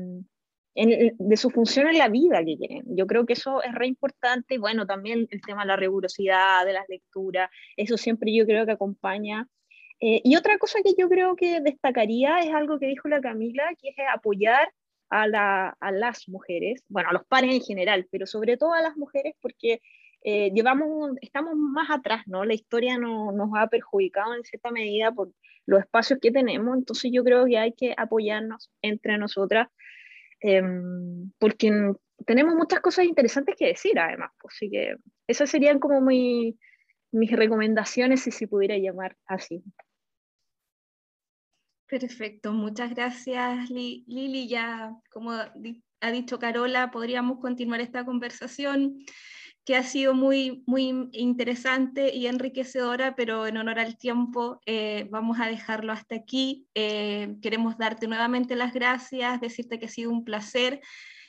en, 0.75 1.15
de 1.17 1.35
su 1.35 1.49
función 1.49 1.89
en 1.89 1.97
la 1.97 2.07
vida 2.07 2.45
que 2.45 2.55
quieren. 2.55 2.85
Yo 2.95 3.05
creo 3.07 3.25
que 3.25 3.33
eso 3.33 3.61
es 3.61 3.75
re 3.75 3.87
importante. 3.87 4.57
Bueno, 4.57 4.85
también 4.85 5.27
el 5.29 5.41
tema 5.41 5.63
de 5.63 5.67
la 5.67 5.75
rigurosidad, 5.75 6.65
de 6.65 6.71
las 6.71 6.87
lecturas, 6.87 7.49
eso 7.75 7.97
siempre 7.97 8.33
yo 8.33 8.45
creo 8.45 8.65
que 8.65 8.71
acompaña. 8.71 9.49
Eh, 9.99 10.21
y 10.23 10.37
otra 10.37 10.57
cosa 10.59 10.79
que 10.81 10.93
yo 10.97 11.09
creo 11.09 11.35
que 11.35 11.59
destacaría 11.59 12.39
es 12.39 12.53
algo 12.53 12.79
que 12.79 12.87
dijo 12.87 13.09
la 13.09 13.19
Camila, 13.19 13.67
que 13.81 13.89
es 13.89 13.95
apoyar 14.13 14.71
a, 15.09 15.27
la, 15.27 15.77
a, 15.79 15.91
las 15.91 16.27
mujeres, 16.29 16.83
bueno, 16.89 17.09
a 17.09 17.13
los 17.13 17.25
pares 17.25 17.53
en 17.53 17.61
general, 17.61 18.07
pero 18.11 18.25
sobre 18.25 18.57
todo 18.57 18.73
a 18.73 18.81
las 18.81 18.97
mujeres 18.97 19.35
porque 19.41 19.81
eh, 20.23 20.51
llevamos, 20.53 21.11
estamos 21.21 21.55
más 21.55 21.89
atrás, 21.89 22.23
¿no? 22.27 22.43
La 22.43 22.53
historia 22.53 22.97
no, 22.97 23.31
nos 23.31 23.49
ha 23.55 23.67
perjudicado 23.67 24.35
en 24.35 24.43
cierta 24.43 24.71
medida 24.71 25.11
por 25.11 25.31
los 25.65 25.79
espacios 25.81 26.19
que 26.21 26.31
tenemos, 26.31 26.77
entonces 26.77 27.11
yo 27.13 27.23
creo 27.23 27.45
que 27.45 27.57
hay 27.57 27.73
que 27.73 27.93
apoyarnos 27.97 28.71
entre 28.81 29.17
nosotras 29.17 29.67
eh, 30.41 30.61
porque 31.39 31.93
tenemos 32.25 32.55
muchas 32.55 32.79
cosas 32.79 33.05
interesantes 33.05 33.55
que 33.57 33.67
decir 33.67 33.99
además, 33.99 34.31
pues, 34.39 34.55
así 34.55 34.69
que 34.69 34.95
esas 35.27 35.49
serían 35.49 35.79
como 35.79 36.01
mi, 36.01 36.57
mis 37.11 37.31
recomendaciones 37.31 38.21
si 38.21 38.31
se 38.31 38.47
pudiera 38.47 38.77
llamar 38.77 39.15
así. 39.25 39.63
Perfecto, 41.87 42.51
muchas 42.51 42.89
gracias 42.91 43.69
Lili. 43.69 44.47
Ya 44.47 44.93
como 45.09 45.31
ha 45.31 46.11
dicho 46.11 46.37
Carola, 46.39 46.91
podríamos 46.91 47.39
continuar 47.39 47.81
esta 47.81 48.05
conversación, 48.05 49.05
que 49.67 49.75
ha 49.75 49.83
sido 49.83 50.13
muy, 50.13 50.63
muy 50.65 51.09
interesante 51.11 52.15
y 52.15 52.27
enriquecedora, 52.27 53.15
pero 53.15 53.47
en 53.47 53.57
honor 53.57 53.79
al 53.79 53.97
tiempo 53.97 54.61
eh, 54.65 55.07
vamos 55.09 55.41
a 55.41 55.47
dejarlo 55.47 55.91
hasta 55.91 56.15
aquí. 56.15 56.67
Eh, 56.73 57.35
queremos 57.41 57.77
darte 57.77 58.07
nuevamente 58.07 58.55
las 58.55 58.73
gracias, 58.73 59.41
decirte 59.41 59.77
que 59.77 59.87
ha 59.87 59.89
sido 59.89 60.11
un 60.11 60.23
placer 60.23 60.79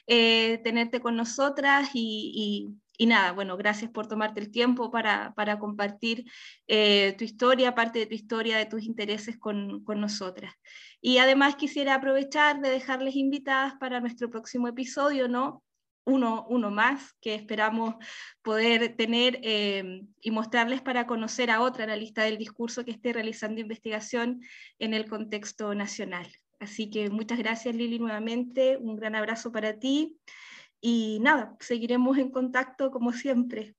eh, 0.06 0.60
tenerte 0.62 1.00
con 1.00 1.16
nosotras 1.16 1.90
y, 1.94 2.32
y, 2.32 2.78
nada, 3.06 3.32
bueno, 3.32 3.56
gracias 3.56 3.90
por 3.90 4.08
tomarte 4.08 4.40
el 4.40 4.50
tiempo 4.50 4.90
para, 4.90 5.32
para 5.34 5.58
compartir 5.58 6.24
tu 6.66 7.24
historia, 7.24 7.74
parte 7.74 8.00
de 8.00 8.06
tu 8.06 8.14
historia, 8.14 8.58
de 8.58 8.66
tus 8.66 8.82
intereses 8.84 9.38
con, 9.38 9.84
con 9.84 10.00
nosotras. 10.00 10.54
Y 11.00 11.18
además 11.18 11.56
quisiera 11.56 11.94
aprovechar 11.94 12.60
de 12.60 12.70
dejarles 12.70 13.14
invitadas 13.16 13.74
para 13.78 14.00
nuestro 14.00 14.30
próximo 14.30 14.68
episodio, 14.68 15.28
¿no? 15.28 15.62
uno, 16.08 16.46
uno 16.48 16.70
más 16.70 17.14
que 17.20 17.34
esperamos 17.34 17.94
poder 18.42 18.96
tener 18.96 19.38
eh, 19.42 20.02
y 20.20 20.30
mostrarles 20.30 20.80
para 20.80 21.06
conocer 21.06 21.50
a 21.50 21.60
otra 21.60 21.84
analista 21.84 22.22
del 22.22 22.38
discurso 22.38 22.84
que 22.84 22.90
esté 22.90 23.12
realizando 23.12 23.60
investigación 23.60 24.40
en 24.78 24.94
el 24.94 25.08
contexto 25.08 25.74
nacional. 25.74 26.26
Así 26.58 26.90
que 26.90 27.10
muchas 27.10 27.38
gracias 27.38 27.74
Lili 27.74 27.98
nuevamente, 27.98 28.78
un 28.78 28.96
gran 28.96 29.14
abrazo 29.14 29.52
para 29.52 29.78
ti 29.78 30.18
y 30.80 31.18
nada, 31.20 31.56
seguiremos 31.60 32.18
en 32.18 32.30
contacto 32.30 32.90
como 32.90 33.12
siempre. 33.12 33.74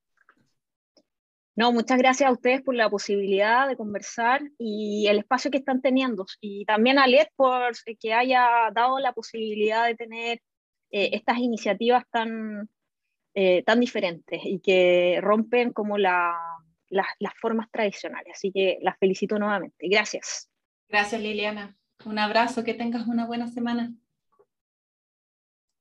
No, 1.56 1.74
muchas 1.74 1.98
gracias 1.98 2.30
a 2.30 2.32
ustedes 2.32 2.62
por 2.62 2.74
la 2.74 2.90
posibilidad 2.90 3.68
de 3.68 3.76
conversar 3.76 4.42
y 4.58 5.08
el 5.08 5.20
espacio 5.20 5.52
que 5.52 5.58
están 5.58 5.82
teniendo. 5.82 6.26
Y 6.40 6.64
también 6.64 6.98
a 6.98 7.06
LED 7.06 7.28
por 7.36 7.74
que 8.00 8.14
haya 8.14 8.48
dado 8.74 8.98
la 9.00 9.12
posibilidad 9.12 9.86
de 9.86 9.96
tener 9.96 10.42
eh, 10.92 11.10
estas 11.12 11.38
iniciativas 11.40 12.06
tan, 12.12 12.70
eh, 13.34 13.64
tan 13.64 13.82
diferentes 13.82 14.40
y 14.46 14.60
que 14.62 15.20
rompen 15.22 15.74
como 15.74 15.98
la, 15.98 16.34
las 16.90 17.34
formas 17.42 17.70
tradicionales. 17.72 18.36
Así 18.36 18.54
que 18.54 18.80
las 18.82 18.98
felicito 18.98 19.38
nuevamente. 19.38 19.88
Gracias. 19.90 20.50
Gracias, 20.88 21.22
Liliana. 21.22 21.78
Un 22.06 22.20
abrazo, 22.20 22.64
que 22.64 22.74
tengas 22.74 23.06
una 23.08 23.26
buena 23.26 23.48
semana. 23.48 23.94